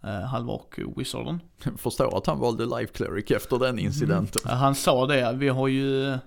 [0.05, 1.41] Uh, halvork wizarden.
[1.77, 4.43] Förstår att han valde Life Cleric efter den incidenten.
[4.51, 6.19] Eh, han sa det, vi har ju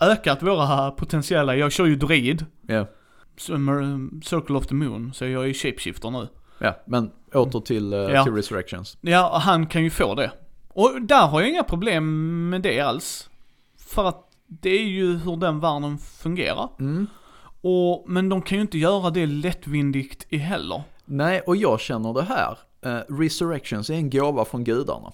[0.00, 2.46] ökat våra potentiella, jag kör ju druid.
[3.38, 6.28] Summer- Circle of the Moon, så jag är shapeshifter nu.
[6.58, 8.24] ja, men åter till, eh, Ja.
[8.24, 8.98] till Resurrections.
[9.00, 10.30] Ja, han kan ju få det.
[10.68, 13.30] Och där har jag inga problem med det alls.
[13.78, 16.68] För att det är ju hur den världen fungerar.
[16.80, 17.06] Mm.
[17.60, 20.82] Och, men de kan ju inte göra det lättvindigt i heller.
[21.04, 22.58] Nej, och jag känner det här.
[22.84, 25.12] Eh, Resurrections är en gåva från gudarna.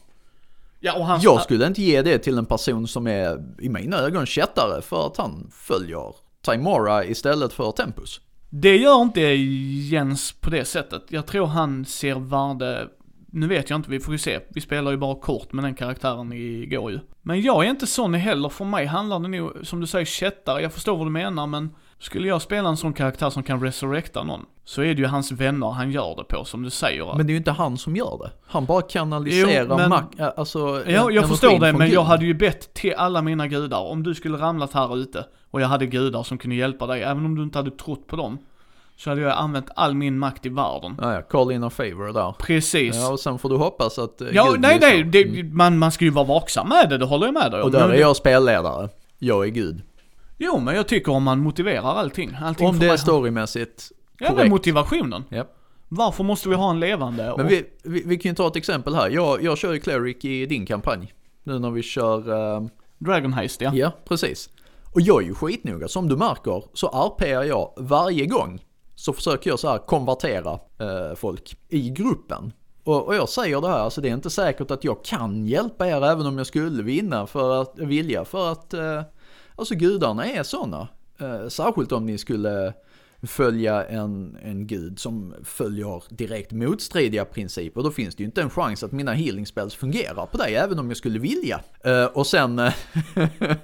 [0.80, 1.20] Ja, och han...
[1.20, 5.06] Jag skulle inte ge det till en person som är i mina ögon kättare för
[5.06, 8.20] att han följer Timora istället för Tempus.
[8.50, 11.02] Det gör inte Jens på det sättet.
[11.08, 12.88] Jag tror han ser värde,
[13.32, 14.40] nu vet jag inte, vi får ju se.
[14.48, 17.00] Vi spelar ju bara kort med den karaktären igår ju.
[17.22, 20.62] Men jag är inte sån heller, för mig handlar det nog, som du säger, kättare.
[20.62, 24.22] Jag förstår vad du menar, men skulle jag spela en sån karaktär som kan resurrecta
[24.24, 27.14] någon, så är det ju hans vänner han gör det på, som du säger.
[27.16, 28.30] Men det är ju inte han som gör det.
[28.46, 32.00] Han bara kanaliserar Jo, men- mak- äh, alltså Ja, jag förstår det, men jag Gud.
[32.00, 35.68] hade ju bett till alla mina gudar, om du skulle ramlat här ute och jag
[35.68, 38.38] hade gudar som kunde hjälpa dig, även om du inte hade trott på dem,
[38.98, 40.96] så hade jag använt all min makt i världen.
[41.00, 42.34] Ja, ja, call in a favor där.
[42.38, 42.96] Precis.
[42.96, 45.92] Ja, och sen får du hoppas att eh, Ja, Gud nej, nej, det, man, man
[45.92, 47.66] ska ju vara vaksam med det, det håller jag med dig om.
[47.66, 48.88] Och där är jag spelledare.
[49.18, 49.82] Jag är Gud.
[50.38, 52.36] Jo, men jag tycker om man motiverar allting.
[52.42, 54.50] allting Om det är storymässigt Ja, men korrekt.
[54.50, 55.24] motivationen.
[55.30, 55.54] Japp.
[55.88, 57.34] Varför måste vi ha en levande?
[57.36, 59.10] Men och- vi, vi, vi kan ju ta ett exempel här.
[59.10, 61.12] Jag, jag kör ju Cleric i din kampanj.
[61.44, 62.18] Nu när vi kör...
[62.56, 62.62] eh,
[62.98, 63.70] Dragon Heist, ja.
[63.74, 64.50] ja, precis.
[64.94, 65.88] Och jag är ju skitnoga.
[65.88, 68.60] Som du märker så RPar jag varje gång.
[68.98, 72.52] Så försöker jag så här konvertera eh, folk i gruppen.
[72.84, 75.88] Och, och jag säger det här, alltså det är inte säkert att jag kan hjälpa
[75.88, 79.02] er även om jag skulle vinna för att, vilja för att, eh,
[79.56, 80.88] alltså gudarna är sådana.
[81.18, 82.74] Eh, särskilt om ni skulle
[83.22, 87.82] följa en, en gud som följer direkt motstridiga principer.
[87.82, 90.78] Då finns det ju inte en chans att mina healing spells fungerar på dig även
[90.78, 91.60] om jag skulle vilja.
[91.84, 92.72] Eh, och sen eh,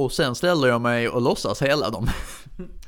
[0.00, 2.08] Och sen ställer jag mig och låtsas hela dem.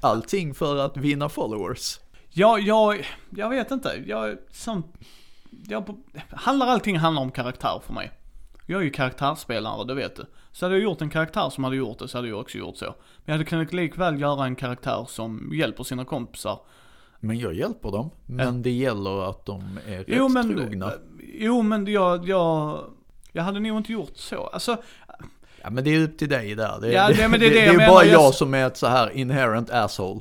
[0.00, 2.00] Allting för att vinna followers.
[2.30, 4.02] Ja, jag, jag vet inte.
[4.06, 4.84] Jag, som,
[5.68, 5.96] jag,
[6.30, 8.10] handlar allting handlar om karaktär för mig.
[8.66, 10.26] Jag är ju karaktärsspelare, det vet du.
[10.52, 12.76] Så hade jag gjort en karaktär som hade gjort det, så hade jag också gjort
[12.76, 12.84] så.
[12.84, 12.94] Men
[13.24, 16.60] jag hade kunnat likväl göra en karaktär som hjälper sina kompisar.
[17.20, 18.10] Men jag hjälper dem.
[18.26, 20.92] Men det gäller att de är rätt Jo men, trogna.
[21.34, 22.84] jo men jag, jag,
[23.32, 24.46] jag hade nog inte gjort så.
[24.46, 24.76] Alltså,
[25.64, 26.78] Ja men det är upp till dig där.
[26.80, 28.76] Det, Ja, det- men det är det det jag är bara Jag- som är ett
[28.76, 30.20] så här inherent asshole.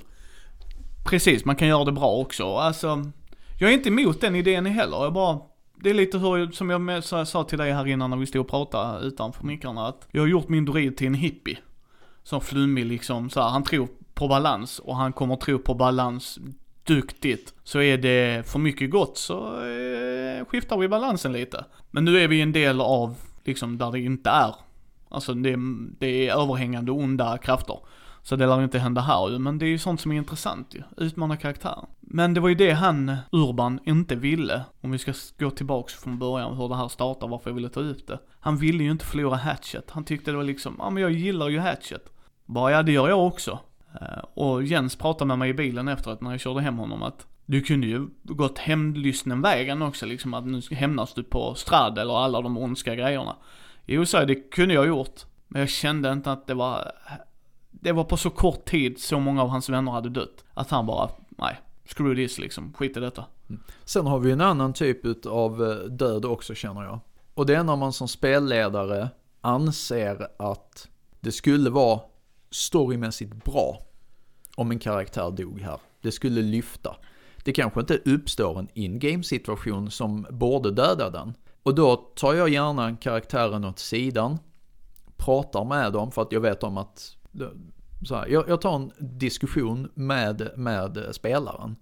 [1.05, 2.55] Precis, man kan göra det bra också.
[2.55, 3.03] Alltså,
[3.59, 4.97] jag är inte emot den idén heller.
[5.03, 5.39] Jag bara,
[5.83, 8.41] det är lite hur, som jag med- sa till dig här innan när vi stod
[8.41, 11.57] och pratade utanför mickarna, att jag har gjort min druid till en hippie.
[12.23, 16.39] Som flummig liksom, så här, han tror på balans och han kommer tro på balans
[16.83, 17.53] duktigt.
[17.63, 21.65] Så är det för mycket gott så eh, skiftar vi balansen lite.
[21.91, 24.55] Men nu är vi en del av, liksom, där det inte är.
[25.11, 25.55] Alltså det,
[25.99, 27.77] det är överhängande onda krafter.
[28.23, 30.75] Så det lär inte hända här ju, men det är ju sånt som är intressant
[30.75, 31.05] ju.
[31.05, 31.85] Utmana karaktären.
[31.99, 34.61] Men det var ju det han, Urban, inte ville.
[34.81, 37.79] Om vi ska gå tillbaks från början hur det här startar, varför jag ville ta
[37.79, 38.19] ut det.
[38.39, 39.91] Han ville ju inte förlora Hatchet.
[39.91, 42.13] Han tyckte det var liksom, ja men jag gillar ju Hatchet.
[42.45, 43.59] Bara ja, det gör jag också.
[44.01, 47.27] Eh, och Jens pratade med mig i bilen efteråt när jag körde hem honom att
[47.45, 52.17] du kunde ju gått hämndlysten vägen också liksom att nu hämnas du på Strad eller
[52.17, 53.35] alla de ondska grejerna.
[53.93, 55.25] Jo, så det kunde jag gjort.
[55.47, 56.91] Men jag kände inte att det var,
[57.71, 60.45] det var på så kort tid så många av hans vänner hade dött.
[60.53, 63.25] Att han bara, nej, screw this liksom, skit i detta.
[63.49, 63.61] Mm.
[63.85, 66.99] Sen har vi en annan typ av eh, död också känner jag.
[67.33, 69.09] Och det är när man som spelledare
[69.41, 70.87] anser att
[71.19, 71.99] det skulle vara
[72.51, 73.79] storymässigt bra
[74.55, 75.79] om en karaktär dog här.
[76.01, 76.95] Det skulle lyfta.
[77.43, 81.33] Det kanske inte uppstår en in-game situation som borde döda den.
[81.63, 84.37] Och då tar jag gärna karaktären åt sidan,
[85.17, 87.17] pratar med dem för att jag vet om att
[88.07, 91.75] så här, jag, jag tar en diskussion med, med spelaren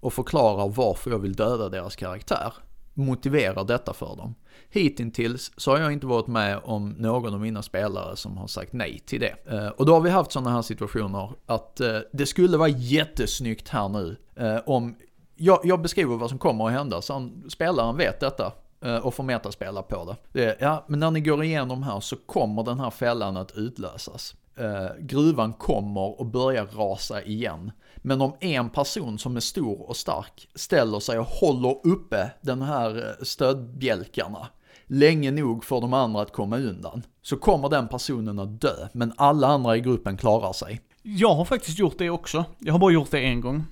[0.00, 2.52] och förklarar varför jag vill döda deras karaktär.
[2.94, 4.34] Motiverar detta för dem.
[4.70, 8.72] Hittills så har jag inte varit med om någon av mina spelare som har sagt
[8.72, 9.34] nej till det.
[9.52, 13.68] Eh, och då har vi haft sådana här situationer att eh, det skulle vara jättesnyggt
[13.68, 14.96] här nu eh, om
[15.34, 18.52] jag, jag beskriver vad som kommer att hända så spelaren vet detta
[18.86, 20.40] Eh, och får metaspela på det.
[20.40, 20.56] det.
[20.60, 24.34] Ja, men när ni går igenom här så kommer den här fällan att utlösas.
[24.56, 27.72] Eh, gruvan kommer att börja rasa igen.
[27.96, 32.62] Men om en person som är stor och stark ställer sig och håller uppe den
[32.62, 34.48] här eh, stödbjälkarna
[34.86, 39.12] länge nog för de andra att komma undan, så kommer den personen att dö, men
[39.16, 40.80] alla andra i gruppen klarar sig.
[41.02, 42.44] Jag har faktiskt gjort det också.
[42.58, 43.64] Jag har bara gjort det en gång.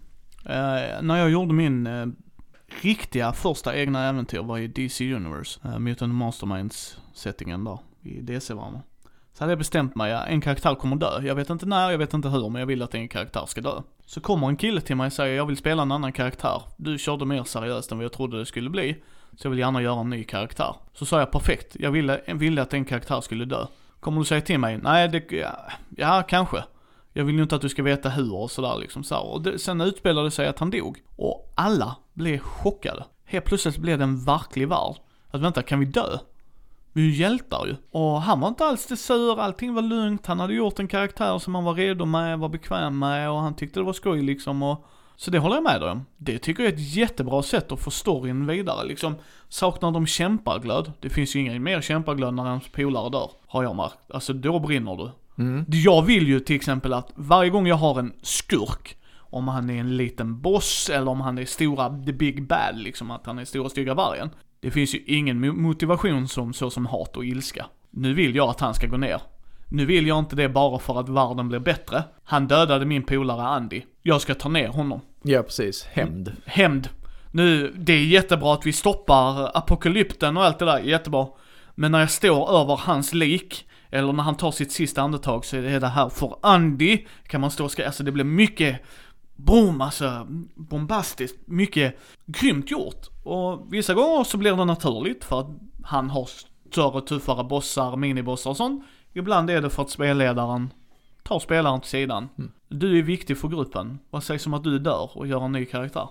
[0.46, 2.06] Eh, när jag gjorde min eh,
[2.66, 5.60] riktiga första egna äventyr var i DC Universe.
[5.64, 8.80] Uh, Mutant Masterminds settingen där, i DC-världen.
[9.32, 11.20] Så hade jag bestämt mig, ja, en karaktär kommer dö.
[11.22, 13.60] Jag vet inte när, jag vet inte hur, men jag vill att en karaktär ska
[13.60, 13.82] dö.
[14.06, 16.62] Så kommer en kille till mig och säger, jag vill spela en annan karaktär.
[16.76, 19.02] Du körde mer seriöst än vad jag trodde det skulle bli.
[19.36, 20.74] Så jag vill gärna göra en ny karaktär.
[20.92, 23.66] Så sa jag perfekt, jag ville, ville att en karaktär skulle dö.
[24.00, 25.58] Kommer du säga till mig, nej det, ja,
[25.96, 26.64] ja kanske.
[27.12, 29.24] Jag vill ju inte att du ska veta hur och sådär liksom så här.
[29.24, 31.02] Och det, sen utspelade det sig att han dog.
[31.16, 33.04] Och alla blev chockade.
[33.24, 34.96] Helt plötsligt blev det en verklig värld.
[35.30, 36.18] att vänta, kan vi dö?
[36.92, 37.76] Vi är ju hjältar ju.
[37.90, 41.38] Och han var inte alls det sur, allting var lugnt, han hade gjort en karaktär
[41.38, 44.62] som han var redo med, var bekväm med och han tyckte det var skoj liksom
[44.62, 44.86] och
[45.16, 46.06] så det håller jag med dig om.
[46.16, 49.14] Det tycker jag är ett jättebra sätt att få storyn vidare liksom.
[49.48, 50.92] Saknar de kämpaglöd?
[51.00, 54.10] Det finns ju ingen mer kämpaglöd när ens polare dör, har jag märkt.
[54.10, 55.10] Alltså då brinner du.
[55.42, 55.64] Mm.
[55.68, 58.96] Jag vill ju till exempel att varje gång jag har en skurk,
[59.34, 63.10] om han är en liten boss eller om han är stora, the big bad liksom,
[63.10, 64.30] att han är stora stygga vargen.
[64.60, 67.66] Det finns ju ingen mo- motivation som så som hat och ilska.
[67.90, 69.20] Nu vill jag att han ska gå ner.
[69.68, 72.04] Nu vill jag inte det bara för att världen blir bättre.
[72.24, 73.82] Han dödade min polare Andy.
[74.02, 75.00] Jag ska ta ner honom.
[75.22, 75.84] Ja, precis.
[75.84, 76.36] Hämnd.
[76.46, 76.88] Hämnd.
[77.30, 81.26] Nu, det är jättebra att vi stoppar apokalypten och allt det där, jättebra.
[81.74, 85.56] Men när jag står över hans lik, eller när han tar sitt sista andetag så
[85.56, 88.80] är det här för Andy, kan man stå och ska, alltså det blir mycket,
[89.36, 91.96] boom, alltså bombastiskt, mycket
[92.26, 93.06] grymt gjort.
[93.24, 95.50] Och vissa gånger så blir det naturligt för att
[95.84, 96.28] han har
[96.70, 98.84] större, tuffare bossar, minibossar och sånt.
[99.12, 100.72] Ibland är det för att spelledaren
[101.22, 102.28] tar spelaren till sidan.
[102.68, 103.98] Du är viktig för gruppen.
[104.10, 106.08] Vad sägs om att du dör och gör en ny karaktär?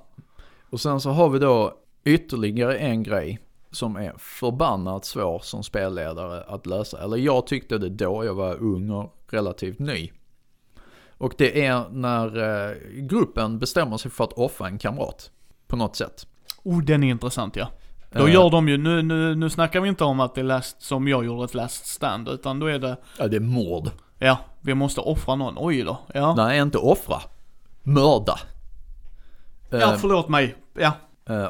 [0.69, 1.73] Och sen så har vi då
[2.03, 3.39] ytterligare en grej
[3.71, 7.03] som är förbannat svår som spelledare att lösa.
[7.03, 10.11] Eller jag tyckte det då jag var ung och relativt ny.
[11.23, 12.37] Och det är när
[12.69, 15.31] eh, gruppen bestämmer sig för att offra en kamrat.
[15.67, 16.27] På något sätt.
[16.63, 17.67] Oh, den är intressant ja.
[18.11, 20.45] Då Eh, gör de ju, nu, nu, nu snackar vi inte om att det är
[20.45, 23.89] last, som jag gjorde ett last stand, utan då är det, Ja, det är mord.
[24.19, 25.53] ja, vi måste offra någon.
[25.57, 25.97] Oj då.
[26.13, 26.35] Ja.
[26.35, 27.17] Nej, inte offra.
[27.83, 28.39] Mörda.
[29.69, 30.55] Ja, Eh, förlåt mig.
[30.73, 30.91] Ja.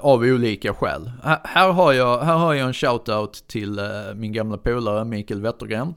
[0.01, 1.11] av olika skäl.
[1.43, 3.79] Här, har jag, här har jag en shoutout till
[4.15, 5.93] min gamla polare Mikael Wettergren.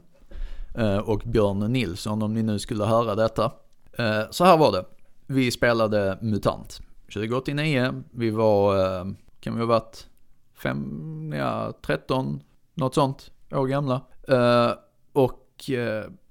[1.03, 3.51] Och Björn Nilsson om ni nu skulle höra detta.
[3.97, 4.85] Eh, så här var det.
[5.27, 6.81] Vi spelade MUTANT
[7.13, 8.03] 2089.
[8.11, 9.05] Vi var, eh,
[9.39, 10.07] kan vi ha varit,
[10.55, 12.43] 5, ja 13,
[12.73, 14.01] något sånt år gamla.
[14.27, 14.71] Eh,
[15.13, 15.43] och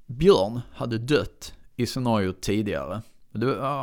[0.07, 3.03] Björn hade dött i scenariot tidigare.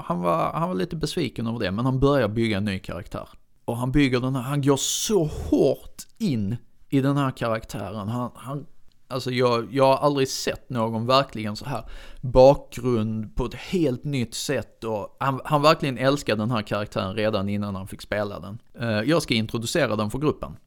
[0.06, 3.30] Han, var, han var lite besviken över det, men han börjar bygga en ny karaktär.
[3.66, 6.56] Och han bygger den här, han går så hårt in
[6.90, 8.08] i den här karaktären.
[8.08, 8.66] Han, han,
[9.14, 11.84] alltså jag, jag har aldrig sett någon verkligen så här
[12.22, 17.50] bakgrund på ett helt nytt sätt och han, han verkligen älskade den här karaktären redan
[17.50, 18.60] innan han fick spela den.
[18.80, 20.58] Eh, jag ska introducera den för gruppen.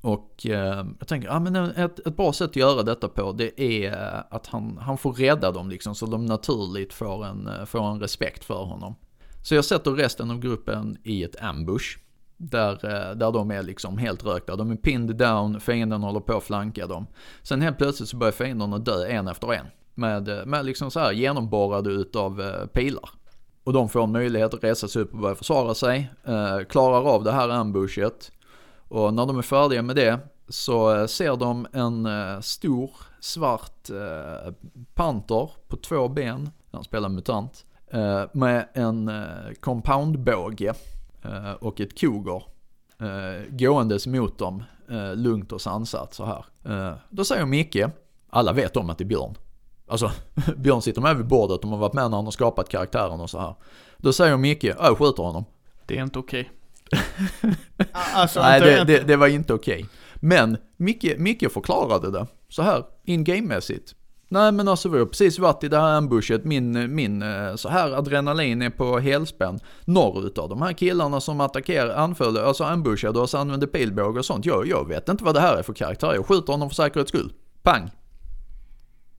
[0.00, 3.60] Och eh, jag tänker, ja men ett, ett bra sätt att göra detta på det
[3.60, 7.90] är att han, han får rädda dem liksom så de naturligt får en, eh, får
[7.90, 8.94] en respekt för honom.
[9.42, 11.98] Så jag sätter resten av gruppen i ett ambush.
[12.42, 14.56] Där, eh, där de är liksom helt rökta.
[14.56, 17.06] De är pinned down, fienden håller på att flanka dem.
[17.42, 19.66] Sen helt plötsligt så börjar fienderna dö en efter en.
[19.94, 23.10] Med, eh, med liksom så här genomborrade utav eh, pilar.
[23.64, 26.10] Och de får en möjlighet att resa sig upp och börja försvara sig.
[26.24, 28.32] Eh, klarar av det här ambushet.
[28.88, 30.18] Och när de är färdiga med det
[30.48, 32.08] så ser de en
[32.42, 32.90] stor
[33.20, 34.52] svart eh,
[34.94, 40.74] panter på två ben, han spelar mutant, eh, med en eh, compoundbåge
[41.60, 42.42] och ett koger
[43.00, 46.44] eh, gåendes mot dem, eh, lugnt och sansat så här.
[46.64, 47.84] Eh, då säger Micke,
[48.30, 49.34] alla vet om att det är Björn.
[49.86, 50.10] Alltså,
[50.56, 53.30] Björn sitter med vid bordet, de har varit med när han har skapat karaktären och
[53.30, 53.54] så här.
[53.96, 55.44] Då säger Micke, jag skjuter honom.
[55.86, 56.50] Det är inte okej.
[57.92, 59.86] alltså, Nej, inte, det, det, det var inte okej.
[60.14, 63.94] Men Micke, Micke förklarade det så här, in game-mässigt.
[64.32, 67.68] Nej men alltså vi har precis varit i det här ambushet, min, min eh, så
[67.68, 69.60] här adrenalin är på helspänn.
[69.84, 74.24] Norrut av de här killarna som attackerar, anföll, alltså ambushade och så använde pilbåge och
[74.24, 74.46] sånt.
[74.46, 77.08] Jag, jag vet inte vad det här är för karaktär, jag skjuter honom för säkerhets
[77.08, 77.32] skull.
[77.62, 77.90] Pang!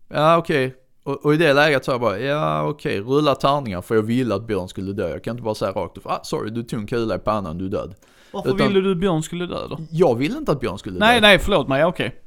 [0.07, 0.75] Ja okej.
[1.03, 4.35] Och, och i det läget sa jag bara, ja okej, rulla tärningar för jag ville
[4.35, 5.09] att Björn skulle dö.
[5.09, 7.57] Jag kan inte bara säga rakt upp, ah, sorry du tog en kula i pannan,
[7.57, 7.95] du är död.
[8.31, 9.77] varför utan- ville du Björn skulle dö då?
[9.91, 11.05] Jag ville inte att Björn skulle dö.
[11.05, 12.20] Nej, nej, förlåt mig, okej.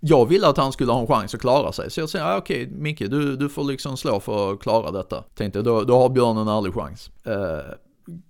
[0.00, 1.90] Jag ville att han skulle ha en chans att klara sig.
[1.90, 5.24] Så jag säger, ah, okej Micke, du, du får liksom slå för att klara detta.
[5.34, 7.10] Tänkte, då, då har Björn en ärlig chans.
[7.24, 7.74] Eh,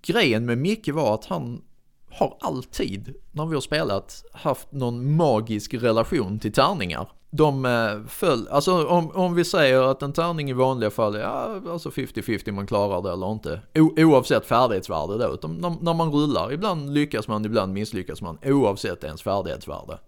[0.02, 1.62] grejen med Micke var att han
[2.10, 7.08] har alltid, när vi har spelat, haft någon magisk relation till tärningar.
[7.30, 11.20] De eh, föll, alltså om, om vi säger att en tärning i vanliga fall är,
[11.20, 13.60] ja, alltså 50-50 man klarar det eller inte.
[13.74, 18.38] O, oavsett färdighetsvärde då, utan när, när man rullar, ibland lyckas man, ibland misslyckas man,
[18.44, 19.98] oavsett ens färdighetsvärde.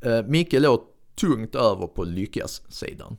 [0.00, 0.80] Eh, Micke låg
[1.20, 3.16] tungt över på lyckas-sidan.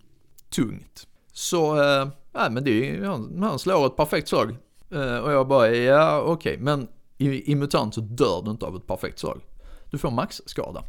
[0.49, 1.07] Tungt.
[1.31, 4.55] Så, eh, nej men det är ju, han, han slår ett perfekt slag.
[4.91, 8.75] Eh, och jag bara, ja okej, men i, i MUTANT så dör du inte av
[8.75, 9.41] ett perfekt slag.
[9.91, 10.83] Du får maxskada.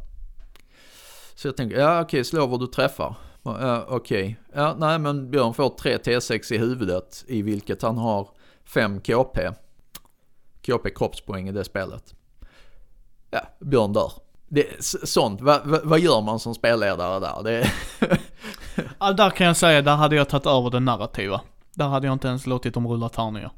[1.35, 3.15] Så jag tänker, ja okej, slå vad du träffar.
[3.43, 8.29] Ja, okej, ja nej men Björn får 3 T6 i huvudet i vilket han har
[8.65, 9.49] 5 KP.
[10.61, 12.15] KP kroppspoäng i det spelet.
[13.31, 14.11] Ja, Björn dör.
[14.53, 17.43] Det, sånt, vad va, vad gör man som spelledare där?
[17.43, 17.71] Det,
[18.99, 21.41] Ja, där kan jag säga, där hade jag tagit över det narrativa.
[21.73, 23.51] Där hade jag inte ens låtit dem rulla tärningar.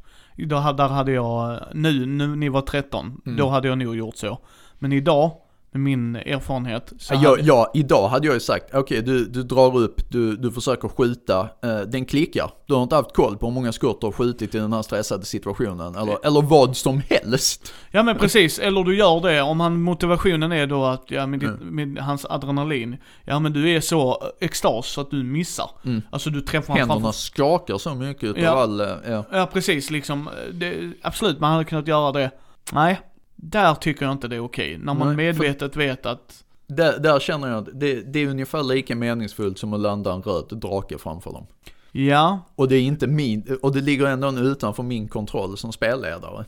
[0.52, 3.38] Ha- där hade jag, nu, nu ni var 13, Mm.
[3.38, 4.40] då hade jag nog gjort så.
[4.80, 5.32] Men idag,
[5.73, 9.43] med min erfarenhet, så jag, hade, ja, idag hade jag ju sagt, okej du, du
[9.43, 12.51] drar upp, du, du försöker skjuta, eh, den klickar.
[12.65, 14.81] Du har inte haft koll på hur många skott du har skjutit i den här
[14.81, 15.95] stressade situationen.
[15.95, 17.73] Eller, eller vad som helst.
[17.91, 21.39] Ja men precis, eller du gör det om han, motivationen är då att, ja med,
[21.39, 21.93] ditt, Mm.
[21.93, 25.69] med hans adrenalin, ja men du är så extas så att du missar.
[25.85, 26.01] Mm.
[26.09, 28.49] Alltså du träffar Händerna framför skakar så mycket utav Ja.
[28.51, 29.23] all, eh, ja.
[29.31, 32.31] Ja precis, liksom, det, absolut man hade kunnat göra det.
[32.71, 32.99] Nej,
[33.44, 34.78] där tycker jag inte det är okej.
[34.78, 38.28] När man Nej, för- medvetet vet att, Där, där känner jag att det, det är
[38.28, 41.45] ungefär lika meningsfullt som att landa en röd drake framför dem.
[41.91, 46.45] ja, Och det är inte min, och det ligger ändå utanför min kontroll som spelledare.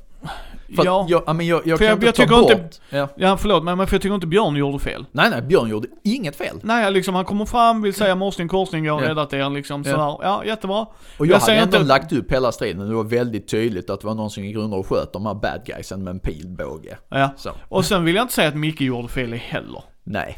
[0.76, 1.06] För ja.
[1.10, 2.52] jag, ja, men jag, jag kan jag- inte jag ta tycker bort.
[2.52, 3.08] inte- Ja.
[3.16, 5.06] Ja förlåt men men för jag tycker inte Björn gjorde fel.
[5.12, 6.60] Nej, nej, Björn gjorde inget fel.
[6.64, 9.10] Nej liksom han kommer fram, vill säga morsning korsning, jag har Ja.
[9.10, 9.92] räddat er liksom Ja.
[9.92, 10.18] sådär.
[10.28, 10.80] Ja jättebra.
[10.82, 10.88] Och
[11.18, 12.90] Jag jag, hade ändå inte- lagt upp hela striden.
[12.90, 15.34] Det var väldigt tydligt att det var någon som gick runt och sköt de här
[15.34, 16.98] bad guysen med en pilbåge.
[17.10, 17.30] Ja.
[17.38, 19.84] Så, Och sen vill jag inte säga att Micke gjorde fel heller.
[20.04, 20.38] nej.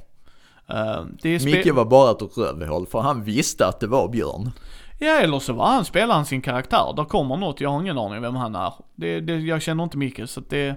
[0.74, 1.06] Uh,
[1.46, 4.52] Micke var bara ett rövhål för han visste att det var Björn.
[5.00, 6.94] Ja eller så var han, spelar han sin karaktär.
[6.96, 8.74] Där kommer något, jag har ingen aning vem han är.
[8.96, 10.76] Det, det, jag känner inte Micke så att det,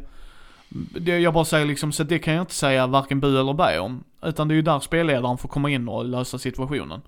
[1.01, 3.79] det, jag bara säger liksom, så det kan jag inte säga varken bu eller bä
[3.79, 4.05] om.
[4.23, 7.03] Utan det är ju där spelledaren får komma in och lösa situationen.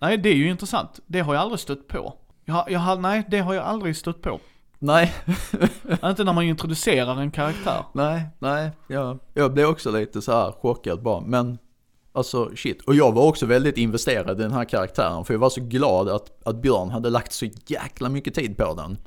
[0.00, 1.00] Nej det är ju intressant.
[1.06, 2.14] Det har jag aldrig stött på.
[2.44, 4.40] Jag, jag, nej det har jag aldrig stött på.
[4.78, 5.14] Nej,
[6.04, 7.84] inte när man introducerar en karaktär.
[7.92, 8.70] nej, nej.
[8.86, 11.20] Jag, jag blev också lite så här chockad bara.
[11.20, 11.58] Men
[12.16, 12.82] alltså shit.
[12.82, 15.24] Och jag var också väldigt investerad i den här karaktären.
[15.24, 18.74] För jag var så glad att, att Björn hade lagt så jäkla mycket tid på
[18.74, 18.98] den.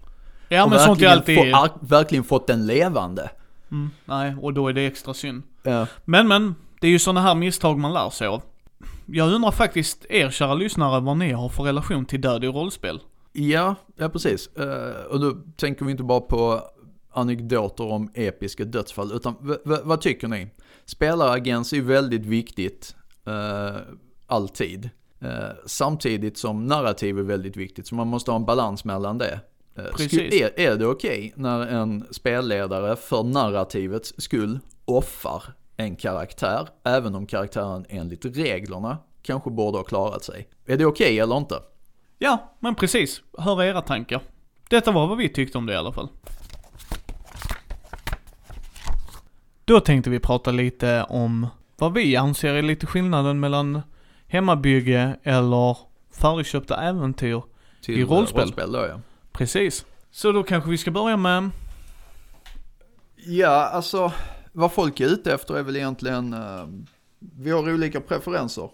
[0.50, 3.30] Ja och men sånt är alltid, få, verkligen fått den levande.
[3.72, 5.44] mm, nej och då är det extra synd.
[5.64, 5.88] Ja.
[6.06, 8.42] Men men, det är ju sådana här misstag man lär sig av.
[9.06, 13.00] Jag undrar faktiskt er kära lyssnare vad ni har för relation till död i rollspel.
[13.32, 14.48] Ja, ja precis.
[14.48, 16.62] Eh, och då tänker vi inte bara på
[17.12, 20.48] anekdoter om episka dödsfall, utan vad tycker ni?
[20.86, 22.96] Spelaragens är väldigt viktigt,
[23.30, 23.82] eh,
[24.28, 24.90] alltid.
[25.22, 29.40] Eh, samtidigt som narrativ är väldigt viktigt, så man måste ha en balans mellan det.
[29.76, 30.42] Eh, Precis.
[30.42, 35.44] är, är det okej när en spelledare för narrativets skull offar
[35.78, 40.48] en karaktär, även om karaktären enligt reglerna kanske borde ha klarat sig?
[40.66, 41.56] Är det okej eller inte?
[42.18, 43.22] Ja, men precis.
[43.38, 44.22] Hör era tankar.
[44.70, 46.10] Detta var vad vi tyckte om det i alla fall.
[49.66, 51.48] Då tänkte vi prata lite om
[51.80, 53.82] vad vi anser är lite skillnaden mellan
[54.28, 55.78] hemmabygge eller
[56.22, 57.44] färdigköpta äventyr.
[57.82, 58.42] Till I rollspel.
[58.42, 59.00] rollspel då, ja.
[59.32, 59.86] Precis.
[60.12, 61.50] Så då kanske vi ska börja med,
[63.26, 64.12] Ja, alltså
[64.54, 66.68] vad folk är ute efter är väl egentligen, eh,
[67.20, 68.70] vi har olika preferenser.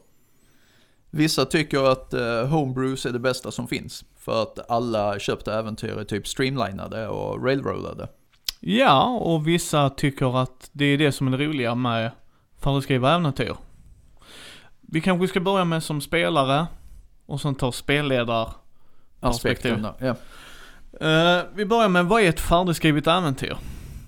[1.10, 4.06] Vissa tycker att eh, homebrews är det bästa som finns.
[4.20, 8.08] För att alla köpta äventyr är typ streamlinade och railroadade.
[8.60, 12.12] ja, och vissa tycker att det är det som är det roliga med
[12.60, 13.56] föreskriva äventyr.
[14.82, 16.68] Vi kanske ska börja med som spelare
[17.26, 18.50] och sen ta spelledar
[19.20, 19.74] Perspektiv.
[19.86, 20.16] Aspekten, ja.
[21.08, 23.58] Eh, vi börjar med, vad är ett färdigskrivet äventyr?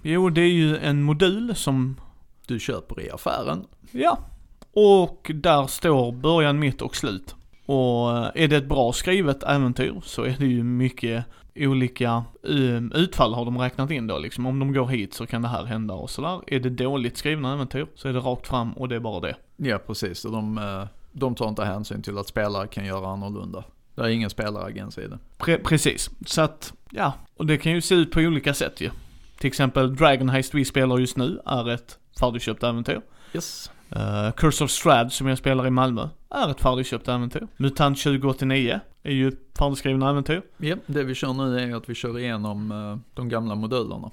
[0.02, 2.00] Jo, det är ju en modul som,
[2.48, 3.66] Du köper i affären.
[3.92, 4.18] ja,
[4.74, 7.36] och där står början, mitt och slut.
[7.68, 11.26] Och är det ett bra skrivet äventyr så är det ju mycket
[11.56, 14.46] olika eh, utfall har de räknat in då liksom.
[14.46, 16.42] Om de går hit så kan det här hända och sådär.
[16.48, 19.36] Är det dåligt skrivna äventyr så är det rakt fram och det är bara det.
[19.58, 20.26] Ja, precis.
[20.26, 23.64] Och de, eh, de tar inte hänsyn till att spelare kan göra annorlunda.
[23.96, 25.20] Det är ingen spelaragens i det.
[25.38, 26.10] Pre- precis.
[26.26, 28.90] Så att, ja, och det kan ju se ut på olika sätt ju.
[29.38, 33.02] Till exempel Dragon Heist vi spelar just nu är ett färdigköpt äventyr.
[33.34, 33.72] Yes.
[33.96, 37.48] Uh, Curse of Strad som jag spelar i Malmö är ett färdigköpt äventyr.
[37.58, 40.42] Mutant 2089 är ju ett färdigskrivna äventyr.
[40.58, 44.12] Ja, det vi kör nu är att vi kör igenom eh, de gamla modulerna.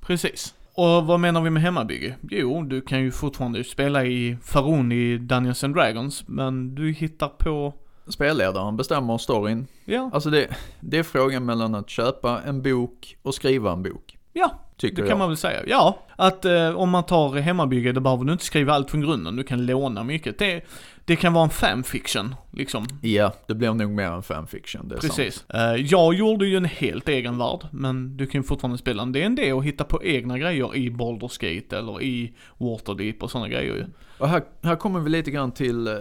[0.00, 0.54] Precis.
[0.74, 2.16] Och vad menar vi med hemmabygge?
[2.30, 7.28] Jo, du kan ju fortfarande spela i Faron i Dungeons and Dragons, men du hittar
[7.28, 7.74] på,
[8.08, 9.66] Spelledaren bestämmer storyn.
[9.84, 10.48] ja, Alltså det,
[10.80, 14.18] det är frågan mellan att köpa en bok och skriva en bok.
[14.32, 15.08] ja, Tycker det jag.
[15.08, 15.62] kan man väl säga.
[15.66, 19.36] Ja, att eh, om man tar hemmabygge, då behöver du inte skriva allt från grunden,
[19.36, 20.38] du kan låna mycket.
[20.38, 20.64] Det,
[21.04, 22.86] det kan vara en fanfiction, liksom.
[23.02, 25.16] Ja, det blir nog mer en fanfiction, det är sant.
[25.16, 25.44] Precis.
[25.50, 29.12] Eh, jag gjorde ju en helt egen värld, men du kan ju fortfarande spela en
[29.12, 33.74] D&D och hitta på egna grejer i Baldur's Gate eller i Waterdeep och sådana grejer
[33.74, 33.84] ju.
[34.18, 35.94] Och här, här kommer vi lite grann till, eh,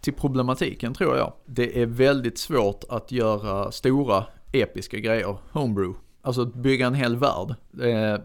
[0.00, 1.32] till problematiken tror jag.
[1.46, 5.98] Det är väldigt svårt att göra stora episka grejer, homebrew.
[6.28, 7.54] Alltså att bygga en hel värld.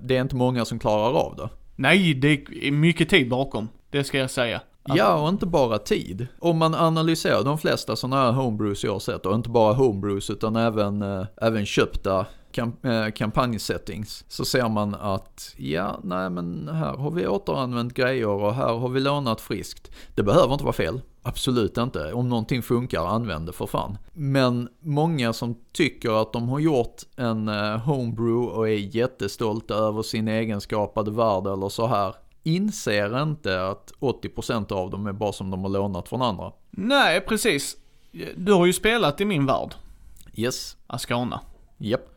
[0.02, 1.50] Det är, inte många som klarar av det.
[1.76, 2.28] Nej, det
[2.68, 3.70] är mycket tid bakom.
[3.90, 4.62] Det ska jag säga.
[4.84, 6.28] Ja, och inte bara tid.
[6.40, 10.30] Om man analyserar de flesta sådana här homebrews jag har sett, och inte bara homebrews
[10.30, 12.26] utan även, eh, även köpta
[12.58, 18.56] eh, kampanjsettings, så ser man att ja, nej men här har vi återanvänt grejer och
[18.56, 19.92] här har vi lånat friskt.
[20.16, 21.02] Det behöver inte vara fel.
[21.26, 22.14] Absolut inte.
[22.14, 23.98] Om någonting funkar, använd det för fan.
[24.14, 30.02] Men många som tycker att de har gjort en eh, homebrew och är jättestolta över
[30.02, 35.52] sin egenskapade värld eller så här inser inte att 80% av dem är bara som
[35.52, 36.52] de har lånat från andra.
[36.72, 37.78] Nej, precis.
[38.36, 39.76] Du har ju spelat i min värld,
[40.36, 41.40] Yes, Ascana.
[41.78, 42.02] japp.
[42.02, 42.13] Eh,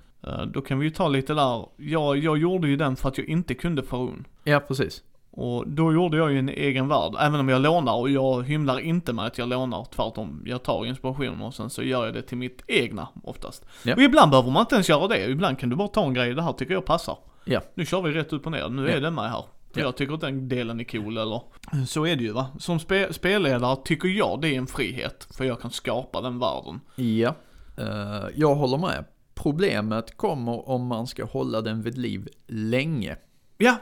[0.53, 1.67] Då kan vi ju ta lite där.
[1.77, 4.25] Jag, jag gjorde ju den för att jag inte kunde Faroon.
[4.45, 5.03] Ja, precis.
[5.31, 8.79] Och då gjorde jag ju en egen värld, även om jag lånar och jag hymlar
[8.81, 10.43] inte med att jag lånar, tvärtom.
[10.47, 13.65] Jag tar inspiration och sen så gör jag det till mitt egna oftast.
[13.85, 13.95] Ja.
[13.95, 16.35] Och ibland behöver man inte ens göra det, ibland kan du bara ta en grej,
[16.35, 17.17] det här tycker jag passar.
[17.45, 17.61] Ja.
[17.75, 18.97] Nu kör vi rätt upp och ner, nu Ja.
[18.97, 19.45] är den med här.
[19.73, 19.87] För Ja.
[19.87, 21.41] jag tycker att den delen är cool eller
[21.87, 22.47] så är det ju va.
[22.59, 26.81] Som spe, spelledare tycker jag det är en frihet, för jag kan skapa den världen.
[26.97, 27.35] Ja,
[27.79, 29.05] eh, jag håller med.
[29.43, 33.17] Problemet kommer om man ska hålla den vid liv länge.
[33.59, 33.77] Ja,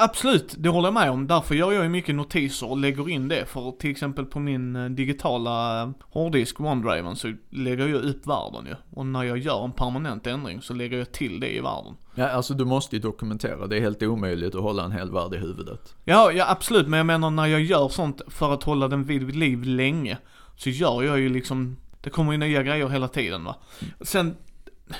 [0.00, 0.54] absolut.
[0.58, 1.26] Det håller jag med om.
[1.26, 3.46] Därför gör jag ju mycket notiser och lägger in det.
[3.46, 8.66] För till exempel på min eh, digitala eh, hårddisk OneDriven så lägger jag upp världen
[8.66, 8.74] ju.
[8.90, 11.94] Och när jag gör en permanent ändring så lägger jag till det i världen.
[12.14, 13.66] Ja, alltså du måste ju dokumentera.
[13.66, 15.94] Det är helt omöjligt att hålla en hel värld i huvudet.
[16.04, 16.88] Ja, ja absolut.
[16.88, 20.18] Men jag menar när jag gör sånt för att hålla den vid liv länge.
[20.56, 23.56] Så gör jag ju liksom, det kommer ju nya grejer hela tiden va.
[24.00, 24.36] Sen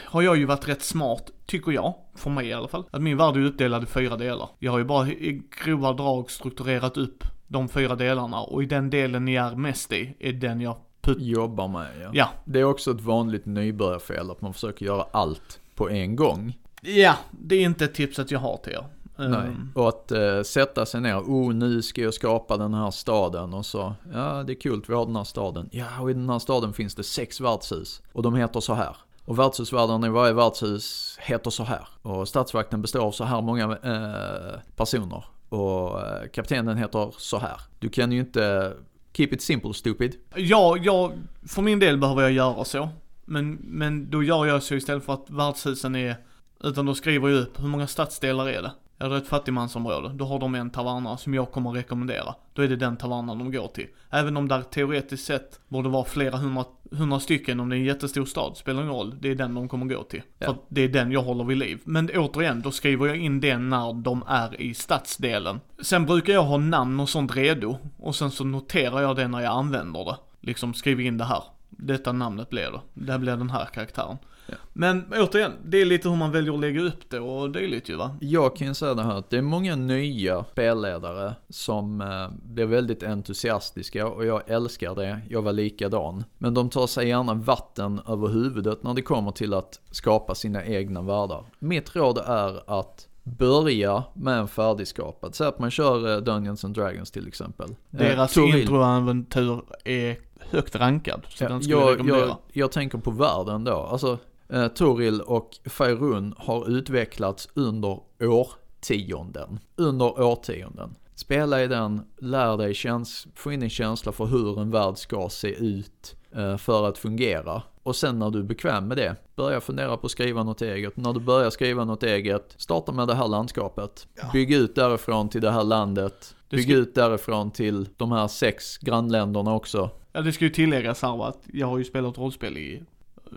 [0.04, 2.84] har jag ju varit rätt smart, tycker jag, för mig i alla fall.
[2.90, 4.48] Att min värld är uppdelad i fyra delar.
[4.58, 8.90] Jag har ju bara i grova drag strukturerat upp de fyra delarna och i den
[8.90, 10.76] delen ni är mest i, är den jag.
[11.18, 12.10] Jobbar med, ja.
[12.12, 12.28] Ja.
[12.44, 16.58] Det är också ett vanligt nybörjarfel att man försöker göra allt på en gång.
[16.82, 18.84] Ja, det är inte ett tips att jag har till er.
[19.16, 19.28] Nej.
[19.28, 23.54] Ehm, Och att eh, sätta sig ner, oh nu ska jag skapa den här staden
[23.54, 25.68] och så, ja det är kul vi har den här staden.
[25.72, 28.96] Ja och i den här staden finns det sex värdshus och de heter så här.
[29.30, 31.88] Och värdshusvärdarna i varje värdshus heter så här.
[32.02, 35.24] Och statsvakten består av så här många eh, personer.
[35.48, 37.60] Och eh, kaptenen heter så här.
[37.78, 38.72] Du kan ju inte,
[39.12, 40.16] keep it simple stupid.
[40.34, 41.12] Ja, jag,
[41.48, 42.88] för min del behöver jag göra så.
[43.24, 46.16] Men, men då gör jag så istället för att värdshusen är,
[46.64, 48.72] utan då skriver jag upp hur många stadsdelar är det?
[49.02, 50.08] Ja, det är ett fattigmansområde.
[50.08, 52.34] Då har de en taverna som jag kommer rekommendera.
[52.52, 53.86] Då är det den tavernan de går till.
[54.10, 57.84] Även om där teoretiskt sett borde vara flera hundra, hundra stycken om det är en
[57.84, 59.14] jättestor stad, spelar ingen roll.
[59.20, 60.22] Det är den de kommer gå till.
[60.38, 60.46] Ja.
[60.46, 61.80] För det är den jag håller vid liv.
[61.84, 65.60] Men återigen, då skriver jag in den när de är i stadsdelen.
[65.82, 67.78] Sen brukar jag ha namn och sånt redo.
[67.98, 70.16] Och sen så noterar jag det när jag använder det.
[70.40, 71.42] Liksom skriver in det här.
[71.68, 72.80] Detta namnet blir det.
[72.94, 74.16] Det här blir den här karaktären.
[74.50, 74.56] Ja.
[74.72, 77.96] Men återigen, det är lite hur man väljer att lägga upp det och dylikt ju
[77.96, 78.16] va.
[78.20, 82.66] Jag kan ju säga det här att det är många nya spelledare som eh, blir
[82.66, 85.20] väldigt entusiastiska och jag älskar det.
[85.28, 86.24] Jag var likadan.
[86.38, 90.64] Men de tar sig gärna vatten över huvudet när det kommer till att skapa sina
[90.64, 91.44] egna världar.
[91.58, 95.34] Mitt råd är att börja med en färdigskapad.
[95.34, 97.70] Säg att man kör eh, Dungeons and Dragons till exempel.
[97.70, 100.16] Eh, Deras Toril- introaventur är
[100.50, 101.20] högt rankad.
[101.28, 103.72] Så Ja, den skulle jag jag, jag, jag tänker på världen då.
[103.76, 104.18] Alltså,
[104.52, 109.58] eh, Toril och Faerun har utvecklats under årtionden.
[109.76, 110.94] Under årtionden.
[111.14, 115.28] Spela i den, lär dig käns- få in en känsla för hur en värld ska
[115.28, 117.62] se ut eh, för att fungera.
[117.82, 120.96] Och sen när du är bekväm med det, börja fundera på att skriva något eget.
[120.96, 124.06] När du börjar skriva något eget, starta med det här landskapet.
[124.32, 126.34] Bygg ut därifrån till det här landet.
[126.48, 129.90] Det Bygg ut därifrån till de här sex grannländerna också.
[130.12, 132.82] Ja, det ska ju tilläggas här att jag har ju spelat rollspel i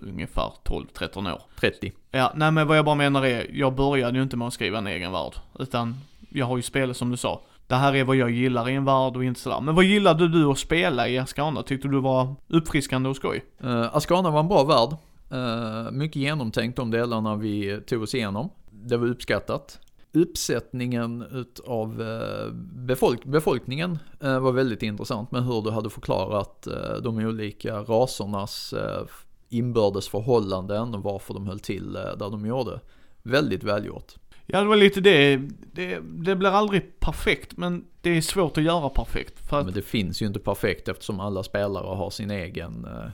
[0.02, 1.42] ungefär 12-13 år.
[1.60, 1.92] 30.
[2.12, 4.78] Ja, nej men vad jag bara menar är, jag började ju inte med att skriva
[4.78, 5.34] en egen värld.
[5.60, 5.96] Utan
[6.30, 7.42] jag har ju spelat som du sa.
[7.68, 9.62] Det här är vad jag gillar i en värld och inte sådär.
[9.62, 11.64] Men vad gillade du att spela i Ascana?
[11.64, 13.46] Tyckte du var uppfriskande och skoj?
[13.64, 14.98] Uh, Ascana var en bra värld.
[15.34, 18.50] Eh, mycket genomtänkt de delarna vi tog oss igenom.
[18.72, 19.80] Det var uppskattat.
[20.12, 26.96] Uppsättningen utav uh, befolk befolkningen eh, var väldigt intressant med hur du hade förklarat eh,
[27.04, 29.06] de olika rasernas uh,
[29.54, 32.80] inbördes förhållanden och varför de höll till eh, där de gjorde.
[33.24, 34.14] Väldigt välgjort.
[34.46, 35.38] Ja, det var lite det.
[35.74, 39.50] Det, det blir aldrig perfekt, men det är svårt att göra perfekt.
[39.50, 43.10] För att, Men det finns ju inte perfekt eftersom alla spelare har sin egen eh,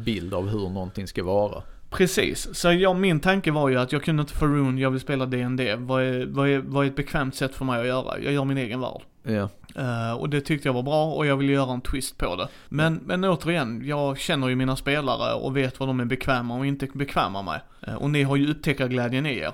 [0.00, 1.62] bild av hur någonting ska vara.
[1.90, 2.54] Precis.
[2.54, 5.76] Så jag, min tanke var ju att jag kunde inte Faroon, jag vill spela D&D.
[5.76, 8.18] Vad är, vad, är, vad är ett bekvämt sätt för mig att göra?
[8.18, 9.02] Jag gör min egen värld.
[9.22, 9.48] Ja.
[9.74, 12.48] Eh, och det tyckte jag var bra och jag ville göra en twist på det.
[12.68, 16.66] Men, men återigen, jag känner ju mina spelare och vet vad de är bekväma och
[16.66, 17.60] inte bekväma med.
[17.86, 19.52] Eh, och ni har ju upptäckarglädjen i er.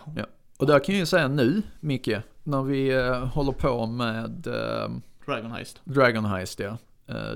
[0.59, 4.49] Och där kan jag ju säga nu, Micke, när vi eh, håller på med
[5.27, 5.81] Dragon Heist.
[5.85, 6.77] Dragon Heist ja.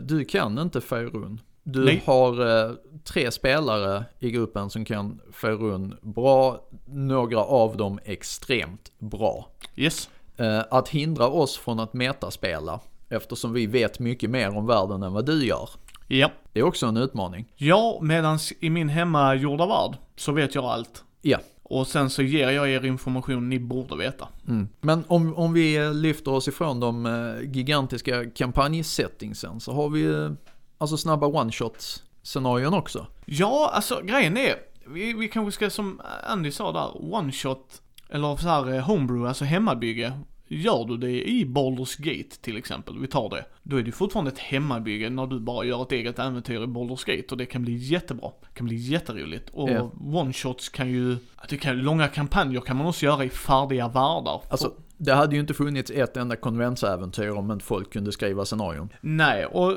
[0.02, 1.40] Du kan inte Faerun.
[1.70, 2.02] Du Nej.
[2.06, 2.72] har eh,
[3.04, 9.48] tre spelare i gruppen som kan Faerun bra, några av dem extremt bra.
[9.76, 10.10] Yes.
[10.36, 15.12] Eh, Att hindra oss från att metaspela, eftersom vi vet mycket mer om världen än
[15.12, 15.68] vad du gör.
[16.06, 16.30] Ja.
[16.52, 17.52] Det är också en utmaning.
[17.56, 21.04] Ja, medans i min hemmagjorda värld så vet jag allt.
[21.22, 21.38] Ja.
[21.62, 24.28] Och sen så ger jag er information ni borde veta.
[24.48, 24.68] Mm.
[24.80, 30.34] Men om, om vi lyfter oss ifrån de eh, gigantiska kampanjsettingsen så har vi
[30.78, 33.06] alltså snabba one-shot scenarion också.
[33.24, 34.54] Ja, alltså grejen är,
[34.86, 39.28] vi, vi kanske ska som Andy sa där, one shot, eller så här eh, homebrew,
[39.28, 40.12] alltså hemmabygge.
[40.50, 43.44] Gör du det i Baldur's Gate till exempel, vi tar det.
[43.62, 47.06] Då är det fortfarande ett hemmabygge när du bara gör ett eget äventyr i Baldur's
[47.16, 48.30] Gate och det kan bli jättebra.
[48.40, 49.50] Det kan bli jätteroligt.
[49.52, 49.90] Och Ja.
[50.00, 51.16] one-shots kan ju,
[51.48, 54.40] det kan, långa kampanjer kan man också göra i färdiga världar.
[54.50, 58.88] Alltså, det hade ju inte funnits ett enda konventsäventyr om inte folk kunde skriva scenarion.
[59.00, 59.76] Nej, och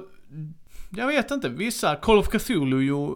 [0.95, 3.07] jag vet inte, vissa, Call of Cthulhu ju,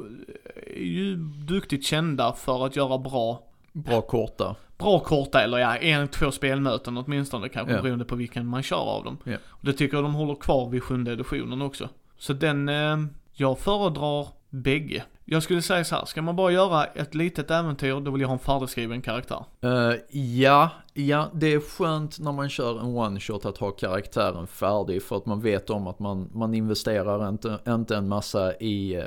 [0.77, 1.15] är ju
[1.47, 3.41] duktigt kända för att göra bra
[3.73, 4.55] Bra korta.
[4.77, 7.81] bra korta, eller ja, en, två spelmöten åtminstone kanske, Ja.
[7.81, 9.17] beroende på vilken man kör av dem.
[9.23, 9.37] Ja.
[9.47, 11.89] Och det tycker jag de håller kvar vid sjunde editionen också.
[12.17, 12.97] Så den, eh,
[13.33, 15.03] jag föredrar bägge.
[15.27, 18.27] Jag skulle säga så här, ska man bara göra ett litet äventyr, då vill jag
[18.27, 19.45] ha en färdigskriven karaktär.
[19.61, 25.03] Eh, ja, ja, det är skönt när man kör en one-shot att ha karaktären färdig
[25.03, 29.03] för att man vet om att man, man investerar inte, inte en massa i,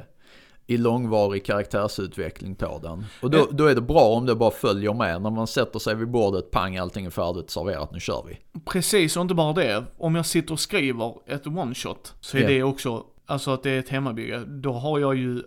[0.66, 3.04] i långvarig karaktärsutveckling på den.
[3.22, 3.44] Och då, Eh.
[3.50, 5.22] då är det bra om det bara följer med.
[5.22, 8.38] När man sätter sig vid bordet, pang, allting är färdigt, serverat, nu kör vi.
[8.70, 9.84] Precis, och inte bara det.
[9.98, 12.48] Om jag sitter och skriver ett one-shot, så är Ja.
[12.48, 15.42] det också, alltså att det är ett hemmabygge, då har jag ju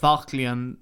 [0.00, 0.76] verkligen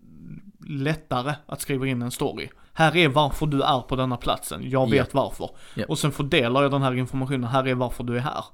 [0.68, 2.48] lättare att skriva in en story.
[2.72, 5.50] Här är varför du är på denna platsen, jag vet varför.
[5.74, 5.84] Ja.
[5.88, 8.44] Och sen fördelar jag den här informationen, här är varför du är här.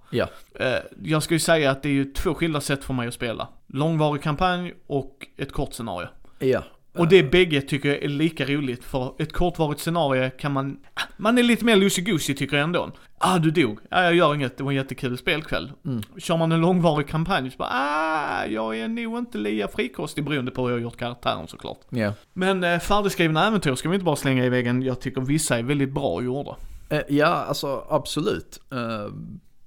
[0.54, 3.14] Eh, jag ska ju säga att det är ju två skilda sätt för mig att
[3.14, 3.48] spela.
[3.66, 6.08] Långvarig kampanj och ett kort scenario.
[6.38, 6.62] ja.
[6.98, 10.78] Och det bägge tycker jag är lika roligt, för ett kortvarigt scenario kan man,
[11.16, 12.90] man är lite mer loosey-goosey tycker jag ändå.
[13.18, 13.78] Ah, du dog.
[13.90, 15.72] Ja, jag gör inget, det var en jättekul spelkväll.
[15.84, 16.02] Mm.
[16.18, 20.50] Kör man en långvarig kampanj så bara, ah, jag är nog inte lika frikostig beroende
[20.50, 21.78] på hur jag har gjort karaktären såklart.
[21.90, 22.12] ja.
[22.32, 25.62] Men eh, färdigskrivna äventyr ska vi inte bara slänga i väggen, jag tycker vissa är
[25.62, 26.56] väldigt bra gjorda.
[26.90, 28.60] Eh, Ja, alltså absolut.
[28.72, 29.12] Eh,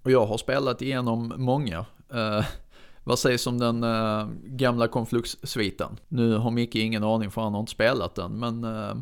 [0.04, 1.86] Och jag har spelat igenom många.
[2.14, 2.46] Eh,
[3.04, 6.00] vad sägs om den äh, gamla Conflux-sviten?
[6.08, 8.96] Nu har Micke ingen aning för han har inte spelat den, men äh,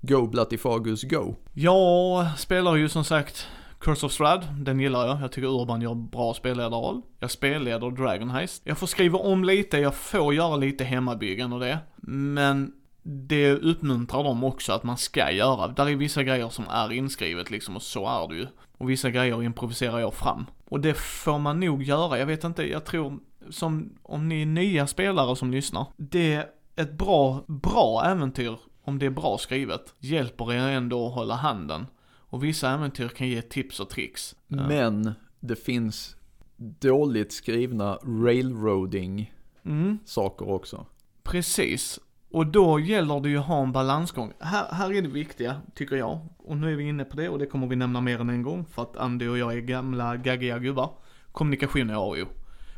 [0.00, 1.34] Go Blattifagus Go.
[1.52, 3.46] Jag spelar ju som sagt
[3.78, 5.20] Curse of Strad, den gillar jag.
[5.20, 7.02] Jag tycker Urban gör bra spelledarroll.
[7.20, 8.62] Jag spelleder Dragon Heist.
[8.64, 11.78] Jag får skriva om lite, jag får göra lite hemmabyggen och det.
[11.96, 12.72] Men
[13.02, 15.68] det uppmuntrar dem också att man ska göra.
[15.68, 18.46] Där är vissa grejer som är inskrivet liksom och så är det ju.
[18.78, 20.46] Och vissa grejer improviserar jag fram.
[20.68, 23.18] Och det får man nog göra, jag vet inte, jag tror
[23.50, 25.86] som om ni är nya spelare som lyssnar.
[25.96, 26.46] Det är
[26.76, 31.86] ett bra, bra äventyr, om det är bra skrivet, hjälper er ändå att hålla handen.
[32.06, 34.34] Och vissa äventyr kan ge tips och tricks.
[34.48, 36.16] Men det finns
[36.56, 39.30] dåligt skrivna railroading
[39.66, 40.86] Mm, saker också.
[41.22, 42.00] precis.
[42.30, 44.32] Och då gäller det ju att ha en balansgång.
[44.40, 46.18] Här, här är det viktiga, tycker jag.
[46.38, 48.42] Och nu är vi inne på det och det kommer vi nämna mer än en
[48.42, 48.64] gång.
[48.64, 50.90] För att Andy och jag är gamla gaggiga gubbar.
[51.32, 52.26] Kommunikation är A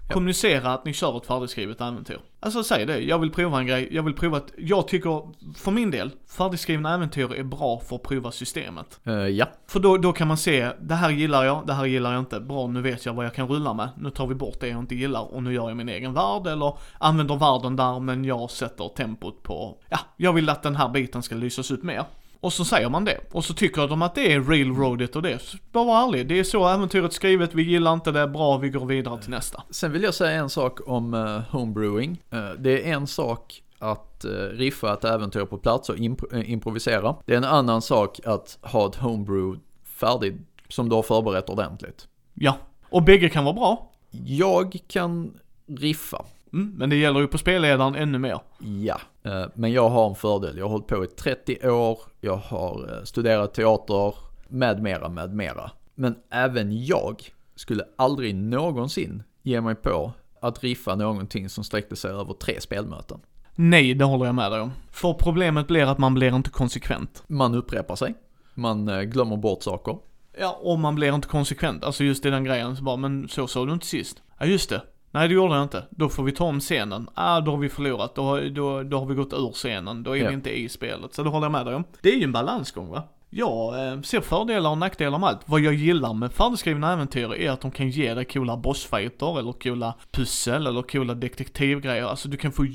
[0.08, 0.12] O.
[0.12, 2.18] Kommunicera att ni kör ett färdigskrivet äventyr.
[2.40, 5.22] Alltså säg det, jag vill prova en grej, jag vill prova att, jag tycker,
[5.56, 9.00] för min del, färdigskrivna äventyr är bra för att prova systemet.
[9.04, 12.12] Eh, ja, För då, då kan man se, det här gillar jag, det här gillar
[12.12, 12.40] jag inte.
[12.40, 13.88] Bra, nu vet jag vad jag kan rulla med.
[13.96, 16.46] Nu tar vi bort det jag inte gillar och nu gör jag min egen värld
[16.46, 20.88] eller använder världen där men jag sätter tempot på, ja, jag vill att den här
[20.88, 22.04] biten ska lysas upp mer.
[22.46, 23.20] Och så säger man det.
[23.32, 25.42] Och så tycker de att det är railroadet och det.
[25.42, 28.68] Så Bara var ärlig, det är så äventyret skrivet, vi gillar inte det, bra, vi
[28.68, 29.62] går vidare till nästa.
[29.70, 32.22] Sen vill jag säga en sak om uh, homebrewing.
[32.30, 37.16] Eh, det är en sak att uh, riffa ett äventyr på plats och impro- improvisera.
[37.24, 40.34] Det är en annan sak att ha ett homebrew färdigt
[40.68, 42.08] som du har förberett ordentligt.
[42.34, 42.56] Ja.
[42.90, 43.90] Och bägge kan vara bra.
[44.24, 46.24] Jag kan riffa,
[46.56, 48.40] Mm, men det gäller ju på spelledaren ännu mer.
[48.82, 49.00] ja.
[49.22, 50.58] Eh, men jag har en fördel.
[50.58, 54.14] Jag har hållit på i 30 år, jag har eh, studerat teater,
[54.48, 55.70] med mera, med mera.
[55.94, 57.22] Men även jag
[57.54, 63.20] skulle aldrig någonsin ge mig på att riffa någonting som sträckte sig över tre spelmöten.
[63.54, 64.72] Nej, det håller jag med dig om.
[64.90, 67.22] För problemet blir att man blir inte konsekvent.
[67.26, 68.14] Man upprepar sig,
[68.54, 69.98] man eh, glömmer bort saker.
[70.38, 71.84] Ja, och man blir inte konsekvent.
[71.84, 74.22] Alltså just i den grejen så bara, men så sa du inte sist.
[74.38, 74.82] Ja, just det.
[75.16, 75.84] Nej, det gjorde jag inte.
[75.90, 77.08] Då får vi ta om scenen.
[77.14, 78.14] Ah, då har vi förlorat.
[78.14, 80.02] Då, har- då, då har vi gått ur scenen.
[80.02, 80.28] Då är Ja.
[80.28, 81.14] vi inte i spelet.
[81.14, 81.84] Så det håller jag med dig om.
[82.00, 83.02] Det är ju en balansgång va?
[83.30, 85.40] Jag eh, ser fördelar och nackdelar med allt.
[85.46, 89.52] Vad jag gillar med färdigskrivna äventyr är att de kan ge dig coola bossfighter eller
[89.52, 92.04] coola pussel eller coola detektivgrejer.
[92.04, 92.66] Alltså du kan få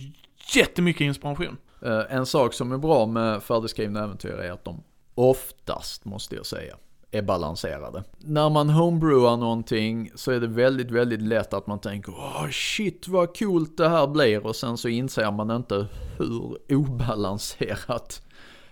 [0.56, 1.58] jättemycket inspiration.
[1.86, 4.84] Eh, En sak som är bra med färdigskrivna äventyr är att de
[5.16, 6.76] oftast, måste jag säga,
[7.12, 8.04] är balanserade.
[8.18, 13.08] När man homebrewar någonting så är det väldigt, väldigt lätt att man tänker åh shit
[13.08, 18.22] vad coolt det här blir och sen så inser man inte hur obalanserat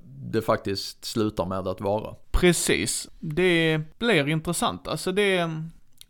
[0.04, 2.16] det faktiskt slutar med att vara.
[2.32, 3.10] Precis.
[3.20, 4.88] Det blir intressant.
[4.88, 5.52] Alltså det...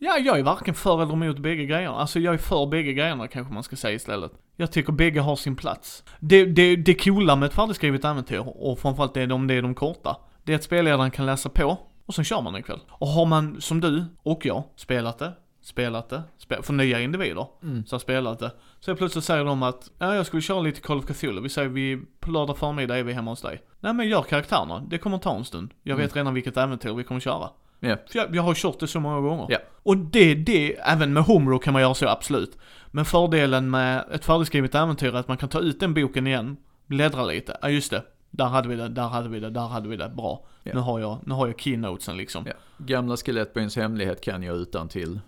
[0.02, 1.96] Ja, jag är varken för eller emot bägge grejerna.
[1.96, 4.32] Alltså jag är för bägge grejerna kanske man ska säga istället.
[4.56, 6.04] Jag tycker bägge har sin plats.
[6.20, 9.76] Det, det, det coola med ett färdigskrivet äventyr, och framförallt det om det är de
[9.76, 11.78] korta, det är att spelledaren kan läsa på
[12.10, 12.80] och sen kör man en kväll.
[12.90, 15.32] Och har man, som du och jag, spelat det,
[15.62, 17.84] spelat det, spe, för nya individer, Mm.
[17.92, 18.52] har spelat det.
[18.80, 21.70] Så plötsligt säger de att, ja jag skulle köra lite Call of Cthulhu, vi säger
[21.70, 23.62] vi, på lördag förmiddag är vi hemma hos dig.
[23.80, 25.74] Nej men gör karaktärerna, det kommer ta en stund.
[25.84, 27.50] Jag vet redan vilket äventyr vi kommer köra.
[27.80, 27.98] Ja.
[28.12, 29.46] För jag, jag har kört det så många gånger.
[29.50, 29.58] Ja.
[29.84, 32.58] Och det, det, även med Homebrew kan man göra så absolut.
[32.88, 36.58] Men fördelen med ett färdigskrivet äventyr är att man kan ta ut den boken igen,
[36.86, 38.04] bläddra lite, ja just det.
[38.32, 40.46] Där hade vi det, där hade vi det, där hade vi det, bra.
[40.64, 40.72] Ja.
[40.74, 42.44] Nu har jag, nu har jag keynotesen liksom.
[42.46, 42.54] Ja.
[42.78, 45.20] Gamla Skelettbyns hemlighet kan jag utan till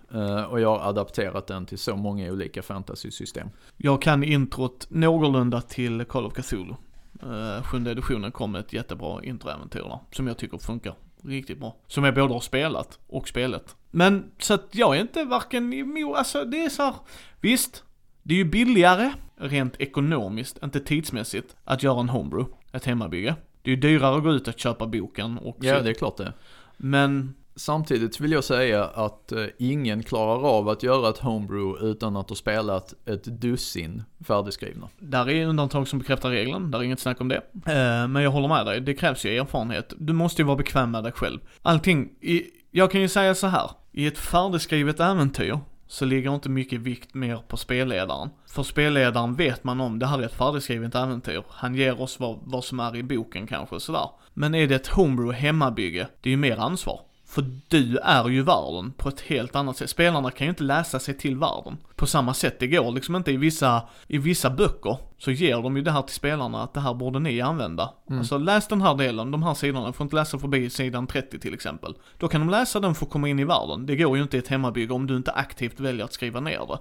[0.50, 3.50] och jag har adapterat den till så många olika fantasy-system.
[3.78, 6.76] Jag kan introt någorlunda till Call of Cthulhu.
[7.24, 11.76] Uh, sjunde editionen kom ett jättebra introäventyr där, som jag tycker funkar riktigt bra.
[11.88, 13.76] Som jag både har spelat och spelat.
[13.92, 16.96] Men så att jag är inte varken emot, alltså det är så här,
[17.42, 17.84] visst,
[18.24, 23.36] det är ju billigare, rent ekonomiskt, inte tidsmässigt, att göra en homebrew, ett hemmabygge.
[23.62, 26.18] Det är ju dyrare att gå ut och köpa boken och Ja, det är klart
[26.18, 26.34] det.
[26.78, 32.18] Men Samtidigt vill jag säga att eh, ingen klarar av att göra ett homebrew utan
[32.18, 34.90] att ha spelat ett dussin färdigskrivna.
[35.00, 37.42] Där är undantag som bekräftar regeln, där är inget snack om det.
[37.54, 39.94] Eh, men jag håller med dig, det krävs ju erfarenhet.
[39.98, 41.40] Du måste ju vara bekväm med dig själv.
[41.62, 43.72] Allting, i, jag kan ju säga så här.
[43.92, 45.60] i ett färdigskrivet äventyr
[45.92, 48.30] så ligger inte mycket vikt mer på spelledaren.
[48.48, 51.44] För spelledaren vet man om, det här är ett färdigskrivet äventyr.
[51.50, 54.10] Han ger oss vad, vad som är i boken kanske sådär.
[54.34, 57.00] Men är det ett homebrew hemmabygge, det är ju mer ansvar.
[57.32, 59.90] För du är ju världen på ett helt annat sätt.
[59.90, 62.60] Spelarna kan ju inte läsa sig till världen på samma sätt.
[62.60, 66.02] Det går liksom inte i vissa, i vissa böcker så ger de ju det här
[66.02, 67.94] till spelarna att det här borde ni använda.
[68.10, 71.54] Alltså läs den här delen, de här sidorna, får inte läsa förbi sidan 30 till
[71.54, 71.94] exempel.
[72.18, 73.86] Då kan de läsa den för att komma in i världen.
[73.86, 76.60] Det går ju inte i ett hemmabygge om du inte aktivt väljer att skriva ner
[76.68, 76.78] det.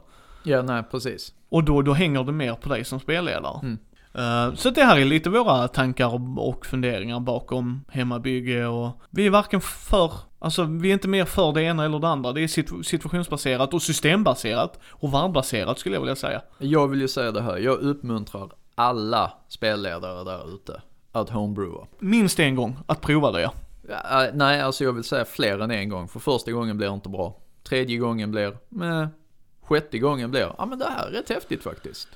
[0.51, 1.35] Ja, nej, precis.
[1.48, 3.60] Och då, då hänger det mer på dig som spelledare.
[3.62, 3.78] Mm.
[4.14, 9.27] Eh, så det här är lite våra tankar och- och funderingar bakom hemmabygge och vi
[9.27, 12.32] är varken för, alltså vi är inte mer för det ena eller det andra.
[12.32, 16.42] Det är situ- situationsbaserat och systembaserat och världbaserat skulle jag vilja säga.
[16.58, 21.86] Jag vill ju säga det här, jag uppmuntrar alla spelledare där ute att homebrewa.
[21.98, 23.52] Minst en gång att prova det ja.
[23.88, 26.94] Ja, äh, nej, alltså jag vill säga fler än en gång, för första gången blir
[26.94, 27.36] inte bra.
[27.68, 29.08] Tredje gången blir, med
[29.62, 32.08] Sjätte gången blir, ja men det här är rätt häftigt faktiskt.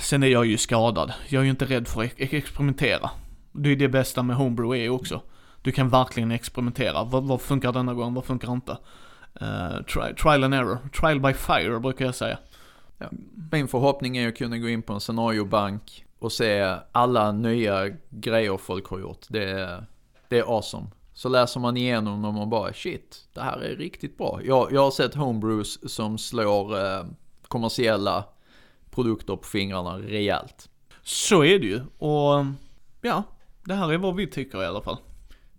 [0.00, 1.12] Sen är jag ju skadad.
[1.28, 3.10] Jag är ju inte rädd för att ex- experimentera.
[3.52, 5.20] Det är det bästa med homebrew är också.
[5.62, 7.04] Du kan verkligen experimentera.
[7.04, 8.78] Vad, vad funkar denna gång, vad funkar inte?
[9.40, 9.46] Eh,
[9.86, 10.78] tri- trial and error.
[11.00, 12.38] Trial by fire brukar jag säga.
[13.52, 18.56] Min förhoppning är att kunna gå in på en scenariobank och se alla nya grejer
[18.56, 19.26] folk har gjort.
[19.28, 19.84] Det är,
[20.28, 20.86] det är awesome.
[21.14, 24.40] Så läser man igenom dem och bara shit, det här är riktigt bra.
[24.44, 27.04] Jag, jag har sett homebrews som slår eh,
[27.48, 28.24] kommersiella
[28.90, 30.68] produkter på fingrarna rejält.
[31.02, 31.80] Så är det ju.
[31.98, 32.44] Och
[33.00, 33.22] ja,
[33.64, 34.96] det här är vad vi tycker i alla fall.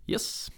[0.06, 0.50] Yes.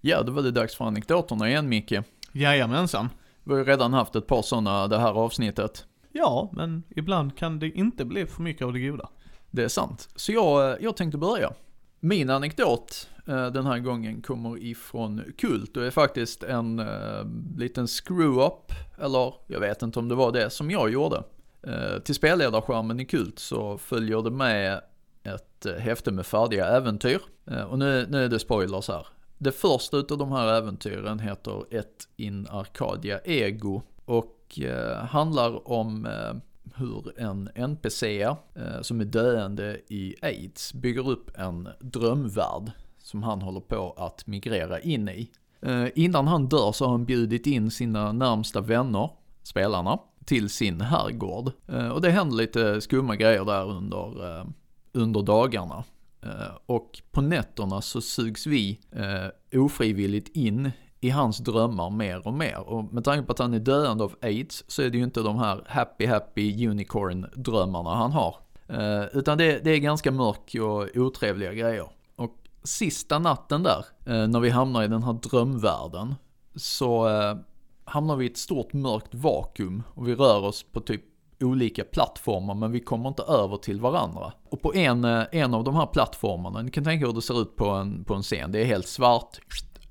[0.00, 1.92] Ja, då var det dags för anekdoterna igen Micke.
[2.32, 3.08] Jajamensan.
[3.44, 5.86] Vi har ju redan haft ett par sådana det här avsnittet.
[6.12, 9.08] Ja, men ibland kan det inte bli för mycket av det goda.
[9.50, 10.08] Det är sant.
[10.16, 11.52] Så jag, jag tänkte börja.
[12.00, 17.24] Min anekdot eh, den här gången kommer ifrån Kult och är faktiskt en eh,
[17.56, 21.22] liten screw-up, eller jag vet inte om det var det, som jag gjorde.
[21.62, 24.80] Eh, till spelledarskärmen i Kult så följer det med
[25.22, 27.20] ett eh, häfte med färdiga äventyr.
[27.46, 29.06] Eh, och nu, nu är det spoilers här.
[29.38, 36.06] Det första utav de här äventyren heter Ett in Arcadia Ego och eh, handlar om
[36.06, 36.34] eh,
[36.74, 38.34] hur en NPC eh,
[38.82, 42.70] som är döende i aids bygger upp en drömvärld
[43.02, 45.30] som han håller på att migrera in i.
[45.62, 49.10] Eh, innan han dör så har han bjudit in sina närmsta vänner,
[49.42, 51.52] spelarna, till sin herrgård.
[51.68, 54.44] Eh, och det händer lite skumma grejer där under, eh,
[54.92, 55.84] under dagarna.
[56.22, 62.34] Eh, och på nätterna så sugs vi eh, ofrivilligt in i hans drömmar mer och
[62.34, 62.58] mer.
[62.58, 65.20] Och med tanke på att han är döende av aids så är det ju inte
[65.20, 68.36] de här happy happy unicorn drömmarna han har.
[68.68, 71.86] Eh, utan det, det är ganska mörk och otrevliga grejer.
[72.16, 76.14] Och sista natten där, eh, när vi hamnar i den här drömvärlden,
[76.54, 77.36] så eh,
[77.84, 81.04] hamnar vi i ett stort mörkt vakuum och vi rör oss på typ
[81.40, 84.32] olika plattformar men vi kommer inte över till varandra.
[84.48, 87.42] Och på en, eh, en av de här plattformarna, ni kan tänka hur det ser
[87.42, 89.38] ut på en, på en scen, det är helt svart,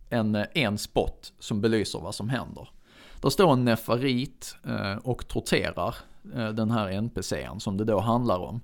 [0.10, 2.70] en, eh, en spot som belyser vad som händer.
[3.22, 5.96] Där står en nefarit eh, och torterar
[6.54, 8.62] den här NPCn som det då handlar om.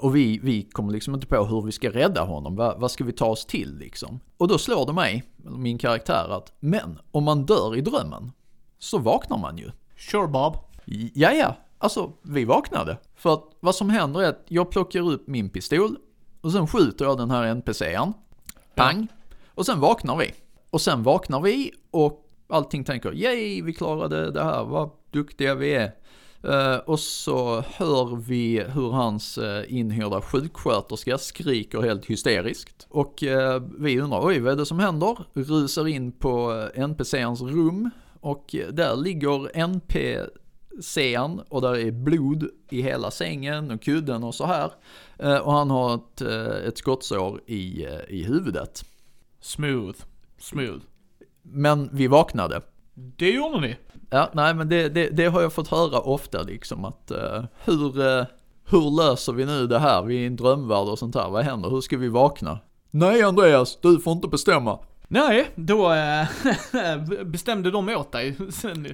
[0.00, 3.04] Och vi, vi kommer liksom inte på hur vi ska rädda honom, Va, vad ska
[3.04, 4.20] vi ta oss till liksom?
[4.36, 8.32] Och då slår det mig, min karaktär, att men om man dör i drömmen
[8.78, 9.70] så vaknar man ju.
[9.96, 10.56] Sure Bob.
[11.14, 12.98] Ja, ja, alltså vi vaknade.
[13.14, 15.96] För att vad som händer är att jag plockar upp min pistol
[16.40, 18.12] och sen skjuter jag den här NPCn.
[18.74, 19.08] Pang!
[19.54, 20.34] Och sen vaknar vi.
[20.70, 25.74] Och sen vaknar vi och allting tänker yay, vi klarade det här, vad duktiga vi
[25.74, 25.92] är.
[26.42, 32.86] Eh, och så hör vi hur hans uh, inhyrda sjuksköterska skriker helt hysteriskt.
[32.90, 35.18] Och eh, vi undrar, oj vad är det som händer?
[35.34, 37.90] Rusar in på NPCns rum
[38.20, 39.56] och där ligger
[40.76, 44.70] NPCn och där är blod i hela sängen och kudden och så här.
[45.18, 48.84] Eh, och han har ett, eh, ett skottsår i, eh, i huvudet.
[49.40, 49.98] Smooth.
[50.38, 50.84] Smooth.
[51.42, 52.60] Men vi vaknade.
[52.94, 53.76] Det gjorde ni.
[54.10, 58.00] Ja, nej men det, det, det har jag fått höra ofta liksom att uh, hur,
[58.00, 58.24] uh,
[58.64, 60.02] hur löser vi nu det här?
[60.02, 61.30] Vi är i en drömvärld och sånt här.
[61.30, 61.70] Vad händer?
[61.70, 62.58] Hur ska vi vakna?
[62.90, 64.78] Nej Andreas, du får inte bestämma.
[65.08, 66.26] Nej, då äh,
[67.24, 68.36] bestämde de åt dig.
[68.52, 68.86] Sen,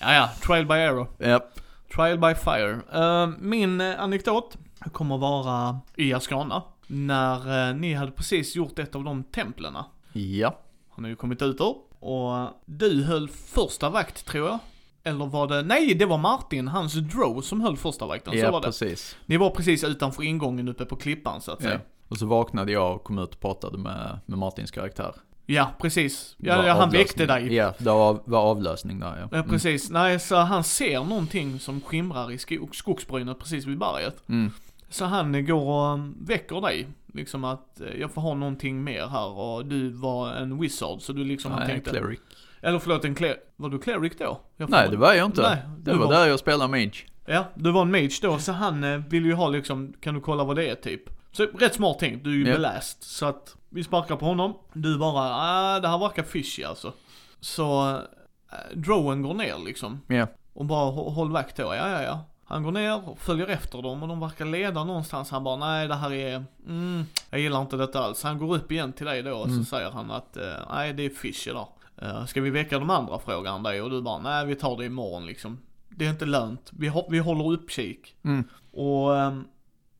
[0.00, 1.06] ja, ja, trial by error.
[1.18, 1.60] Japp.
[1.94, 2.80] Trial by fire.
[2.92, 4.56] Eh, min eh, anekdot
[4.92, 6.62] kommer vara i Ascana.
[6.86, 9.84] När eh, ni hade precis gjort ett av de templerna.
[10.12, 10.58] Ja.
[10.90, 11.74] Han har ju kommit ut ur.
[12.00, 14.58] Och du höll första vakt tror jag.
[15.04, 18.32] Eller var det, nej det var Martin, hans drow som höll första vakten.
[18.32, 18.66] så Ja, var det.
[18.66, 19.16] precis.
[19.26, 21.74] Ni var precis utanför ingången uppe på klippan så att säga.
[21.74, 21.80] Ja.
[22.08, 25.14] Och så vaknade jag och kom ut och pratade med, med Martins karaktär.
[25.50, 26.36] Ja, precis.
[26.38, 27.54] Var Ja, ja han väckte dig.
[27.54, 29.38] Ja, det var, var avlösning där ja.
[29.38, 29.90] Ja, precis.
[29.90, 34.28] Nej, så han ser någonting som skimrar i skog, skogsbrynet precis vid berget.
[34.28, 34.50] Mm.
[34.88, 36.86] Så han går och um, väcker dig.
[37.14, 41.12] Liksom att eh, jag får ha någonting mer här och du var en wizard så
[41.12, 41.90] du liksom Nej, tänkte.
[41.90, 42.20] cleric.
[42.60, 43.36] Eller förlåt, en cler...
[43.56, 44.40] Var du cleric då?
[44.56, 45.42] Nej, det var jag inte.
[45.42, 47.06] Nej, det du var, där jag spelade mage.
[47.26, 50.20] Ja, du var en mage då, så han eh, vill ju ha liksom, kan du
[50.20, 51.17] kolla vad det är typ?
[51.38, 52.54] Så rätt smart tänkt, du är ju Ja.
[52.56, 53.02] beläst.
[53.02, 54.54] Så att vi sparkar på honom.
[54.72, 56.92] Du bara, ah, det här verkar fishy alltså.
[57.40, 57.88] Så
[58.52, 60.00] äh, drowen går ner liksom.
[60.06, 60.26] Ja.
[60.52, 62.24] Och bara hå- håll vakt då, ja ja ja.
[62.44, 65.30] Han går ner och följer efter dem och de verkar leda någonstans.
[65.30, 68.22] Han bara, nej det här är, mm, jag gillar inte detta alls.
[68.22, 69.58] Han går upp igen till dig då och Mm.
[69.58, 71.68] så säger han att, eh, nej det är fishy då.
[72.02, 74.76] Eh, ska vi väcka de andra frågar han dig och du bara, nej vi tar
[74.76, 75.58] det imorgon liksom.
[75.88, 76.70] Det är inte lönt.
[76.72, 78.14] Vi, vi håller uppkik.
[78.24, 78.44] Mm.
[78.72, 79.44] Och, ehm,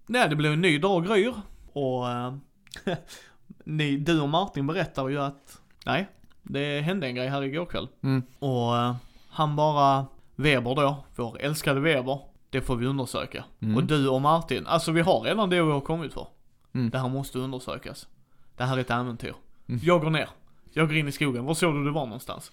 [0.08, 1.34] nej det blev en ny dag gryr.
[1.72, 2.40] Och, ehm,
[3.64, 6.08] ni, du och Martin berättar ju att, nej,
[6.42, 7.88] det hände en grej här igår kväll.
[8.02, 8.22] Mm.
[8.38, 8.96] Och eh,
[9.28, 10.06] han bara,
[10.36, 12.20] Weber då, vår älskade Weber,
[12.50, 13.44] det får vi undersöka.
[13.60, 13.76] Mm.
[13.76, 16.26] Och du och Martin, alltså vi har redan det vi har kommit för.
[16.74, 16.90] Mm.
[16.90, 18.06] Det här måste undersökas.
[18.56, 19.34] Det här är ett äventyr.
[19.68, 19.80] Mm.
[19.84, 20.28] Jag går ner.
[20.72, 21.44] Jag går in i skogen.
[21.44, 22.52] Var såg du det var någonstans?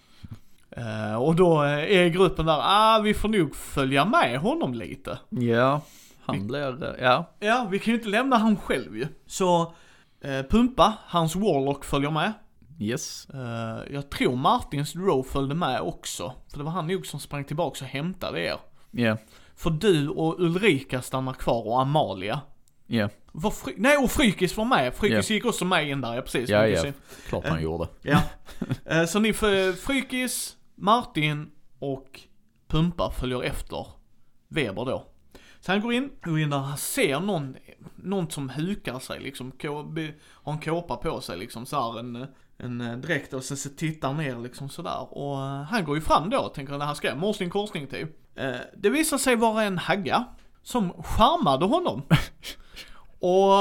[0.69, 5.19] Eh, och då eh, är gruppen där, ah vi får nog följa med honom lite.
[5.29, 5.81] Ja,
[6.25, 7.31] han blir, eh, ja.
[7.39, 9.07] Ja, vi kan ju inte lämna han själv ju.
[9.25, 9.73] Så,
[10.21, 12.33] eh, Pumpa, hans Warlock följer med.
[12.79, 13.27] Yes.
[13.33, 16.33] Eh, jag tror Martins Drow följde med också.
[16.51, 18.57] För det var han nog som sprang tillbaka och hämtade er.
[18.91, 19.17] Ja.
[19.55, 22.41] För du och Ulrika stannar kvar och Amalia.
[22.87, 23.09] Ja.
[23.31, 24.93] Var fry- Nej, och Frykis var med.
[24.93, 25.33] Frykis Ja.
[25.33, 26.49] gick också med in där, ja precis.
[26.49, 26.91] Ja, ja.
[27.27, 27.87] Klart han gjorde.
[28.01, 28.19] ja.
[28.85, 32.19] Eh, Så ni, Frykis, Martin och
[32.67, 33.87] Pumpa följer efter
[34.49, 35.03] Weber då.
[35.65, 37.55] Så han går in, går in där, han ser någon,
[37.95, 39.51] någon som hukar sig liksom,
[40.43, 42.27] har en kåpa på sig liksom så här, en,
[42.57, 45.17] en eh, dräkt och sen så tittar han ner liksom sådär.
[45.17, 48.09] Och eh, han går ju fram då, tänker det här ska jag, morsning korsning typ.
[48.77, 50.25] Det visar sig vara en hagga
[50.63, 52.01] som charmade honom.
[53.19, 53.53] Och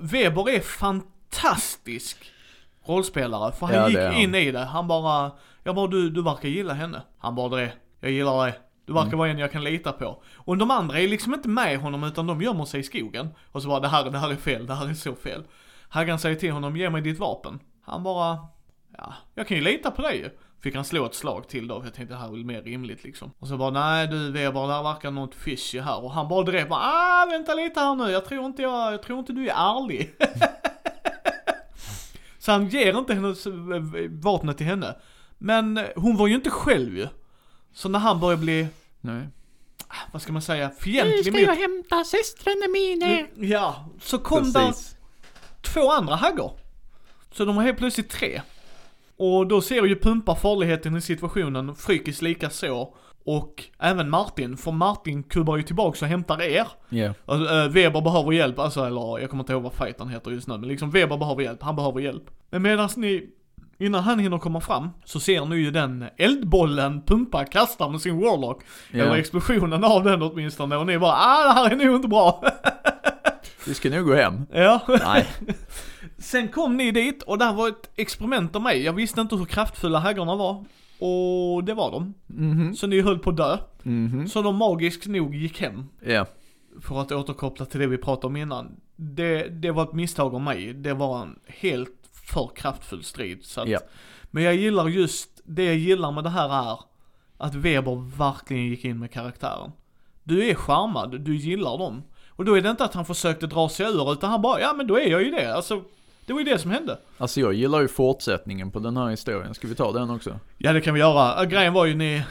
[0.00, 2.32] Weber är fantastisk
[2.84, 4.14] rollspelare, för han Ja, gick han.
[4.14, 4.64] in i det.
[4.64, 5.32] Han bara,
[5.62, 7.02] jag bara du, du verkar gilla henne.
[7.18, 8.58] Han bara det, jag gillar dig.
[8.86, 9.18] Du verkar Mm.
[9.18, 10.22] vara en jag kan lita på.
[10.36, 13.28] Och de andra är liksom inte med honom utan de gömmer sig i skogen.
[13.52, 15.44] Och så bara det här, det här är fel, det här är så fel.
[15.88, 17.60] Haggan säger till honom, ge mig ditt vapen.
[17.82, 18.38] Han bara,
[18.98, 20.34] ja, jag kan ju lita på dig.
[20.62, 22.62] Fick han slå ett slag till då, för jag tänkte det här är väl mer
[22.62, 23.30] rimligt liksom.
[23.38, 26.04] Och så bara, nej du Weber, det här verkar något fishy här.
[26.04, 29.02] Och han bara drev, bara, ah vänta lite här nu, jag tror inte jag, jag
[29.02, 30.14] tror inte du är ärlig.
[32.38, 33.52] så han ger inte hennes eh,
[34.10, 34.96] vapnet till henne.
[35.38, 37.08] Men eh, hon var ju inte själv ju.
[37.74, 38.68] Så när han börjar bli,
[39.00, 39.28] Nej.
[40.12, 41.58] vad ska man säga, fientlig mot...
[41.58, 43.26] hämta systrarna mina.
[43.48, 44.96] Ja, så kom där Precis.
[45.62, 46.52] två andra haggor.
[47.32, 48.42] Så de var helt plötsligt tre.
[49.16, 52.96] Och då ser ju Pumpa farligheten i situationen, Frykis lika så.
[53.24, 56.66] Och även Martin, för Martin kubbar ju tillbaks och hämtar er.
[56.88, 57.14] Ja.
[57.26, 60.48] Alltså, äh, Weber behöver hjälp, alltså eller jag kommer inte ihåg vad fighten heter just
[60.48, 62.30] nu, men liksom Weber behöver hjälp, han behöver hjälp.
[62.50, 63.28] Men medan ni,
[63.78, 68.20] innan han hinner komma fram, så ser ni ju den eldbollen Pumpa kastar med sin
[68.20, 68.62] Warlock.
[68.92, 69.16] Eller Ja.
[69.18, 72.44] explosionen av den åtminstone, och ni bara ah det här är nog inte bra.
[73.66, 74.46] Vi ska nog gå hem.
[74.52, 74.80] ja.
[74.88, 75.26] Nej.
[76.18, 78.82] Sen kom ni dit och det här var ett experiment av mig.
[78.82, 80.64] Jag visste inte hur kraftfulla haggorna var.
[80.98, 82.14] Och det var de.
[82.26, 82.74] Mhm.
[82.74, 83.58] Så ni höll på att dö.
[83.82, 84.28] Mhm.
[84.28, 85.84] Så de magiskt nog gick hem.
[86.06, 86.26] Ja.
[86.80, 88.76] För att återkoppla till det vi pratade om innan.
[88.96, 90.72] Det, det var ett misstag av mig.
[90.74, 91.90] Det var en helt
[92.24, 93.44] för kraftfull strid.
[93.44, 93.78] Så att, Ja.
[94.30, 96.78] Men jag gillar just, det jag gillar med det här är
[97.38, 99.72] att Weber verkligen gick in med karaktären.
[100.24, 102.02] Du är charmad, du gillar dem.
[102.28, 104.72] Och då är det inte att han försökte dra sig ur utan han bara, ja
[104.72, 105.54] men då är jag ju det.
[105.54, 105.82] Alltså,
[106.26, 106.98] det var ju det som hände.
[107.18, 109.54] Alltså jag gillar ju fortsättningen på den här historien.
[109.54, 110.38] Ska vi ta den också?
[110.58, 111.44] Ja det kan vi göra.
[111.44, 112.24] Grejen var ju ni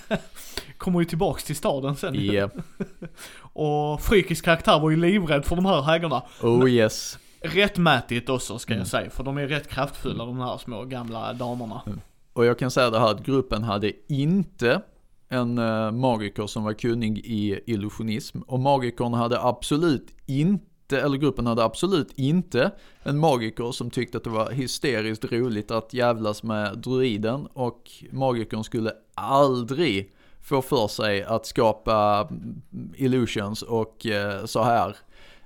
[0.78, 2.14] kommer ju tillbaks till staden sen.
[2.14, 2.48] Ja.
[3.40, 6.22] Och Frykis karaktär var ju livrädd för de här häggarna.
[6.42, 7.18] Oh yes.
[7.44, 8.80] Rättmätigt också ska Mm.
[8.80, 11.82] jag säga, för de är rätt kraftfulla de här små gamla damerna.
[12.32, 14.82] Och jag kan säga det här att gruppen hade inte
[15.28, 18.40] en uh, magiker som var kunnig i illusionism.
[18.40, 22.70] Och magikern hade absolut inte, eller gruppen hade absolut inte
[23.02, 27.46] en magiker som tyckte att det var hysteriskt roligt att jävlas med druiden.
[27.46, 30.12] Och magikern skulle aldrig
[30.42, 32.62] få för sig att skapa mm,
[32.96, 34.96] illusions och eh, så här.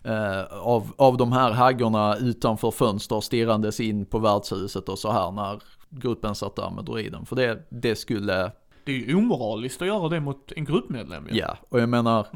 [0.05, 5.31] Eh, av, av de här haggorna utanför fönster stirrandes in på värdshuset och så här
[5.31, 7.27] när gruppen satt där med druiden.
[7.27, 8.53] För det, det skulle,
[8.85, 11.39] Det är ju omoraliskt att göra det mot en gruppmedlem ju.
[11.39, 11.57] ja.
[11.69, 12.27] Och jag menar,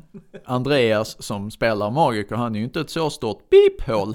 [0.44, 4.14] Andreas som spelar magiker, han är ju inte ett så stort piphål.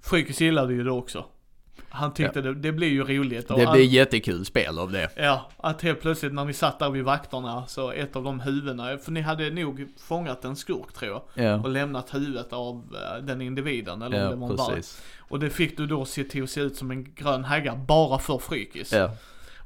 [0.00, 1.24] Frykis gillade ju det också.
[1.94, 3.48] Han tyckte det, det blir ju roligt.
[3.48, 5.08] Det blir jättekul spel av det.
[5.16, 8.98] Ja, att helt plötsligt när ni satt där vid vakterna så ett av de huvudena,
[8.98, 11.44] för ni hade nog fångat en skurk tror jag.
[11.44, 15.02] Ja, Och lämnat huvudet av eh, den individen eller om det ja var en precis.
[15.18, 18.18] Och det fick du då se till att se ut som en grön hägga bara
[18.18, 18.92] för Frykis.
[18.92, 19.10] Ja.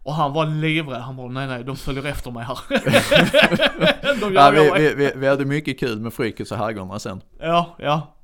[0.03, 2.59] Och han var livrädd, han bara nej nej de följer efter mig här.
[4.21, 7.21] de Ja, vi, vi, vi, vi hade mycket kul med Frykis och haggorna sen.
[7.41, 8.15] Ja, ja.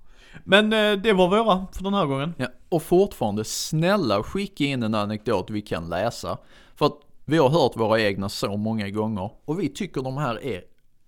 [0.44, 2.35] Men eh, det var våra för den här gången.
[2.36, 6.39] Ja, och fortfarande, snälla skicka in en anekdot vi kan läsa.
[6.74, 10.44] För att vi har hört våra egna så många gånger och vi tycker de här
[10.44, 10.62] är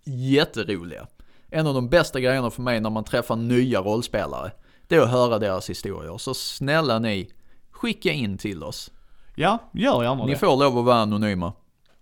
[0.04, 1.06] jätteroliga.
[1.50, 4.50] En av de bästa grejerna för mig när man träffar nya rollspelare,
[4.88, 6.18] det är att höra deras historier.
[6.18, 7.30] Så snälla ni,
[7.70, 8.90] skicka in till oss.
[9.34, 10.38] Ja, gör gärna Ni det.
[10.38, 11.52] får lov att vara anonyma.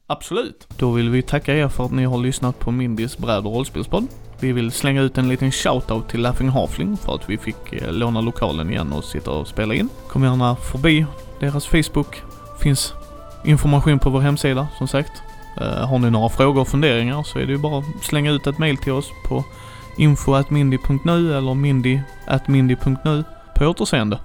[0.07, 0.69] Absolut.
[0.79, 4.07] Då vill vi tacka er för att ni har lyssnat på Mindys bräd och rollspelspodd.
[4.45, 7.93] Vi vill slänga ut en liten shoutout till Laughing Halfling för att vi fick eh,
[7.93, 9.89] låna lokalen igen och sitta och spela in.
[10.09, 11.07] Kom gärna förbi
[11.41, 12.23] deras Facebook.
[12.61, 12.95] Finns
[13.45, 15.13] information på vår hemsida som sagt.
[15.61, 18.47] Eh, har ni några frågor och funderingar så är det ju bara att slänga ut
[18.47, 19.45] ett mail till oss på
[19.97, 23.25] info.mindy.nu eller mindy.mindy.nu.
[23.55, 24.19] På återseende.